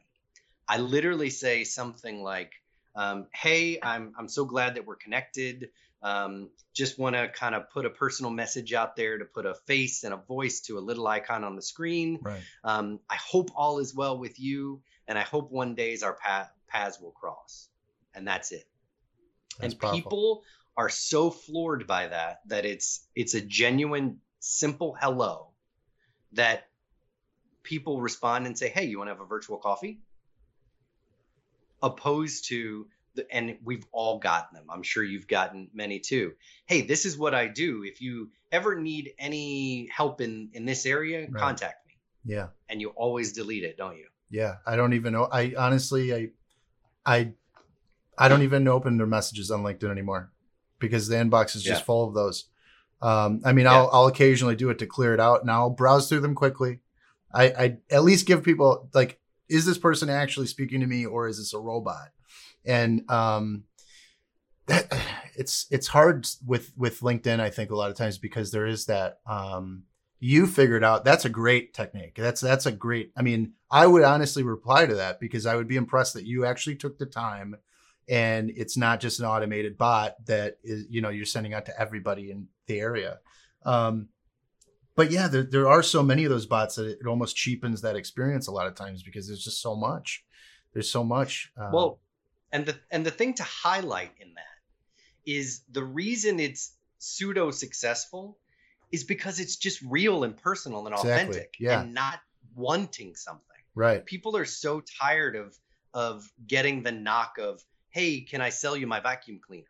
I 0.68 0.78
literally 0.78 1.30
say 1.30 1.64
something 1.64 2.22
like, 2.22 2.52
um, 2.94 3.26
"Hey, 3.32 3.78
I'm 3.82 4.14
I'm 4.18 4.28
so 4.28 4.44
glad 4.44 4.74
that 4.74 4.86
we're 4.86 4.96
connected. 4.96 5.70
Um, 6.06 6.50
just 6.72 7.00
want 7.00 7.16
to 7.16 7.26
kind 7.26 7.56
of 7.56 7.68
put 7.70 7.84
a 7.84 7.90
personal 7.90 8.30
message 8.30 8.72
out 8.72 8.94
there 8.94 9.18
to 9.18 9.24
put 9.24 9.44
a 9.44 9.54
face 9.66 10.04
and 10.04 10.14
a 10.14 10.16
voice 10.16 10.60
to 10.60 10.78
a 10.78 10.80
little 10.80 11.04
icon 11.04 11.42
on 11.42 11.56
the 11.56 11.62
screen. 11.62 12.20
Right. 12.22 12.42
Um, 12.62 13.00
I 13.10 13.16
hope 13.16 13.50
all 13.56 13.80
is 13.80 13.92
well 13.92 14.16
with 14.16 14.38
you, 14.38 14.82
and 15.08 15.18
I 15.18 15.22
hope 15.22 15.50
one 15.50 15.74
days 15.74 16.04
our 16.04 16.14
path, 16.14 16.48
paths 16.68 17.00
will 17.00 17.10
cross. 17.10 17.68
And 18.14 18.24
that's 18.24 18.52
it. 18.52 18.68
That's 19.58 19.72
and 19.72 19.80
powerful. 19.80 20.00
people 20.00 20.42
are 20.76 20.88
so 20.88 21.28
floored 21.28 21.88
by 21.88 22.06
that 22.06 22.38
that 22.46 22.64
it's 22.64 23.04
it's 23.16 23.34
a 23.34 23.40
genuine, 23.40 24.18
simple 24.38 24.96
hello 25.00 25.48
that 26.34 26.68
people 27.64 28.00
respond 28.00 28.46
and 28.46 28.56
say, 28.56 28.68
"Hey, 28.68 28.84
you 28.84 28.98
want 28.98 29.08
to 29.08 29.14
have 29.14 29.20
a 29.20 29.26
virtual 29.26 29.58
coffee?" 29.58 29.98
Opposed 31.82 32.46
to 32.50 32.86
and 33.30 33.58
we've 33.64 33.86
all 33.92 34.18
gotten 34.18 34.56
them. 34.56 34.66
I'm 34.70 34.82
sure 34.82 35.02
you've 35.02 35.28
gotten 35.28 35.68
many 35.72 35.98
too. 36.00 36.32
Hey, 36.66 36.82
this 36.82 37.04
is 37.04 37.16
what 37.18 37.34
I 37.34 37.48
do. 37.48 37.82
If 37.84 38.00
you 38.00 38.30
ever 38.52 38.74
need 38.74 39.12
any 39.18 39.88
help 39.94 40.20
in 40.20 40.50
in 40.52 40.64
this 40.64 40.86
area, 40.86 41.20
right. 41.20 41.34
contact 41.34 41.86
me. 41.86 41.94
Yeah. 42.26 42.48
And 42.68 42.80
you 42.80 42.90
always 42.90 43.32
delete 43.32 43.64
it, 43.64 43.76
don't 43.76 43.96
you? 43.96 44.06
Yeah. 44.30 44.56
I 44.66 44.76
don't 44.76 44.94
even 44.94 45.12
know. 45.12 45.28
I 45.30 45.54
honestly, 45.56 46.14
I, 46.14 46.28
I, 47.04 47.32
I 48.18 48.28
don't 48.28 48.42
even 48.42 48.66
open 48.66 48.96
their 48.96 49.06
messages 49.06 49.50
on 49.50 49.62
LinkedIn 49.62 49.90
anymore 49.90 50.32
because 50.78 51.08
the 51.08 51.16
inbox 51.16 51.54
is 51.54 51.62
just 51.62 51.80
yeah. 51.82 51.84
full 51.84 52.08
of 52.08 52.14
those. 52.14 52.46
Um, 53.00 53.42
I 53.44 53.52
mean, 53.52 53.66
yeah. 53.66 53.74
I'll, 53.74 53.90
I'll 53.92 54.06
occasionally 54.06 54.56
do 54.56 54.70
it 54.70 54.78
to 54.78 54.86
clear 54.86 55.14
it 55.14 55.20
out 55.20 55.42
and 55.42 55.50
I'll 55.50 55.70
browse 55.70 56.08
through 56.08 56.20
them 56.20 56.34
quickly. 56.34 56.80
I, 57.32 57.44
I 57.44 57.76
at 57.90 58.04
least 58.04 58.26
give 58.26 58.42
people 58.42 58.88
like, 58.94 59.20
is 59.48 59.66
this 59.66 59.78
person 59.78 60.08
actually 60.08 60.46
speaking 60.46 60.80
to 60.80 60.86
me 60.86 61.06
or 61.06 61.28
is 61.28 61.38
this 61.38 61.52
a 61.52 61.58
robot? 61.58 62.08
And 62.66 63.08
um, 63.10 63.64
that 64.66 64.92
it's 65.36 65.66
it's 65.70 65.86
hard 65.86 66.26
with 66.44 66.72
with 66.76 67.00
LinkedIn. 67.00 67.40
I 67.40 67.50
think 67.50 67.70
a 67.70 67.76
lot 67.76 67.90
of 67.90 67.96
times 67.96 68.18
because 68.18 68.50
there 68.50 68.66
is 68.66 68.86
that 68.86 69.18
um, 69.26 69.84
you 70.18 70.46
figured 70.46 70.84
out 70.84 71.04
that's 71.04 71.24
a 71.24 71.30
great 71.30 71.74
technique. 71.74 72.16
That's 72.16 72.40
that's 72.40 72.66
a 72.66 72.72
great. 72.72 73.12
I 73.16 73.22
mean, 73.22 73.52
I 73.70 73.86
would 73.86 74.02
honestly 74.02 74.42
reply 74.42 74.86
to 74.86 74.94
that 74.96 75.20
because 75.20 75.46
I 75.46 75.56
would 75.56 75.68
be 75.68 75.76
impressed 75.76 76.14
that 76.14 76.26
you 76.26 76.44
actually 76.44 76.76
took 76.76 76.98
the 76.98 77.06
time 77.06 77.56
and 78.08 78.50
it's 78.56 78.76
not 78.76 79.00
just 79.00 79.20
an 79.20 79.26
automated 79.26 79.76
bot 79.76 80.14
that 80.26 80.58
is 80.62 80.86
you 80.88 81.00
know 81.00 81.08
you're 81.08 81.26
sending 81.26 81.54
out 81.54 81.66
to 81.66 81.80
everybody 81.80 82.30
in 82.30 82.46
the 82.66 82.78
area 82.78 83.18
um, 83.64 84.08
but 84.94 85.10
yeah 85.10 85.28
there, 85.28 85.42
there 85.42 85.68
are 85.68 85.82
so 85.82 86.02
many 86.02 86.24
of 86.24 86.30
those 86.30 86.46
bots 86.46 86.76
that 86.76 86.86
it, 86.86 87.06
almost 87.06 87.36
cheapens 87.36 87.82
that 87.82 87.96
experience 87.96 88.46
a 88.46 88.52
lot 88.52 88.66
of 88.66 88.74
times 88.74 89.02
because 89.02 89.26
there's 89.26 89.44
just 89.44 89.60
so 89.60 89.74
much 89.74 90.24
there's 90.72 90.90
so 90.90 91.02
much 91.02 91.52
um, 91.56 91.72
well 91.72 92.00
and 92.52 92.66
the 92.66 92.76
and 92.90 93.04
the 93.04 93.10
thing 93.10 93.34
to 93.34 93.42
highlight 93.42 94.12
in 94.20 94.34
that 94.34 95.30
is 95.30 95.62
the 95.70 95.82
reason 95.82 96.40
it's 96.40 96.72
pseudo 96.98 97.50
successful 97.50 98.38
is 98.92 99.04
because 99.04 99.40
it's 99.40 99.56
just 99.56 99.80
real 99.82 100.24
and 100.24 100.36
personal 100.36 100.86
and 100.86 100.94
exactly. 100.94 101.12
authentic 101.12 101.54
yeah. 101.58 101.80
and 101.80 101.92
not 101.92 102.20
wanting 102.54 103.14
something. 103.16 103.42
Right. 103.74 104.04
People 104.04 104.36
are 104.36 104.44
so 104.44 104.82
tired 105.00 105.36
of 105.36 105.56
of 105.92 106.30
getting 106.46 106.82
the 106.82 106.92
knock 106.92 107.38
of, 107.38 107.62
"Hey, 107.90 108.20
can 108.20 108.40
I 108.40 108.50
sell 108.50 108.76
you 108.76 108.86
my 108.86 109.00
vacuum 109.00 109.40
cleaner?" 109.44 109.66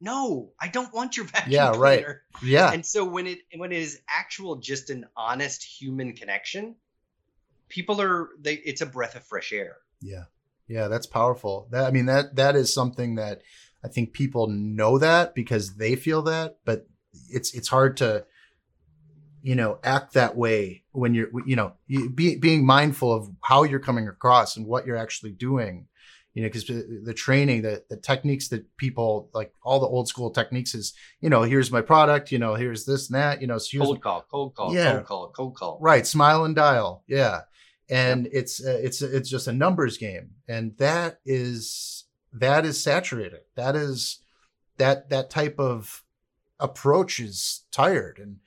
No, 0.00 0.52
I 0.60 0.68
don't 0.68 0.92
want 0.92 1.16
your 1.16 1.26
vacuum 1.32 1.52
yeah, 1.52 1.72
cleaner. 1.72 2.22
Right. 2.34 2.42
Yeah. 2.42 2.72
And 2.72 2.84
so 2.84 3.04
when 3.04 3.26
it 3.26 3.38
when 3.54 3.72
it 3.72 3.80
is 3.80 4.00
actual 4.08 4.56
just 4.56 4.90
an 4.90 5.06
honest 5.16 5.62
human 5.62 6.14
connection, 6.14 6.76
people 7.68 8.00
are 8.00 8.30
they 8.38 8.54
it's 8.54 8.80
a 8.80 8.86
breath 8.86 9.14
of 9.16 9.24
fresh 9.24 9.52
air. 9.52 9.76
Yeah. 10.02 10.24
Yeah, 10.68 10.88
that's 10.88 11.06
powerful. 11.06 11.68
That 11.70 11.84
I 11.84 11.90
mean 11.90 12.06
that 12.06 12.36
that 12.36 12.56
is 12.56 12.72
something 12.72 13.16
that 13.16 13.42
I 13.84 13.88
think 13.88 14.12
people 14.12 14.48
know 14.48 14.98
that 14.98 15.34
because 15.34 15.76
they 15.76 15.96
feel 15.96 16.22
that, 16.22 16.58
but 16.64 16.86
it's 17.30 17.54
it's 17.54 17.68
hard 17.68 17.96
to 17.98 18.24
you 19.42 19.54
know 19.54 19.78
act 19.84 20.14
that 20.14 20.36
way 20.36 20.82
when 20.92 21.14
you're 21.14 21.28
you 21.46 21.54
know 21.54 21.72
be, 21.88 22.36
being 22.36 22.66
mindful 22.66 23.12
of 23.12 23.30
how 23.42 23.62
you're 23.62 23.78
coming 23.78 24.08
across 24.08 24.56
and 24.56 24.66
what 24.66 24.86
you're 24.86 24.96
actually 24.96 25.30
doing 25.30 25.86
you 26.34 26.42
know 26.42 26.48
because 26.48 26.66
the 26.66 27.14
training 27.14 27.62
the, 27.62 27.82
the 27.88 27.96
techniques 27.96 28.48
that 28.48 28.76
people 28.76 29.30
like 29.34 29.52
all 29.62 29.78
the 29.78 29.86
old 29.86 30.08
school 30.08 30.30
techniques 30.30 30.74
is 30.74 30.94
you 31.20 31.30
know 31.30 31.42
here's 31.42 31.70
my 31.70 31.80
product 31.80 32.32
you 32.32 32.38
know 32.38 32.54
here's 32.54 32.84
this 32.84 33.08
and 33.08 33.16
that 33.16 33.40
you 33.40 33.46
know 33.46 33.56
so 33.56 33.78
cold 33.78 34.02
call 34.02 34.26
cold 34.30 34.54
call 34.54 34.74
yeah. 34.74 34.92
cold 34.92 35.06
call 35.06 35.30
cold 35.30 35.56
call 35.56 35.78
right 35.80 36.06
smile 36.06 36.44
and 36.44 36.56
dial 36.56 37.04
yeah 37.06 37.42
and 37.88 38.28
it's 38.32 38.64
uh, 38.64 38.78
it's 38.82 39.02
it's 39.02 39.28
just 39.28 39.48
a 39.48 39.52
numbers 39.52 39.98
game. 39.98 40.30
And 40.48 40.76
that 40.78 41.20
is 41.24 42.04
that 42.32 42.64
is 42.66 42.82
saturated 42.82 43.40
that 43.54 43.76
is 43.76 44.20
that 44.78 45.08
that 45.10 45.30
type 45.30 45.58
of 45.58 46.04
approach 46.60 47.20
is 47.20 47.64
tired. 47.70 48.18
And 48.18 48.38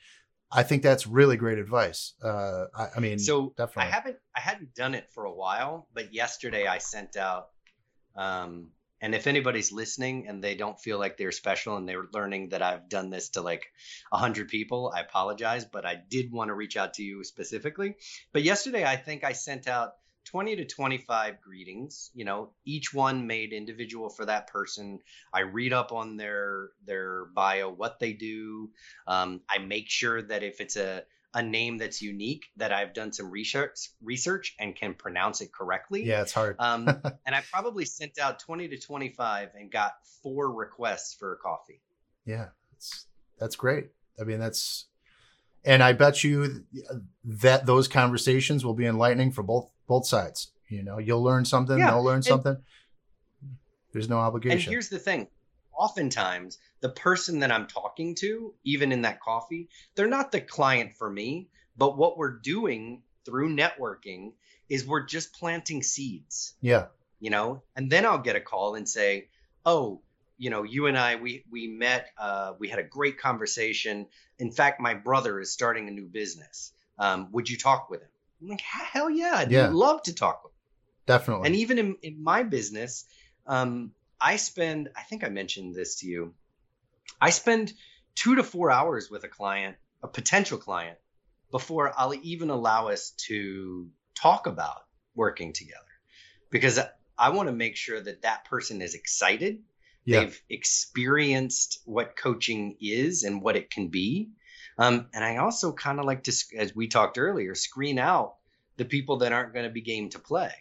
i 0.52 0.64
think 0.64 0.82
that's 0.82 1.06
really 1.06 1.38
great 1.38 1.60
advice. 1.60 2.14
Uh 2.24 2.66
i, 2.76 2.88
I 2.98 3.00
mean 3.00 3.20
so 3.20 3.54
definitely. 3.58 3.92
i 3.92 3.96
haven't 3.96 4.18
i 4.36 4.40
hadn't 4.40 4.74
done 4.74 4.96
it 4.96 5.10
for 5.10 5.26
a 5.26 5.32
while 5.32 5.88
but 5.94 6.14
yesterday 6.14 6.66
i 6.66 6.80
sent 6.80 7.18
out 7.18 7.50
um 8.16 8.70
and 9.02 9.16
if 9.16 9.28
anybody's 9.28 9.72
listening 9.72 10.28
and 10.28 10.44
they 10.44 10.56
don't 10.56 10.80
feel 10.80 11.00
like 11.00 11.18
they're 11.18 11.32
special 11.32 11.78
and 11.78 11.88
they're 11.88 12.08
learning 12.14 12.50
that 12.50 12.62
I've 12.62 12.90
done 12.90 13.10
this 13.10 13.30
to 13.30 13.42
like 13.42 13.72
100 14.10 14.50
people, 14.50 14.92
I 14.96 15.02
apologize, 15.02 15.66
but 15.66 15.86
I 15.86 15.96
did 15.96 16.32
want 16.32 16.50
to 16.50 16.54
reach 16.54 16.78
out 16.78 16.96
to 16.96 17.04
you 17.04 17.24
specifically. 17.24 17.96
But 18.34 18.44
yesterday, 18.44 18.86
I 18.86 18.98
think 18.98 19.24
I 19.24 19.34
sent 19.34 19.68
out 19.68 19.94
20 20.26 20.58
to 20.58 20.66
25 20.66 21.42
greetings 21.42 22.12
you 22.14 22.24
know 22.24 22.52
each 22.64 22.94
one 22.94 23.26
made 23.26 23.52
individual 23.52 24.10
for 24.10 24.26
that 24.26 24.48
person 24.48 25.00
i 25.34 25.40
read 25.40 25.74
up 25.74 25.92
on 25.92 26.18
their 26.18 26.70
their 26.86 27.26
bio 27.34 27.70
what 27.70 28.00
they 28.00 28.14
do 28.14 28.70
um, 29.08 29.42
i 29.50 29.58
make 29.58 29.90
sure 29.90 30.22
that 30.22 30.44
if 30.44 30.62
it's 30.62 30.76
a 30.76 31.04
a 31.34 31.44
name 31.44 31.78
that's 31.78 32.02
unique 32.02 32.46
that 32.58 32.72
I've 32.72 32.94
done 32.94 33.14
some 33.14 33.30
research 33.30 33.90
research 34.02 34.56
and 34.60 34.76
can 34.76 34.94
pronounce 34.94 35.42
it 35.42 35.52
correctly. 35.52 36.04
Yeah, 36.04 36.22
it's 36.22 36.34
hard. 36.34 36.56
um, 36.60 36.88
and 37.26 37.36
I 37.36 37.44
probably 37.52 37.86
sent 37.86 38.20
out 38.20 38.40
20 38.40 38.68
to 38.70 38.80
25 38.80 39.50
and 39.58 39.72
got 39.72 39.94
four 40.24 40.52
requests 40.52 41.14
for 41.14 41.34
a 41.34 41.38
coffee. 41.38 41.82
Yeah, 42.26 42.48
that's 42.72 43.06
that's 43.38 43.56
great. 43.56 43.88
I 44.20 44.24
mean, 44.24 44.40
that's, 44.40 44.86
and 45.64 45.82
I 45.82 45.94
bet 45.94 46.24
you 46.24 46.66
that 47.24 47.66
those 47.66 47.88
conversations 47.88 48.66
will 48.66 48.74
be 48.74 48.86
enlightening 48.86 49.32
for 49.32 49.44
both 49.44 49.70
both 49.88 50.08
sides. 50.08 50.52
You 50.68 50.84
know, 50.84 51.00
you'll 51.00 51.24
learn 51.24 51.46
something, 51.46 51.78
yeah. 51.78 51.92
they'll 51.92 52.04
learn 52.04 52.16
and, 52.16 52.26
something. 52.26 52.58
There's 53.92 54.10
no 54.10 54.18
obligation. 54.18 54.58
And 54.58 54.72
here's 54.72 54.90
the 54.90 55.00
thing: 55.00 55.28
oftentimes, 55.74 56.58
the 56.82 56.90
person 56.90 57.40
that 57.40 57.52
I'm 57.52 57.68
talking 57.68 58.16
to, 58.16 58.54
even 58.64 58.92
in 58.92 59.02
that 59.04 59.20
coffee, 59.20 59.70
they're 59.96 60.08
not 60.08 60.32
the 60.32 60.42
client 60.42 60.96
for 60.98 61.10
me. 61.10 61.50
But 61.78 61.98
what 61.98 62.18
we're 62.18 62.38
doing 62.38 63.04
through 63.26 63.56
networking 63.56 64.34
is 64.68 64.86
we're 64.86 65.06
just 65.06 65.34
planting 65.34 65.84
seeds. 65.84 66.54
Yeah. 66.62 66.88
You 67.20 67.30
know, 67.30 67.64
and 67.76 67.92
then 67.92 68.06
I'll 68.06 68.20
get 68.20 68.38
a 68.38 68.42
call 68.42 68.76
and 68.76 68.88
say, 68.88 69.28
"Oh, 69.66 70.02
you 70.38 70.50
know, 70.50 70.64
you 70.64 70.88
and 70.88 70.98
I, 70.98 71.18
we 71.18 71.44
we 71.52 71.68
met. 71.68 72.08
Uh, 72.18 72.54
we 72.58 72.70
had 72.70 72.80
a 72.80 72.84
great 72.84 73.20
conversation. 73.20 74.08
In 74.40 74.52
fact, 74.52 74.80
my 74.80 74.94
brother 74.94 75.40
is 75.42 75.52
starting 75.52 75.90
a 75.90 75.92
new 75.92 76.06
business. 76.06 76.72
Um, 76.98 77.28
would 77.32 77.50
you 77.50 77.58
talk 77.58 77.90
with 77.90 78.02
him? 78.02 78.08
I'm 78.42 78.48
like, 78.48 78.62
hell 78.62 79.10
yeah, 79.10 79.34
I'd 79.36 79.52
yeah. 79.52 79.70
love 79.70 80.02
to 80.04 80.14
talk 80.14 80.44
with 80.44 80.52
him. 80.52 80.58
Definitely. 81.08 81.48
And 81.48 81.56
even 81.58 81.78
in, 81.78 81.98
in 82.02 82.24
my 82.24 82.44
business, 82.44 83.06
um, 83.48 83.92
I 84.20 84.38
spend, 84.38 84.90
I 84.96 85.02
think 85.02 85.24
I 85.24 85.30
mentioned 85.30 85.76
this 85.76 86.00
to 86.00 86.08
you. 86.08 86.34
I 87.20 87.30
spend 87.30 87.74
two 88.16 88.36
to 88.36 88.44
four 88.44 88.72
hours 88.72 89.10
with 89.10 89.24
a 89.24 89.28
client, 89.28 89.78
a 90.04 90.08
potential 90.08 90.58
client, 90.58 90.98
before 91.52 91.92
I'll 91.98 92.14
even 92.14 92.50
allow 92.50 92.90
us 92.90 93.12
to 93.28 93.90
talk 94.16 94.48
about 94.48 94.82
working 95.16 95.54
together 95.54 95.80
because 96.50 96.80
I 97.18 97.30
want 97.30 97.50
to 97.50 97.54
make 97.54 97.76
sure 97.76 98.00
that 98.00 98.22
that 98.22 98.46
person 98.46 98.82
is 98.82 98.94
excited 98.94 99.60
yeah. 100.10 100.22
They've 100.22 100.42
experienced 100.50 101.82
what 101.86 102.16
coaching 102.16 102.78
is 102.82 103.24
and 103.24 103.44
what 103.44 103.56
it 103.56 103.70
can 103.70 103.90
be. 103.90 104.30
Um, 104.78 105.08
and 105.14 105.24
I 105.24 105.38
also 105.38 105.72
kind 105.72 106.00
of 106.00 106.06
like 106.06 106.24
to, 106.24 106.34
as 106.58 106.76
we 106.76 106.88
talked 106.88 107.20
earlier, 107.20 107.54
screen 107.54 108.00
out 108.00 108.36
the 108.78 108.86
people 108.86 109.18
that 109.18 109.34
aren't 109.34 109.54
going 109.54 109.66
to 109.66 109.72
be 109.72 109.82
game 109.82 110.10
to 110.10 110.20
play. 110.20 110.52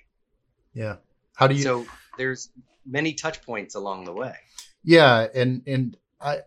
Yeah. 0.74 0.96
How 1.34 1.46
do 1.46 1.54
you? 1.54 1.62
So 1.62 1.86
there's 2.18 2.50
many 2.84 3.14
touch 3.14 3.40
points 3.42 3.74
along 3.74 4.04
the 4.04 4.12
way. 4.12 4.34
Yeah, 4.84 5.26
and 5.34 5.62
and 5.66 5.96
I 6.20 6.40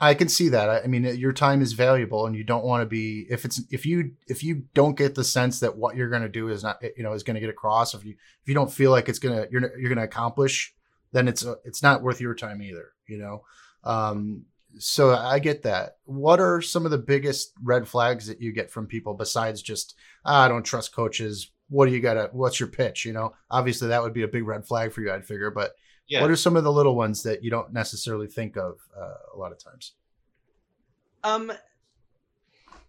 I 0.00 0.14
can 0.14 0.28
see 0.28 0.48
that. 0.50 0.70
I, 0.70 0.80
I 0.82 0.86
mean, 0.86 1.04
your 1.04 1.32
time 1.32 1.60
is 1.60 1.72
valuable, 1.72 2.26
and 2.26 2.36
you 2.36 2.44
don't 2.44 2.64
want 2.64 2.82
to 2.82 2.86
be 2.86 3.26
if 3.30 3.44
it's 3.44 3.60
if 3.70 3.84
you 3.84 4.12
if 4.28 4.42
you 4.42 4.64
don't 4.74 4.96
get 4.96 5.14
the 5.14 5.24
sense 5.24 5.60
that 5.60 5.76
what 5.76 5.96
you're 5.96 6.10
going 6.10 6.22
to 6.22 6.28
do 6.28 6.48
is 6.48 6.62
not 6.62 6.82
you 6.96 7.02
know 7.02 7.12
is 7.12 7.22
going 7.22 7.34
to 7.34 7.40
get 7.40 7.50
across. 7.50 7.94
If 7.94 8.04
you 8.04 8.12
if 8.12 8.48
you 8.48 8.54
don't 8.54 8.72
feel 8.72 8.90
like 8.90 9.08
it's 9.08 9.18
gonna 9.18 9.46
you're 9.50 9.76
you're 9.78 9.88
going 9.88 9.98
to 9.98 10.04
accomplish 10.04 10.74
then 11.12 11.28
it's 11.28 11.44
uh, 11.44 11.56
it's 11.64 11.82
not 11.82 12.02
worth 12.02 12.20
your 12.20 12.34
time 12.34 12.62
either. 12.62 12.92
You 13.06 13.18
know. 13.18 13.42
Um, 13.84 14.44
so 14.78 15.14
I 15.14 15.38
get 15.38 15.62
that. 15.62 15.96
What 16.04 16.40
are 16.40 16.60
some 16.60 16.84
of 16.84 16.90
the 16.90 16.98
biggest 16.98 17.52
red 17.62 17.88
flags 17.88 18.26
that 18.26 18.40
you 18.40 18.52
get 18.52 18.70
from 18.70 18.86
people 18.86 19.14
besides 19.14 19.62
just 19.62 19.94
ah, 20.24 20.44
I 20.44 20.48
don't 20.48 20.64
trust 20.64 20.94
coaches? 20.94 21.50
What 21.68 21.86
do 21.86 21.92
you 21.92 22.00
got 22.00 22.14
to? 22.14 22.30
What's 22.32 22.60
your 22.60 22.68
pitch? 22.68 23.04
You 23.04 23.12
know, 23.12 23.34
obviously 23.50 23.88
that 23.88 24.02
would 24.02 24.14
be 24.14 24.22
a 24.22 24.28
big 24.28 24.46
red 24.46 24.66
flag 24.66 24.92
for 24.92 25.00
you, 25.00 25.12
I'd 25.12 25.24
figure. 25.24 25.50
But 25.50 25.72
yeah. 26.08 26.22
what 26.22 26.30
are 26.30 26.36
some 26.36 26.56
of 26.56 26.64
the 26.64 26.72
little 26.72 26.94
ones 26.94 27.22
that 27.22 27.44
you 27.44 27.50
don't 27.50 27.72
necessarily 27.72 28.26
think 28.26 28.56
of 28.56 28.78
uh, 28.96 29.34
a 29.34 29.36
lot 29.36 29.52
of 29.52 29.62
times? 29.62 29.92
Um, 31.22 31.52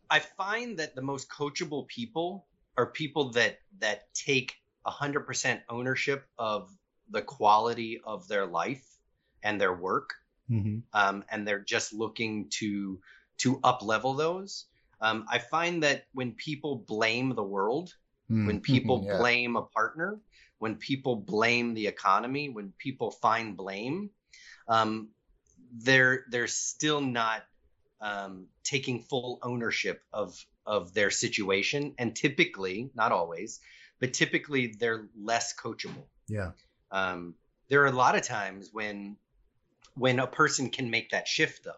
I 0.09 0.20
find 0.20 0.80
that 0.80 0.95
the 0.95 1.01
most 1.01 1.30
coachable 1.30 1.88
people 1.88 2.47
are 2.78 2.88
people 2.88 3.32
that 3.32 3.59
that 3.80 4.13
take 4.13 4.55
hundred 4.86 5.22
percent 5.22 5.61
ownership 5.70 6.26
of 6.39 6.72
the 7.11 7.22
quality 7.22 8.01
of 8.03 8.28
their 8.28 8.45
life 8.45 8.84
and 9.43 9.59
their 9.59 9.74
work, 9.74 10.13
mm-hmm. 10.49 10.80
um, 10.93 11.24
and 11.30 11.47
they're 11.47 11.59
just 11.59 11.93
looking 11.93 12.47
to 12.49 12.99
to 13.39 13.59
up 13.63 13.82
level 13.82 14.13
those. 14.13 14.65
Um, 15.01 15.26
I 15.30 15.39
find 15.39 15.84
that 15.84 16.05
when 16.13 16.34
people 16.34 16.84
blame 16.88 17.36
the 17.36 17.43
world, 17.43 17.93
mm-hmm. 18.32 18.47
when 18.47 18.61
people 18.72 19.03
yeah. 19.05 19.17
blame 19.17 19.55
a 19.55 19.63
partner, 19.63 20.20
when 20.60 20.76
people 20.76 21.16
blame 21.16 21.74
the 21.74 21.88
economy, 21.88 22.49
when 22.49 22.74
people 22.78 23.12
find 23.12 23.57
blame, 23.57 24.12
um, 24.68 25.10
they're 25.74 26.26
they're 26.30 26.47
still 26.47 27.01
not 27.01 27.43
um, 28.01 28.47
taking 28.64 29.01
full 29.01 29.39
ownership 29.41 30.03
of 30.14 30.38
of 30.66 30.93
their 30.93 31.10
situation, 31.10 31.95
and 31.97 32.16
typically, 32.16 32.91
not 32.93 33.12
always, 33.12 33.60
but 33.99 34.14
typically 34.14 34.76
they're 34.80 35.07
less 35.20 35.55
coachable. 35.55 36.05
Yeah. 36.28 36.51
Um, 36.91 37.36
there 37.70 37.82
are 37.84 37.88
a 37.88 37.91
lot 37.91 38.16
of 38.16 38.24
times 38.24 38.70
when 38.72 39.18
when 39.95 40.20
a 40.20 40.28
person 40.28 40.70
can 40.70 40.89
make 40.89 41.12
that 41.12 41.28
shift 41.28 41.64
though, 41.64 41.72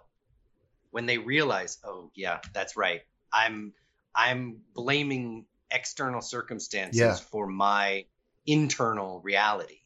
when 0.90 1.06
they 1.06 1.18
realize, 1.18 1.78
oh 1.84 2.12
yeah, 2.16 2.40
that's 2.54 2.76
right. 2.76 3.02
I'm 3.32 3.74
I'm 4.16 4.62
blaming 4.74 5.46
external 5.70 6.22
circumstances 6.22 7.00
yeah. 7.00 7.16
for 7.16 7.48
my 7.48 8.06
internal 8.46 9.22
reality. 9.24 9.80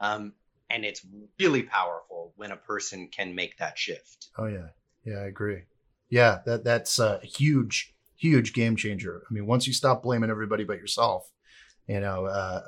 Um, 0.00 0.32
and 0.70 0.84
it's 0.84 1.04
really 1.38 1.62
powerful 1.62 2.32
when 2.36 2.50
a 2.50 2.56
person 2.56 3.08
can 3.08 3.34
make 3.34 3.58
that 3.58 3.78
shift. 3.78 4.28
Oh 4.38 4.46
yeah, 4.46 4.68
yeah, 5.04 5.18
I 5.18 5.26
agree. 5.26 5.62
Yeah, 6.08 6.40
that 6.46 6.64
that's 6.64 6.98
a 6.98 7.20
huge, 7.22 7.94
huge 8.16 8.52
game 8.52 8.76
changer. 8.76 9.22
I 9.28 9.32
mean, 9.32 9.46
once 9.46 9.66
you 9.66 9.72
stop 9.72 10.02
blaming 10.02 10.30
everybody 10.30 10.64
but 10.64 10.78
yourself, 10.78 11.30
you 11.86 12.00
know, 12.00 12.26
uh, 12.26 12.62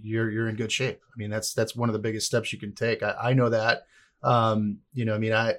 you're 0.00 0.30
you're 0.30 0.48
in 0.48 0.56
good 0.56 0.72
shape. 0.72 1.00
I 1.04 1.14
mean, 1.16 1.30
that's 1.30 1.52
that's 1.52 1.76
one 1.76 1.88
of 1.88 1.92
the 1.92 1.98
biggest 1.98 2.26
steps 2.26 2.52
you 2.52 2.58
can 2.58 2.74
take. 2.74 3.02
I, 3.02 3.14
I 3.20 3.32
know 3.34 3.50
that. 3.50 3.86
Um, 4.22 4.78
you 4.94 5.04
know, 5.04 5.14
I 5.14 5.18
mean, 5.18 5.32
I 5.32 5.56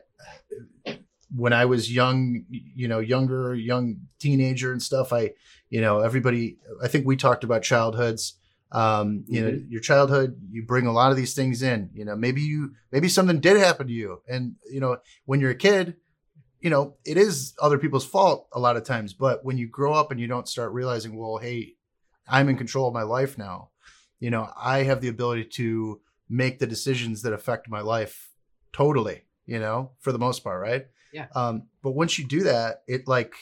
when 1.36 1.54
I 1.54 1.66
was 1.66 1.92
young, 1.92 2.46
you 2.50 2.88
know, 2.88 3.00
younger, 3.00 3.56
young 3.56 3.98
teenager 4.20 4.72
and 4.72 4.82
stuff, 4.82 5.12
I, 5.12 5.32
you 5.70 5.82
know, 5.82 6.00
everybody. 6.00 6.58
I 6.82 6.88
think 6.88 7.06
we 7.06 7.16
talked 7.16 7.44
about 7.44 7.64
childhoods. 7.64 8.36
Um, 8.74 9.24
you 9.28 9.42
mm-hmm. 9.42 9.50
know, 9.50 9.64
your 9.70 9.82
childhood, 9.82 10.36
you 10.50 10.64
bring 10.64 10.88
a 10.88 10.92
lot 10.92 11.12
of 11.12 11.18
these 11.18 11.34
things 11.34 11.62
in. 11.62 11.90
You 11.94 12.06
know, 12.06 12.16
maybe 12.16 12.42
you, 12.42 12.74
maybe 12.92 13.08
something 13.08 13.40
did 13.40 13.58
happen 13.58 13.88
to 13.88 13.94
you, 13.94 14.22
and 14.28 14.56
you 14.70 14.80
know, 14.80 14.98
when 15.26 15.40
you're 15.40 15.52
a 15.52 15.56
kid, 15.56 15.96
you 16.60 16.70
know, 16.70 16.96
it 17.06 17.18
is 17.18 17.54
other 17.62 17.78
people's 17.78 18.06
fault 18.06 18.48
a 18.54 18.60
lot 18.60 18.78
of 18.78 18.84
times. 18.84 19.14
But 19.14 19.46
when 19.46 19.58
you 19.58 19.68
grow 19.68 19.94
up 19.94 20.12
and 20.12 20.20
you 20.20 20.28
don't 20.28 20.48
start 20.48 20.72
realizing, 20.72 21.16
well, 21.16 21.38
hey, 21.38 21.76
I'm 22.28 22.50
in 22.50 22.58
control 22.58 22.88
of 22.88 22.94
my 22.94 23.04
life 23.04 23.38
now 23.38 23.70
you 24.24 24.30
know, 24.30 24.50
I 24.56 24.84
have 24.84 25.02
the 25.02 25.10
ability 25.10 25.44
to 25.56 26.00
make 26.30 26.58
the 26.58 26.66
decisions 26.66 27.24
that 27.24 27.34
affect 27.34 27.68
my 27.68 27.82
life 27.82 28.32
totally, 28.72 29.24
you 29.46 29.60
know, 29.60 29.92
for 30.00 30.14
the 30.14 30.18
most 30.18 30.46
part, 30.46 30.62
right? 30.62 30.86
Yeah. 31.12 31.26
Um, 31.36 31.64
but 31.82 31.92
once 31.92 32.18
you 32.18 32.26
do 32.26 32.44
that, 32.44 32.84
it 32.88 33.06
like 33.06 33.34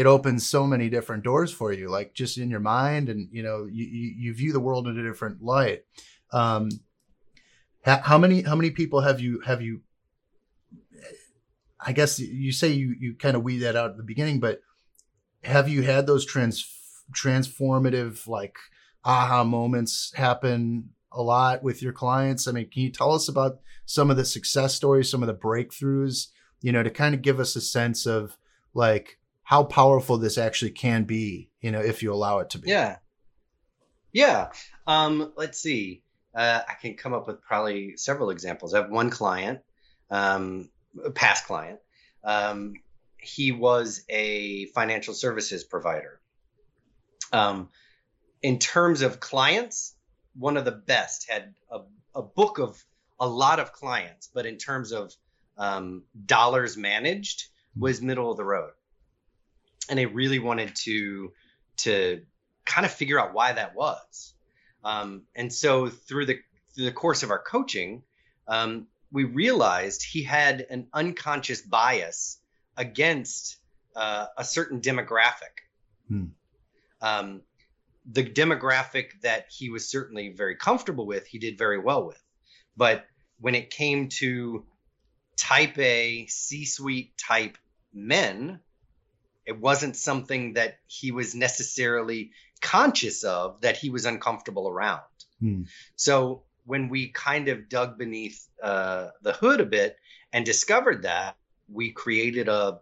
it 0.00 0.06
opens 0.06 0.46
so 0.46 0.66
many 0.66 0.88
different 0.88 1.22
doors 1.22 1.52
for 1.52 1.74
you, 1.74 1.90
like 1.90 2.14
just 2.14 2.38
in 2.38 2.48
your 2.48 2.58
mind, 2.58 3.10
and 3.10 3.28
you 3.30 3.42
know, 3.42 3.66
you 3.70 3.84
you, 3.84 4.32
view 4.32 4.50
the 4.50 4.58
world 4.58 4.88
in 4.88 4.98
a 4.98 5.02
different 5.02 5.42
light. 5.42 5.84
Um, 6.32 6.70
how, 7.84 7.98
how 7.98 8.16
many 8.16 8.40
how 8.40 8.56
many 8.56 8.70
people 8.70 9.02
have 9.02 9.20
you 9.20 9.40
have 9.40 9.60
you? 9.60 9.82
I 11.78 11.92
guess 11.92 12.18
you 12.18 12.50
say 12.50 12.68
you 12.68 12.96
you 12.98 13.14
kind 13.14 13.36
of 13.36 13.42
weed 13.42 13.58
that 13.58 13.76
out 13.76 13.90
at 13.90 13.98
the 13.98 14.02
beginning, 14.02 14.40
but 14.40 14.62
have 15.44 15.68
you 15.68 15.82
had 15.82 16.06
those 16.06 16.24
trans 16.24 16.66
transformative 17.14 18.26
like 18.26 18.56
aha 19.04 19.44
moments 19.44 20.14
happen 20.14 20.88
a 21.12 21.20
lot 21.20 21.62
with 21.62 21.82
your 21.82 21.92
clients? 21.92 22.48
I 22.48 22.52
mean, 22.52 22.70
can 22.70 22.80
you 22.80 22.90
tell 22.90 23.12
us 23.12 23.28
about 23.28 23.60
some 23.84 24.10
of 24.10 24.16
the 24.16 24.24
success 24.24 24.74
stories, 24.74 25.10
some 25.10 25.22
of 25.22 25.26
the 25.26 25.34
breakthroughs, 25.34 26.28
you 26.62 26.72
know, 26.72 26.82
to 26.82 26.90
kind 26.90 27.14
of 27.14 27.20
give 27.20 27.38
us 27.38 27.54
a 27.54 27.60
sense 27.60 28.06
of 28.06 28.38
like 28.72 29.18
how 29.50 29.64
powerful 29.64 30.16
this 30.16 30.38
actually 30.38 30.70
can 30.70 31.02
be, 31.02 31.50
you 31.60 31.72
know, 31.72 31.80
if 31.80 32.04
you 32.04 32.12
allow 32.12 32.38
it 32.38 32.50
to 32.50 32.58
be? 32.60 32.70
Yeah. 32.70 32.98
Yeah. 34.12 34.50
Um, 34.86 35.32
let's 35.36 35.58
see. 35.60 36.04
Uh, 36.32 36.60
I 36.68 36.74
can 36.74 36.94
come 36.94 37.14
up 37.14 37.26
with 37.26 37.42
probably 37.42 37.96
several 37.96 38.30
examples. 38.30 38.74
I 38.74 38.82
have 38.82 38.90
one 38.92 39.10
client, 39.10 39.58
um, 40.08 40.70
a 41.04 41.10
past 41.10 41.46
client. 41.46 41.80
Um, 42.22 42.74
he 43.16 43.50
was 43.50 44.04
a 44.08 44.66
financial 44.66 45.14
services 45.14 45.64
provider. 45.64 46.20
Um, 47.32 47.70
in 48.42 48.60
terms 48.60 49.02
of 49.02 49.18
clients, 49.18 49.96
one 50.36 50.58
of 50.58 50.64
the 50.64 50.70
best 50.70 51.28
had 51.28 51.54
a, 51.72 51.80
a 52.14 52.22
book 52.22 52.60
of 52.60 52.80
a 53.18 53.26
lot 53.26 53.58
of 53.58 53.72
clients, 53.72 54.30
but 54.32 54.46
in 54.46 54.58
terms 54.58 54.92
of 54.92 55.12
um, 55.58 56.04
dollars 56.24 56.76
managed, 56.76 57.48
was 57.76 58.00
middle 58.00 58.30
of 58.30 58.36
the 58.36 58.44
road. 58.44 58.70
And 59.90 60.00
I 60.00 60.04
really 60.04 60.38
wanted 60.38 60.74
to 60.84 61.32
to 61.78 62.22
kind 62.64 62.86
of 62.86 62.92
figure 62.92 63.18
out 63.18 63.34
why 63.34 63.52
that 63.52 63.74
was. 63.74 64.34
Um, 64.84 65.22
and 65.34 65.52
so 65.52 65.88
through 65.88 66.26
the 66.26 66.38
through 66.74 66.86
the 66.86 66.92
course 66.92 67.22
of 67.22 67.30
our 67.30 67.42
coaching, 67.42 68.02
um, 68.46 68.86
we 69.12 69.24
realized 69.24 70.04
he 70.04 70.22
had 70.22 70.66
an 70.70 70.86
unconscious 70.92 71.60
bias 71.60 72.38
against 72.76 73.58
uh, 73.96 74.26
a 74.38 74.44
certain 74.44 74.80
demographic. 74.80 75.66
Hmm. 76.08 76.24
Um, 77.02 77.42
the 78.10 78.24
demographic 78.24 79.20
that 79.22 79.46
he 79.50 79.70
was 79.70 79.90
certainly 79.90 80.30
very 80.30 80.56
comfortable 80.56 81.06
with, 81.06 81.26
he 81.26 81.38
did 81.38 81.58
very 81.58 81.78
well 81.78 82.06
with. 82.06 82.22
But 82.76 83.04
when 83.40 83.54
it 83.54 83.70
came 83.70 84.08
to 84.20 84.64
type 85.36 85.78
A, 85.78 86.26
C 86.26 86.64
suite 86.64 87.16
type 87.18 87.58
men, 87.92 88.60
it 89.50 89.58
wasn't 89.58 89.96
something 89.96 90.52
that 90.52 90.78
he 90.86 91.10
was 91.10 91.34
necessarily 91.34 92.30
conscious 92.60 93.24
of 93.24 93.60
that 93.62 93.76
he 93.76 93.90
was 93.90 94.06
uncomfortable 94.06 94.68
around. 94.68 95.00
Hmm. 95.40 95.62
So 95.96 96.44
when 96.64 96.88
we 96.88 97.08
kind 97.08 97.48
of 97.48 97.68
dug 97.68 97.98
beneath 97.98 98.46
uh, 98.62 99.08
the 99.22 99.32
hood 99.32 99.60
a 99.60 99.66
bit 99.66 99.98
and 100.32 100.46
discovered 100.46 101.02
that, 101.02 101.36
we 101.68 101.90
created 101.90 102.48
a 102.48 102.78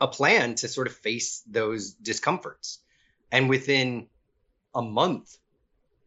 a 0.00 0.08
plan 0.08 0.54
to 0.54 0.68
sort 0.68 0.86
of 0.86 0.94
face 0.94 1.42
those 1.46 1.92
discomforts. 1.92 2.78
And 3.30 3.50
within 3.50 4.06
a 4.74 4.80
month, 4.80 5.36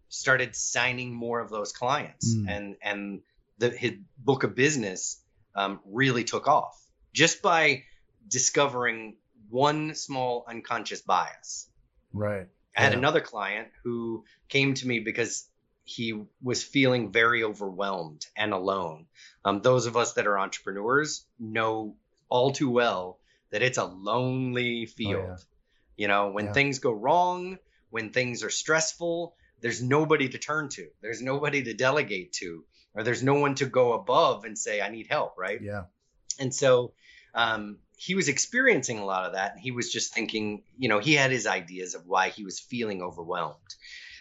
started 0.09 0.55
signing 0.55 1.13
more 1.13 1.39
of 1.39 1.51
those 1.51 1.71
clients, 1.71 2.33
mm. 2.33 2.49
and 2.49 2.77
and 2.81 3.21
the 3.59 3.69
his 3.69 3.93
book 4.17 4.43
of 4.43 4.55
business 4.55 5.21
um, 5.53 5.81
really 5.85 6.23
took 6.23 6.47
off 6.47 6.81
just 7.13 7.43
by 7.43 7.83
discovering 8.27 9.17
one 9.51 9.93
small 9.95 10.45
unconscious 10.47 11.01
bias. 11.01 11.69
Right. 12.13 12.47
I 12.75 12.81
had 12.81 12.93
yeah. 12.93 12.99
another 12.99 13.21
client 13.21 13.67
who 13.83 14.23
came 14.49 14.73
to 14.75 14.87
me 14.87 14.99
because 14.99 15.47
he 15.83 16.23
was 16.41 16.63
feeling 16.63 17.11
very 17.11 17.43
overwhelmed 17.43 18.25
and 18.35 18.53
alone. 18.53 19.07
Um, 19.43 19.61
those 19.61 19.85
of 19.85 19.97
us 19.97 20.13
that 20.13 20.27
are 20.27 20.39
entrepreneurs 20.39 21.25
know 21.39 21.95
all 22.29 22.51
too 22.51 22.69
well 22.69 23.19
that 23.51 23.61
it's 23.61 23.77
a 23.77 23.85
lonely 23.85 24.85
field. 24.85 25.25
Oh, 25.25 25.27
yeah. 25.27 25.35
You 25.97 26.07
know, 26.07 26.31
when 26.31 26.45
yeah. 26.45 26.53
things 26.53 26.79
go 26.79 26.91
wrong, 26.91 27.57
when 27.89 28.11
things 28.11 28.43
are 28.43 28.49
stressful, 28.49 29.35
there's 29.59 29.83
nobody 29.83 30.29
to 30.29 30.37
turn 30.37 30.69
to. 30.69 30.87
There's 31.01 31.21
nobody 31.21 31.63
to 31.63 31.73
delegate 31.73 32.33
to, 32.33 32.63
or 32.95 33.03
there's 33.03 33.21
no 33.21 33.35
one 33.35 33.55
to 33.55 33.65
go 33.65 33.93
above 33.93 34.45
and 34.45 34.57
say, 34.57 34.81
I 34.81 34.89
need 34.89 35.07
help, 35.07 35.37
right? 35.37 35.61
Yeah. 35.61 35.83
And 36.39 36.55
so 36.55 36.93
um, 37.33 37.77
he 37.97 38.15
was 38.15 38.27
experiencing 38.27 38.99
a 38.99 39.05
lot 39.05 39.25
of 39.25 39.33
that. 39.33 39.53
And 39.53 39.61
he 39.61 39.71
was 39.71 39.91
just 39.91 40.13
thinking, 40.13 40.63
you 40.77 40.89
know, 40.89 40.99
he 40.99 41.13
had 41.13 41.31
his 41.31 41.47
ideas 41.47 41.95
of 41.95 42.07
why 42.07 42.29
he 42.29 42.43
was 42.43 42.59
feeling 42.59 43.01
overwhelmed. 43.01 43.57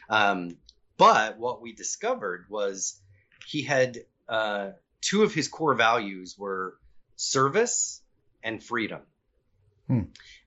Um, 0.09 0.57
but 0.97 1.39
what 1.39 1.63
we 1.63 1.73
discovered 1.73 2.47
was 2.51 3.01
he 3.47 3.63
had 3.63 3.99
uh, 4.29 4.71
two 5.01 5.23
of 5.23 5.33
his 5.33 5.49
core 5.49 5.75
values 5.75 6.37
were 6.39 6.77
service 7.17 8.03
and 8.43 8.63
freedom. 8.63 9.01
Hmm. 9.87 10.03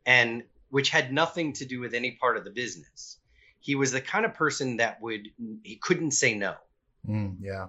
And 0.06 0.44
which 0.70 0.90
had 0.90 1.14
nothing 1.14 1.54
to 1.54 1.66
do 1.66 1.80
with 1.80 1.94
any 1.94 2.12
part 2.12 2.38
of 2.38 2.44
the 2.44 2.50
business. 2.50 3.18
He 3.60 3.76
was 3.76 3.92
the 3.92 4.02
kind 4.02 4.26
of 4.26 4.34
person 4.34 4.78
that 4.78 5.02
would 5.02 5.28
he 5.64 5.76
couldn't 5.76 6.12
say 6.12 6.34
no. 6.34 6.56
Mm, 7.08 7.38
yeah. 7.40 7.68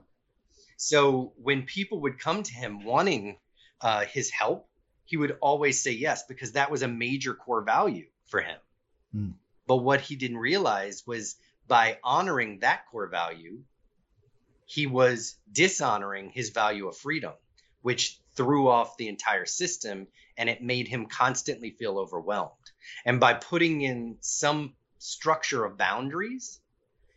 So 0.77 1.35
when 1.37 1.63
people 1.63 2.01
would 2.01 2.19
come 2.19 2.43
to 2.43 2.53
him 2.53 2.85
wanting 2.85 3.39
uh, 3.81 4.05
his 4.07 4.31
help, 4.31 4.69
he 5.05 5.17
would 5.17 5.37
always 5.41 5.83
say 5.83 5.93
yes 5.93 6.25
because 6.27 6.53
that 6.53 6.71
was 6.71 6.83
a 6.83 6.89
major 6.89 7.35
core 7.35 7.63
value 7.63 8.07
for 8.27 8.41
him. 8.41 8.59
Mm. 9.15 9.33
But 9.67 9.77
what 9.77 10.01
he 10.01 10.17
didn't 10.17 10.39
realize 10.39 11.05
was 11.07 11.37
by 11.67 11.99
honoring 12.03 12.61
that 12.61 12.87
core 12.91 13.09
value, 13.09 13.61
he 14.67 14.87
was 14.87 15.37
dishonoring 15.51 16.31
his 16.31 16.51
value 16.51 16.89
of 16.89 16.97
freedom, 16.97 17.33
which 17.83 18.19
threw 18.35 18.69
off 18.69 18.97
the 18.97 19.09
entire 19.09 19.47
system 19.47 20.07
and 20.37 20.49
it 20.49 20.63
made 20.63 20.89
him 20.89 21.07
constantly 21.07 21.71
feel 21.71 21.99
overwhelmed. 21.99 22.53
And 23.05 23.21
by 23.21 23.35
putting 23.35 23.83
in 23.83 24.17
some 24.21 24.75
structure 24.99 25.65
of 25.65 25.79
boundaries, 25.79 26.61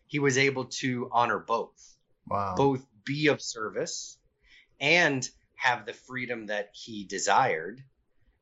he 0.05 0.19
was 0.19 0.37
able 0.37 0.65
to 0.65 1.09
honor 1.11 1.39
both. 1.39 1.95
Wow. 2.27 2.55
Both 2.55 2.85
be 3.05 3.27
of 3.27 3.41
service 3.41 4.17
and 4.79 5.27
have 5.57 5.85
the 5.85 5.93
freedom 5.93 6.47
that 6.47 6.69
he 6.73 7.03
desired. 7.03 7.83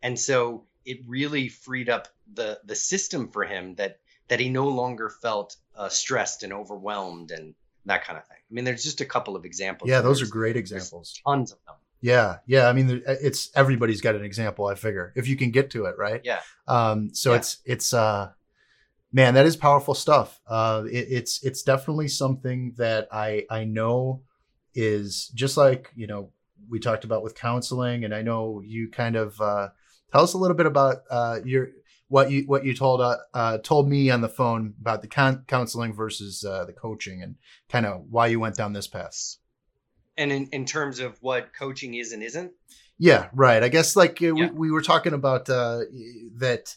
And 0.04 0.20
so 0.20 0.66
it 0.86 1.00
really 1.08 1.50
freed 1.50 1.90
up 1.90 2.08
the 2.32 2.60
the 2.64 2.76
system 2.76 3.30
for 3.30 3.44
him 3.44 3.76
that 3.76 4.00
that 4.28 4.40
he 4.40 4.50
no 4.50 4.68
longer 4.68 5.10
felt 5.10 5.56
uh, 5.76 5.90
stressed 5.90 6.44
and 6.44 6.54
overwhelmed 6.54 7.32
and 7.32 7.56
that 7.86 8.04
kind 8.04 8.18
of 8.18 8.26
thing. 8.28 8.38
I 8.38 8.54
mean, 8.54 8.66
there's 8.66 8.84
just 8.84 9.02
a 9.02 9.06
couple 9.06 9.36
of 9.36 9.46
examples. 9.46 9.90
Yeah, 9.90 10.02
those 10.02 10.22
are 10.22 10.28
great 10.28 10.58
examples. 10.58 11.20
Tons 11.26 11.52
of 11.52 11.60
them. 11.66 11.76
Yeah, 12.02 12.38
yeah. 12.46 12.68
I 12.68 12.74
mean, 12.74 13.04
it's 13.08 13.50
everybody's 13.56 14.02
got 14.02 14.16
an 14.16 14.24
example. 14.24 14.68
I 14.68 14.76
figure 14.76 15.14
if 15.16 15.28
you 15.28 15.36
can 15.36 15.52
get 15.52 15.72
to 15.72 15.86
it, 15.86 15.98
right? 15.98 16.22
Yeah. 16.24 16.42
Um. 16.68 17.14
So 17.14 17.32
yeah. 17.32 17.38
it's 17.38 17.58
it's 17.66 17.94
uh, 17.94 18.32
man, 19.12 19.34
that 19.36 19.46
is 19.46 19.56
powerful 19.56 19.94
stuff. 19.94 20.40
Uh, 20.48 20.84
it, 20.92 21.08
it's 21.10 21.44
it's 21.44 21.64
definitely 21.64 22.08
something 22.08 22.74
that 22.78 23.08
I 23.12 23.46
I 23.50 23.64
know 23.64 24.22
is 24.76 25.30
just 25.30 25.58
like 25.58 25.92
you 25.96 26.06
know 26.06 26.32
we 26.70 26.80
talked 26.80 27.04
about 27.04 27.24
with 27.24 27.36
counseling, 27.36 28.04
and 28.04 28.14
I 28.14 28.22
know 28.22 28.62
you 28.66 28.90
kind 28.90 29.16
of 29.16 29.40
uh, 29.42 29.70
tell 30.12 30.24
us 30.24 30.34
a 30.34 30.38
little 30.38 30.58
bit 30.58 30.66
about 30.66 30.98
uh, 31.10 31.40
your 31.44 31.70
what 32.08 32.32
you 32.32 32.44
what 32.48 32.66
you 32.66 32.76
told 32.76 33.02
uh, 33.02 33.18
uh, 33.34 33.58
told 33.60 33.90
me 33.90 34.10
on 34.10 34.22
the 34.22 34.30
phone 34.30 34.74
about 34.80 35.02
the 35.02 35.08
con- 35.08 35.44
counseling 35.48 35.94
versus 35.94 36.44
uh, 36.46 36.66
the 36.66 36.74
coaching, 36.74 37.22
and 37.22 37.36
kind 37.70 37.86
of 37.86 38.06
why 38.10 38.28
you 38.28 38.40
went 38.40 38.56
down 38.56 38.74
this 38.74 38.88
path. 38.88 39.38
And 40.18 40.32
in, 40.32 40.48
in 40.52 40.66
terms 40.66 41.00
of 41.00 41.18
what 41.22 41.54
coaching 41.54 41.96
is 41.96 42.14
and 42.14 42.24
isn't. 42.24 42.52
Yeah, 42.98 43.28
right. 43.34 43.62
I 43.62 43.68
guess 43.68 43.96
like 43.96 44.22
uh, 44.22 44.28
yeah. 44.28 44.32
we, 44.32 44.50
we 44.50 44.72
were 44.72 44.82
talking 44.82 45.14
about 45.14 45.50
uh, 45.50 45.82
that 46.38 46.76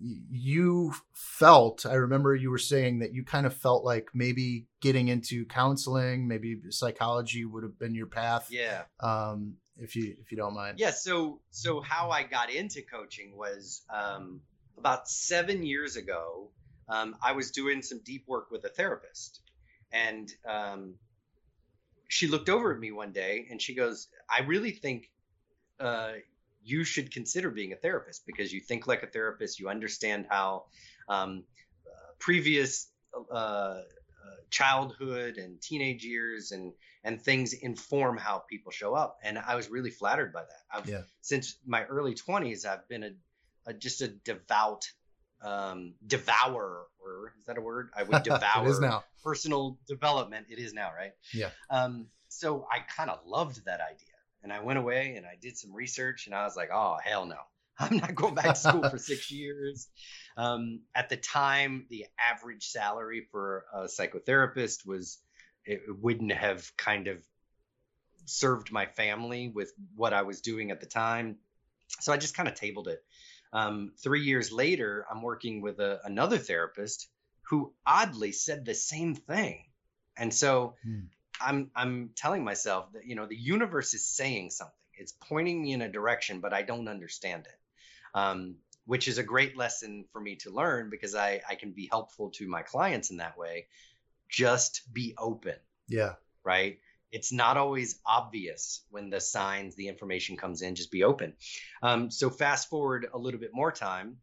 you 0.00 0.92
felt 1.12 1.86
i 1.86 1.94
remember 1.94 2.34
you 2.34 2.50
were 2.50 2.58
saying 2.58 3.00
that 3.00 3.12
you 3.12 3.24
kind 3.24 3.46
of 3.46 3.54
felt 3.54 3.84
like 3.84 4.08
maybe 4.14 4.66
getting 4.80 5.08
into 5.08 5.44
counseling 5.46 6.26
maybe 6.26 6.60
psychology 6.70 7.44
would 7.44 7.62
have 7.62 7.78
been 7.78 7.94
your 7.94 8.06
path 8.06 8.48
yeah. 8.50 8.82
um 9.00 9.54
if 9.78 9.96
you 9.96 10.14
if 10.20 10.30
you 10.30 10.36
don't 10.36 10.54
mind. 10.54 10.78
Yeah 10.78 10.90
so 10.90 11.40
so 11.50 11.80
how 11.80 12.10
i 12.10 12.22
got 12.22 12.50
into 12.50 12.82
coaching 12.82 13.36
was 13.36 13.82
um 13.92 14.40
about 14.78 15.08
seven 15.08 15.62
years 15.62 15.96
ago 15.96 16.50
um, 16.88 17.16
i 17.22 17.32
was 17.32 17.50
doing 17.50 17.82
some 17.82 18.00
deep 18.04 18.24
work 18.26 18.50
with 18.50 18.64
a 18.64 18.68
therapist. 18.68 19.40
And 19.92 20.32
um 20.48 20.94
she 22.08 22.26
looked 22.26 22.48
over 22.48 22.72
at 22.72 22.80
me 22.80 22.92
one 22.92 23.12
day 23.12 23.46
and 23.50 23.60
she 23.60 23.74
goes 23.74 24.08
i 24.28 24.42
really 24.42 24.72
think 24.72 25.10
uh, 25.80 26.12
you 26.64 26.84
should 26.84 27.12
consider 27.12 27.50
being 27.50 27.72
a 27.72 27.76
therapist 27.76 28.24
because 28.26 28.52
you 28.52 28.60
think 28.60 28.86
like 28.86 29.02
a 29.02 29.06
therapist. 29.06 29.58
You 29.58 29.68
understand 29.68 30.26
how 30.28 30.64
um, 31.08 31.44
uh, 31.86 32.12
previous 32.18 32.88
uh, 33.14 33.34
uh, 33.34 33.80
childhood 34.50 35.36
and 35.36 35.60
teenage 35.60 36.04
years 36.04 36.52
and 36.52 36.72
and 37.04 37.20
things 37.20 37.52
inform 37.52 38.16
how 38.16 38.38
people 38.38 38.70
show 38.70 38.94
up. 38.94 39.18
And 39.22 39.38
I 39.38 39.56
was 39.56 39.68
really 39.68 39.90
flattered 39.90 40.32
by 40.32 40.42
that. 40.42 40.62
I've, 40.72 40.88
yeah. 40.88 41.02
Since 41.20 41.56
my 41.66 41.84
early 41.84 42.14
20s, 42.14 42.64
I've 42.64 42.86
been 42.88 43.02
a, 43.02 43.10
a 43.66 43.74
just 43.74 44.02
a 44.02 44.08
devout 44.08 44.88
um, 45.42 45.94
devourer, 46.06 46.82
or 47.04 47.34
is 47.40 47.46
that 47.46 47.58
a 47.58 47.60
word? 47.60 47.90
I 47.96 48.04
would 48.04 48.22
devour 48.22 48.66
it 48.66 48.70
is 48.70 48.80
now. 48.80 49.02
personal 49.24 49.78
development. 49.88 50.46
It 50.48 50.60
is 50.60 50.72
now, 50.72 50.92
right? 50.96 51.12
Yeah. 51.34 51.50
Um, 51.70 52.06
so 52.28 52.66
I 52.70 52.78
kind 52.96 53.10
of 53.10 53.18
loved 53.26 53.64
that 53.64 53.80
idea. 53.80 54.11
And 54.42 54.52
I 54.52 54.60
went 54.60 54.78
away 54.78 55.14
and 55.16 55.26
I 55.26 55.36
did 55.40 55.56
some 55.56 55.72
research 55.72 56.26
and 56.26 56.34
I 56.34 56.44
was 56.44 56.56
like, 56.56 56.70
oh, 56.72 56.96
hell 57.02 57.26
no. 57.26 57.36
I'm 57.78 57.96
not 57.96 58.14
going 58.14 58.34
back 58.34 58.46
to 58.46 58.54
school 58.54 58.88
for 58.88 58.98
six 58.98 59.30
years. 59.30 59.88
Um, 60.36 60.80
at 60.94 61.08
the 61.08 61.16
time, 61.16 61.86
the 61.90 62.06
average 62.18 62.66
salary 62.66 63.26
for 63.30 63.64
a 63.72 63.80
psychotherapist 63.84 64.86
was, 64.86 65.18
it 65.64 65.80
wouldn't 65.88 66.32
have 66.32 66.76
kind 66.76 67.06
of 67.06 67.22
served 68.24 68.72
my 68.72 68.86
family 68.86 69.48
with 69.48 69.72
what 69.94 70.12
I 70.12 70.22
was 70.22 70.40
doing 70.40 70.70
at 70.70 70.80
the 70.80 70.86
time. 70.86 71.36
So 72.00 72.12
I 72.12 72.16
just 72.16 72.36
kind 72.36 72.48
of 72.48 72.54
tabled 72.54 72.88
it. 72.88 73.02
Um, 73.52 73.92
three 74.02 74.22
years 74.22 74.50
later, 74.50 75.06
I'm 75.10 75.22
working 75.22 75.60
with 75.60 75.78
a, 75.78 76.00
another 76.04 76.38
therapist 76.38 77.08
who 77.48 77.74
oddly 77.86 78.32
said 78.32 78.64
the 78.64 78.74
same 78.74 79.14
thing. 79.14 79.64
And 80.16 80.32
so 80.32 80.74
hmm. 80.82 81.00
I'm 81.44 81.70
I'm 81.74 82.10
telling 82.16 82.44
myself 82.44 82.92
that 82.92 83.06
you 83.06 83.14
know 83.14 83.26
the 83.26 83.36
universe 83.36 83.94
is 83.94 84.06
saying 84.06 84.50
something. 84.50 84.74
It's 84.94 85.12
pointing 85.12 85.62
me 85.62 85.72
in 85.72 85.82
a 85.82 85.88
direction, 85.88 86.40
but 86.40 86.52
I 86.52 86.62
don't 86.62 86.88
understand 86.88 87.46
it. 87.46 87.58
Um, 88.18 88.56
which 88.84 89.08
is 89.08 89.18
a 89.18 89.22
great 89.22 89.56
lesson 89.56 90.04
for 90.12 90.20
me 90.20 90.36
to 90.36 90.50
learn 90.50 90.90
because 90.90 91.14
I, 91.14 91.40
I 91.48 91.54
can 91.54 91.70
be 91.70 91.88
helpful 91.90 92.30
to 92.30 92.48
my 92.48 92.62
clients 92.62 93.10
in 93.10 93.18
that 93.18 93.38
way. 93.38 93.66
Just 94.28 94.92
be 94.92 95.14
open. 95.16 95.54
Yeah. 95.88 96.14
Right. 96.44 96.80
It's 97.12 97.32
not 97.32 97.56
always 97.56 98.00
obvious 98.06 98.82
when 98.90 99.10
the 99.10 99.20
signs, 99.20 99.76
the 99.76 99.88
information 99.88 100.36
comes 100.36 100.62
in. 100.62 100.74
Just 100.74 100.90
be 100.90 101.04
open. 101.04 101.34
Um, 101.82 102.10
so 102.10 102.30
fast 102.30 102.70
forward 102.70 103.06
a 103.12 103.18
little 103.18 103.38
bit 103.38 103.50
more 103.52 103.70
time. 103.70 104.16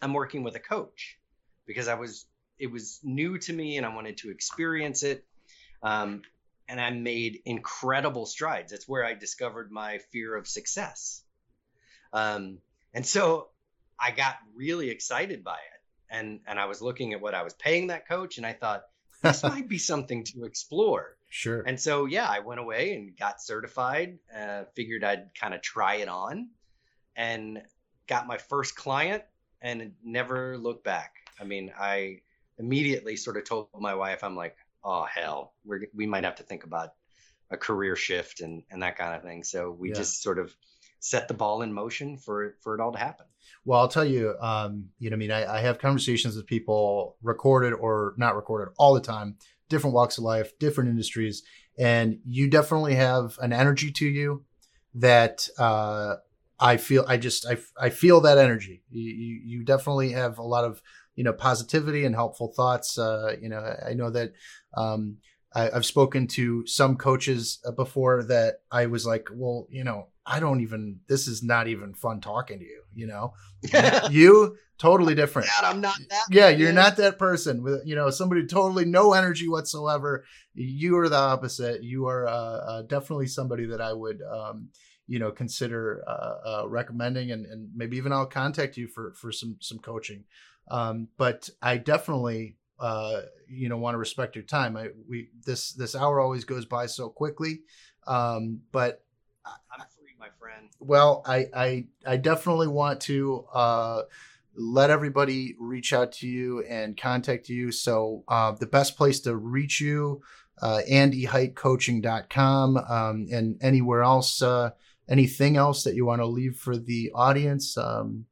I'm 0.00 0.12
working 0.12 0.42
with 0.42 0.54
a 0.54 0.60
coach 0.60 1.18
because 1.66 1.88
I 1.88 1.94
was 1.94 2.26
it 2.58 2.70
was 2.70 3.00
new 3.02 3.38
to 3.38 3.52
me 3.52 3.76
and 3.76 3.86
I 3.86 3.94
wanted 3.94 4.18
to 4.18 4.30
experience 4.30 5.02
it. 5.02 5.24
Um, 5.82 6.22
and 6.68 6.80
I 6.80 6.90
made 6.90 7.40
incredible 7.44 8.26
strides. 8.26 8.72
That's 8.72 8.86
where 8.86 9.04
I 9.04 9.14
discovered 9.14 9.72
my 9.72 9.98
fear 10.12 10.36
of 10.36 10.46
success. 10.46 11.22
Um, 12.12 12.58
and 12.92 13.06
so 13.06 13.48
I 13.98 14.10
got 14.10 14.36
really 14.54 14.90
excited 14.90 15.42
by 15.42 15.54
it. 15.54 15.80
And, 16.10 16.40
and 16.46 16.58
I 16.58 16.66
was 16.66 16.80
looking 16.80 17.12
at 17.12 17.20
what 17.20 17.34
I 17.34 17.42
was 17.42 17.54
paying 17.54 17.88
that 17.88 18.08
coach, 18.08 18.38
and 18.38 18.46
I 18.46 18.52
thought, 18.52 18.82
this 19.22 19.42
might 19.42 19.68
be 19.68 19.78
something 19.78 20.24
to 20.24 20.44
explore. 20.44 21.16
Sure. 21.28 21.60
And 21.60 21.78
so, 21.80 22.06
yeah, 22.06 22.26
I 22.28 22.40
went 22.40 22.60
away 22.60 22.94
and 22.94 23.16
got 23.16 23.42
certified. 23.42 24.18
Uh, 24.34 24.64
figured 24.74 25.04
I'd 25.04 25.34
kind 25.34 25.54
of 25.54 25.60
try 25.60 25.96
it 25.96 26.08
on, 26.08 26.48
and 27.16 27.62
got 28.06 28.26
my 28.26 28.38
first 28.38 28.76
client, 28.76 29.22
and 29.60 29.92
never 30.04 30.56
looked 30.56 30.84
back. 30.84 31.14
I 31.40 31.44
mean, 31.44 31.72
I 31.78 32.20
immediately 32.58 33.16
sort 33.16 33.36
of 33.36 33.44
told 33.44 33.68
my 33.78 33.94
wife, 33.94 34.24
I'm 34.24 34.36
like, 34.36 34.56
oh 34.84 35.04
hell, 35.04 35.54
we 35.64 35.86
we 35.94 36.06
might 36.06 36.24
have 36.24 36.36
to 36.36 36.42
think 36.42 36.64
about 36.64 36.90
a 37.50 37.56
career 37.56 37.96
shift 37.96 38.40
and 38.40 38.62
and 38.70 38.82
that 38.82 38.96
kind 38.96 39.14
of 39.14 39.22
thing. 39.22 39.44
So 39.44 39.70
we 39.70 39.90
yeah. 39.90 39.96
just 39.96 40.22
sort 40.22 40.38
of 40.38 40.54
set 41.00 41.28
the 41.28 41.34
ball 41.34 41.62
in 41.62 41.72
motion 41.72 42.16
for 42.16 42.56
for 42.60 42.74
it 42.74 42.80
all 42.80 42.92
to 42.92 42.98
happen. 42.98 43.26
Well, 43.64 43.80
I'll 43.80 43.88
tell 43.88 44.04
you, 44.04 44.34
um, 44.40 44.86
you 44.98 45.10
know, 45.10 45.14
I 45.14 45.18
mean, 45.18 45.30
I, 45.30 45.58
I 45.58 45.60
have 45.60 45.78
conversations 45.78 46.36
with 46.36 46.46
people 46.46 47.16
recorded 47.22 47.72
or 47.72 48.14
not 48.16 48.36
recorded 48.36 48.72
all 48.78 48.94
the 48.94 49.00
time, 49.00 49.36
different 49.68 49.94
walks 49.94 50.18
of 50.18 50.24
life, 50.24 50.58
different 50.58 50.90
industries, 50.90 51.42
and 51.78 52.18
you 52.24 52.48
definitely 52.48 52.94
have 52.94 53.38
an 53.40 53.52
energy 53.52 53.90
to 53.92 54.06
you 54.06 54.44
that 54.94 55.48
uh, 55.58 56.16
I 56.58 56.76
feel. 56.76 57.04
I 57.06 57.16
just 57.16 57.46
I, 57.46 57.58
I 57.80 57.90
feel 57.90 58.20
that 58.22 58.38
energy. 58.38 58.82
You, 58.90 59.02
you, 59.02 59.40
you 59.44 59.64
definitely 59.64 60.12
have 60.12 60.38
a 60.38 60.42
lot 60.42 60.64
of 60.64 60.82
you 61.18 61.24
know 61.24 61.32
positivity 61.32 62.04
and 62.04 62.14
helpful 62.14 62.52
thoughts. 62.54 62.96
Uh, 62.96 63.34
you 63.42 63.48
know, 63.48 63.74
I 63.84 63.92
know 63.92 64.08
that 64.08 64.34
um, 64.76 65.16
I, 65.52 65.62
have 65.70 65.84
spoken 65.84 66.28
to 66.28 66.64
some 66.64 66.96
coaches 66.96 67.58
uh, 67.66 67.72
before 67.72 68.22
that 68.22 68.60
I 68.70 68.86
was 68.86 69.04
like, 69.04 69.28
well, 69.34 69.66
you 69.68 69.82
know, 69.82 70.10
I 70.24 70.38
don't 70.38 70.60
even. 70.60 71.00
This 71.08 71.26
is 71.26 71.42
not 71.42 71.66
even 71.66 71.92
fun 71.92 72.20
talking 72.20 72.60
to 72.60 72.64
you. 72.64 72.82
You 72.94 73.08
know, 73.08 73.32
you 74.12 74.56
totally 74.78 75.16
different. 75.16 75.48
I'm 75.60 75.80
not 75.80 75.98
that. 76.08 76.22
Yeah, 76.30 76.50
you're 76.50 76.72
not 76.72 76.96
that 76.98 77.18
person 77.18 77.64
with 77.64 77.82
you 77.84 77.96
know 77.96 78.10
somebody 78.10 78.46
totally 78.46 78.84
no 78.84 79.12
energy 79.12 79.48
whatsoever. 79.48 80.24
You 80.54 80.98
are 80.98 81.08
the 81.08 81.16
opposite. 81.16 81.82
You 81.82 82.06
are 82.06 82.28
uh, 82.28 82.30
uh, 82.30 82.82
definitely 82.82 83.26
somebody 83.26 83.66
that 83.66 83.80
I 83.80 83.92
would. 83.92 84.22
Um, 84.22 84.68
you 85.10 85.18
know, 85.18 85.32
consider 85.32 86.04
uh, 86.06 86.34
uh, 86.60 86.68
recommending, 86.68 87.32
and, 87.32 87.46
and 87.46 87.70
maybe 87.74 87.96
even 87.96 88.12
I'll 88.12 88.26
contact 88.26 88.76
you 88.76 88.86
for 88.86 89.14
for 89.14 89.32
some 89.32 89.56
some 89.58 89.78
coaching. 89.78 90.24
Um, 90.70 91.08
but 91.16 91.48
I 91.62 91.78
definitely 91.78 92.56
uh, 92.78 93.22
you 93.48 93.68
know 93.68 93.76
want 93.76 93.94
to 93.94 93.98
respect 93.98 94.36
your 94.36 94.44
time. 94.44 94.76
I 94.76 94.88
we 95.08 95.30
this 95.44 95.72
this 95.72 95.94
hour 95.96 96.20
always 96.20 96.44
goes 96.44 96.64
by 96.64 96.86
so 96.86 97.08
quickly, 97.08 97.60
um, 98.06 98.60
but 98.72 99.04
I'm 99.46 99.80
free, 99.80 100.14
my 100.18 100.28
friend. 100.38 100.68
Well, 100.80 101.22
I 101.26 101.46
I 101.54 101.86
I 102.06 102.16
definitely 102.16 102.68
want 102.68 103.00
to 103.02 103.46
uh, 103.52 104.02
let 104.54 104.90
everybody 104.90 105.54
reach 105.58 105.92
out 105.92 106.12
to 106.12 106.26
you 106.26 106.62
and 106.64 106.96
contact 106.96 107.48
you. 107.48 107.72
So 107.72 108.24
uh, 108.28 108.52
the 108.52 108.66
best 108.66 108.96
place 108.96 109.20
to 109.20 109.36
reach 109.36 109.80
you, 109.80 110.20
uh, 110.60 110.80
AndyHeightCoaching.com, 110.90 112.76
um, 112.76 113.26
and 113.32 113.56
anywhere 113.62 114.02
else, 114.02 114.42
uh, 114.42 114.70
anything 115.08 115.56
else 115.56 115.84
that 115.84 115.94
you 115.94 116.04
want 116.04 116.20
to 116.20 116.26
leave 116.26 116.56
for 116.56 116.76
the 116.76 117.10
audience. 117.14 117.76
Um, 117.76 118.26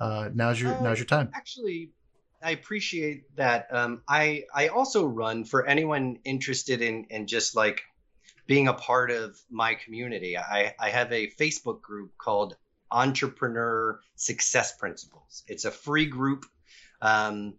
uh, 0.00 0.30
now's 0.34 0.60
your 0.60 0.74
uh, 0.74 0.82
now's 0.82 0.98
your 0.98 1.06
time. 1.06 1.30
Actually, 1.34 1.90
I 2.42 2.52
appreciate 2.52 3.36
that. 3.36 3.68
Um, 3.70 4.02
I 4.08 4.44
I 4.54 4.68
also 4.68 5.06
run 5.06 5.44
for 5.44 5.66
anyone 5.66 6.18
interested 6.24 6.80
in 6.80 7.06
in 7.10 7.26
just 7.26 7.54
like 7.54 7.82
being 8.46 8.66
a 8.66 8.74
part 8.74 9.10
of 9.10 9.38
my 9.50 9.74
community. 9.74 10.36
I 10.38 10.74
I 10.78 10.90
have 10.90 11.12
a 11.12 11.30
Facebook 11.30 11.82
group 11.82 12.16
called 12.16 12.56
Entrepreneur 12.90 14.00
Success 14.16 14.76
Principles. 14.76 15.44
It's 15.46 15.64
a 15.64 15.70
free 15.70 16.06
group. 16.06 16.46
Um, 17.02 17.54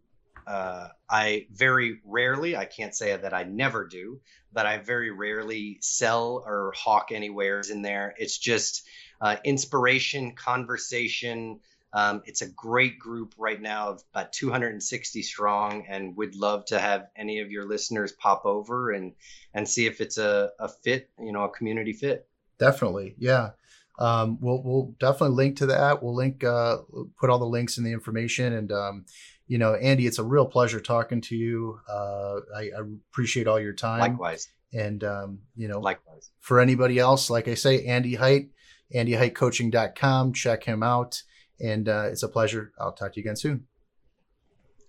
uh, 0.48 0.88
I 1.10 1.48
very 1.52 2.00
rarely, 2.04 2.58
I 2.58 2.66
can't 2.66 2.96
say 2.96 3.16
that 3.16 3.34
I 3.34 3.44
never 3.44 3.86
do, 3.86 4.20
but 4.52 4.66
I 4.66 4.80
very 4.80 5.12
rarely 5.12 5.78
sell 5.82 6.44
or 6.46 6.74
hawk 6.76 7.10
anywheres 7.12 7.70
in 7.70 7.84
there. 7.84 8.16
It's 8.18 8.38
just 8.38 8.84
uh, 9.22 9.38
inspiration, 9.46 10.34
conversation, 10.34 11.60
um, 11.94 12.22
it's 12.26 12.42
a 12.42 12.48
great 12.48 13.00
group 13.00 13.34
right 13.38 13.62
now 13.62 13.90
of 13.90 14.04
about 14.14 14.32
260 14.34 15.22
strong, 15.24 15.86
and 15.90 16.16
would 16.18 16.36
love 16.36 16.66
to 16.66 16.80
have 16.80 17.08
any 17.16 17.40
of 17.40 17.52
your 17.52 17.66
listeners 17.66 18.12
pop 18.12 18.46
over 18.46 18.92
and 18.92 19.14
and 19.54 19.68
see 19.68 19.86
if 19.86 20.00
it's 20.00 20.18
a, 20.18 20.52
a 20.60 20.70
fit, 20.70 21.10
you 21.20 21.32
know, 21.32 21.44
a 21.44 21.50
community 21.50 21.94
fit. 21.94 22.28
Definitely, 22.58 23.16
yeah. 23.18 23.52
Um, 24.00 24.38
we'll 24.40 24.62
we'll 24.64 24.96
definitely 25.00 25.36
link 25.36 25.58
to 25.58 25.66
that. 25.68 26.02
We'll 26.02 26.16
link, 26.16 26.44
uh, 26.44 26.78
put 27.20 27.30
all 27.30 27.40
the 27.40 27.46
links 27.46 27.78
in 27.78 27.84
the 27.84 27.92
information, 27.92 28.54
and 28.54 28.72
um, 28.72 29.06
you 29.48 29.58
know, 29.58 29.76
Andy, 29.76 30.08
it's 30.08 30.20
a 30.20 30.24
real 30.24 30.46
pleasure 30.46 30.80
talking 30.80 31.20
to 31.22 31.36
you. 31.36 31.80
Uh, 31.90 32.40
I, 32.56 32.62
I 32.78 32.82
appreciate 33.12 33.48
all 33.48 33.60
your 33.60 33.74
time. 33.74 34.00
Likewise. 34.00 34.48
And 34.74 35.04
um, 35.04 35.40
you 35.58 35.68
know, 35.68 35.82
likewise. 35.82 36.30
For 36.40 36.62
anybody 36.62 37.00
else, 37.00 37.30
like 37.30 37.50
I 37.50 37.56
say, 37.56 37.84
Andy 37.84 38.16
Height, 38.16 38.52
AndyHeightCoaching.com. 38.96 40.34
Check 40.34 40.64
him 40.64 40.84
out. 40.84 41.22
And 41.64 41.88
uh, 41.88 42.10
it's 42.12 42.24
a 42.24 42.28
pleasure. 42.28 42.72
I'll 42.80 42.94
talk 42.94 43.14
to 43.14 43.20
you 43.20 43.24
again 43.24 43.36
soon. 43.36 43.68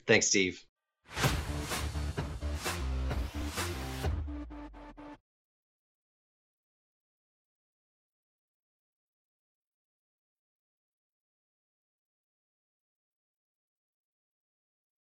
Thanks, 0.07 0.29
Steve. 0.29 0.65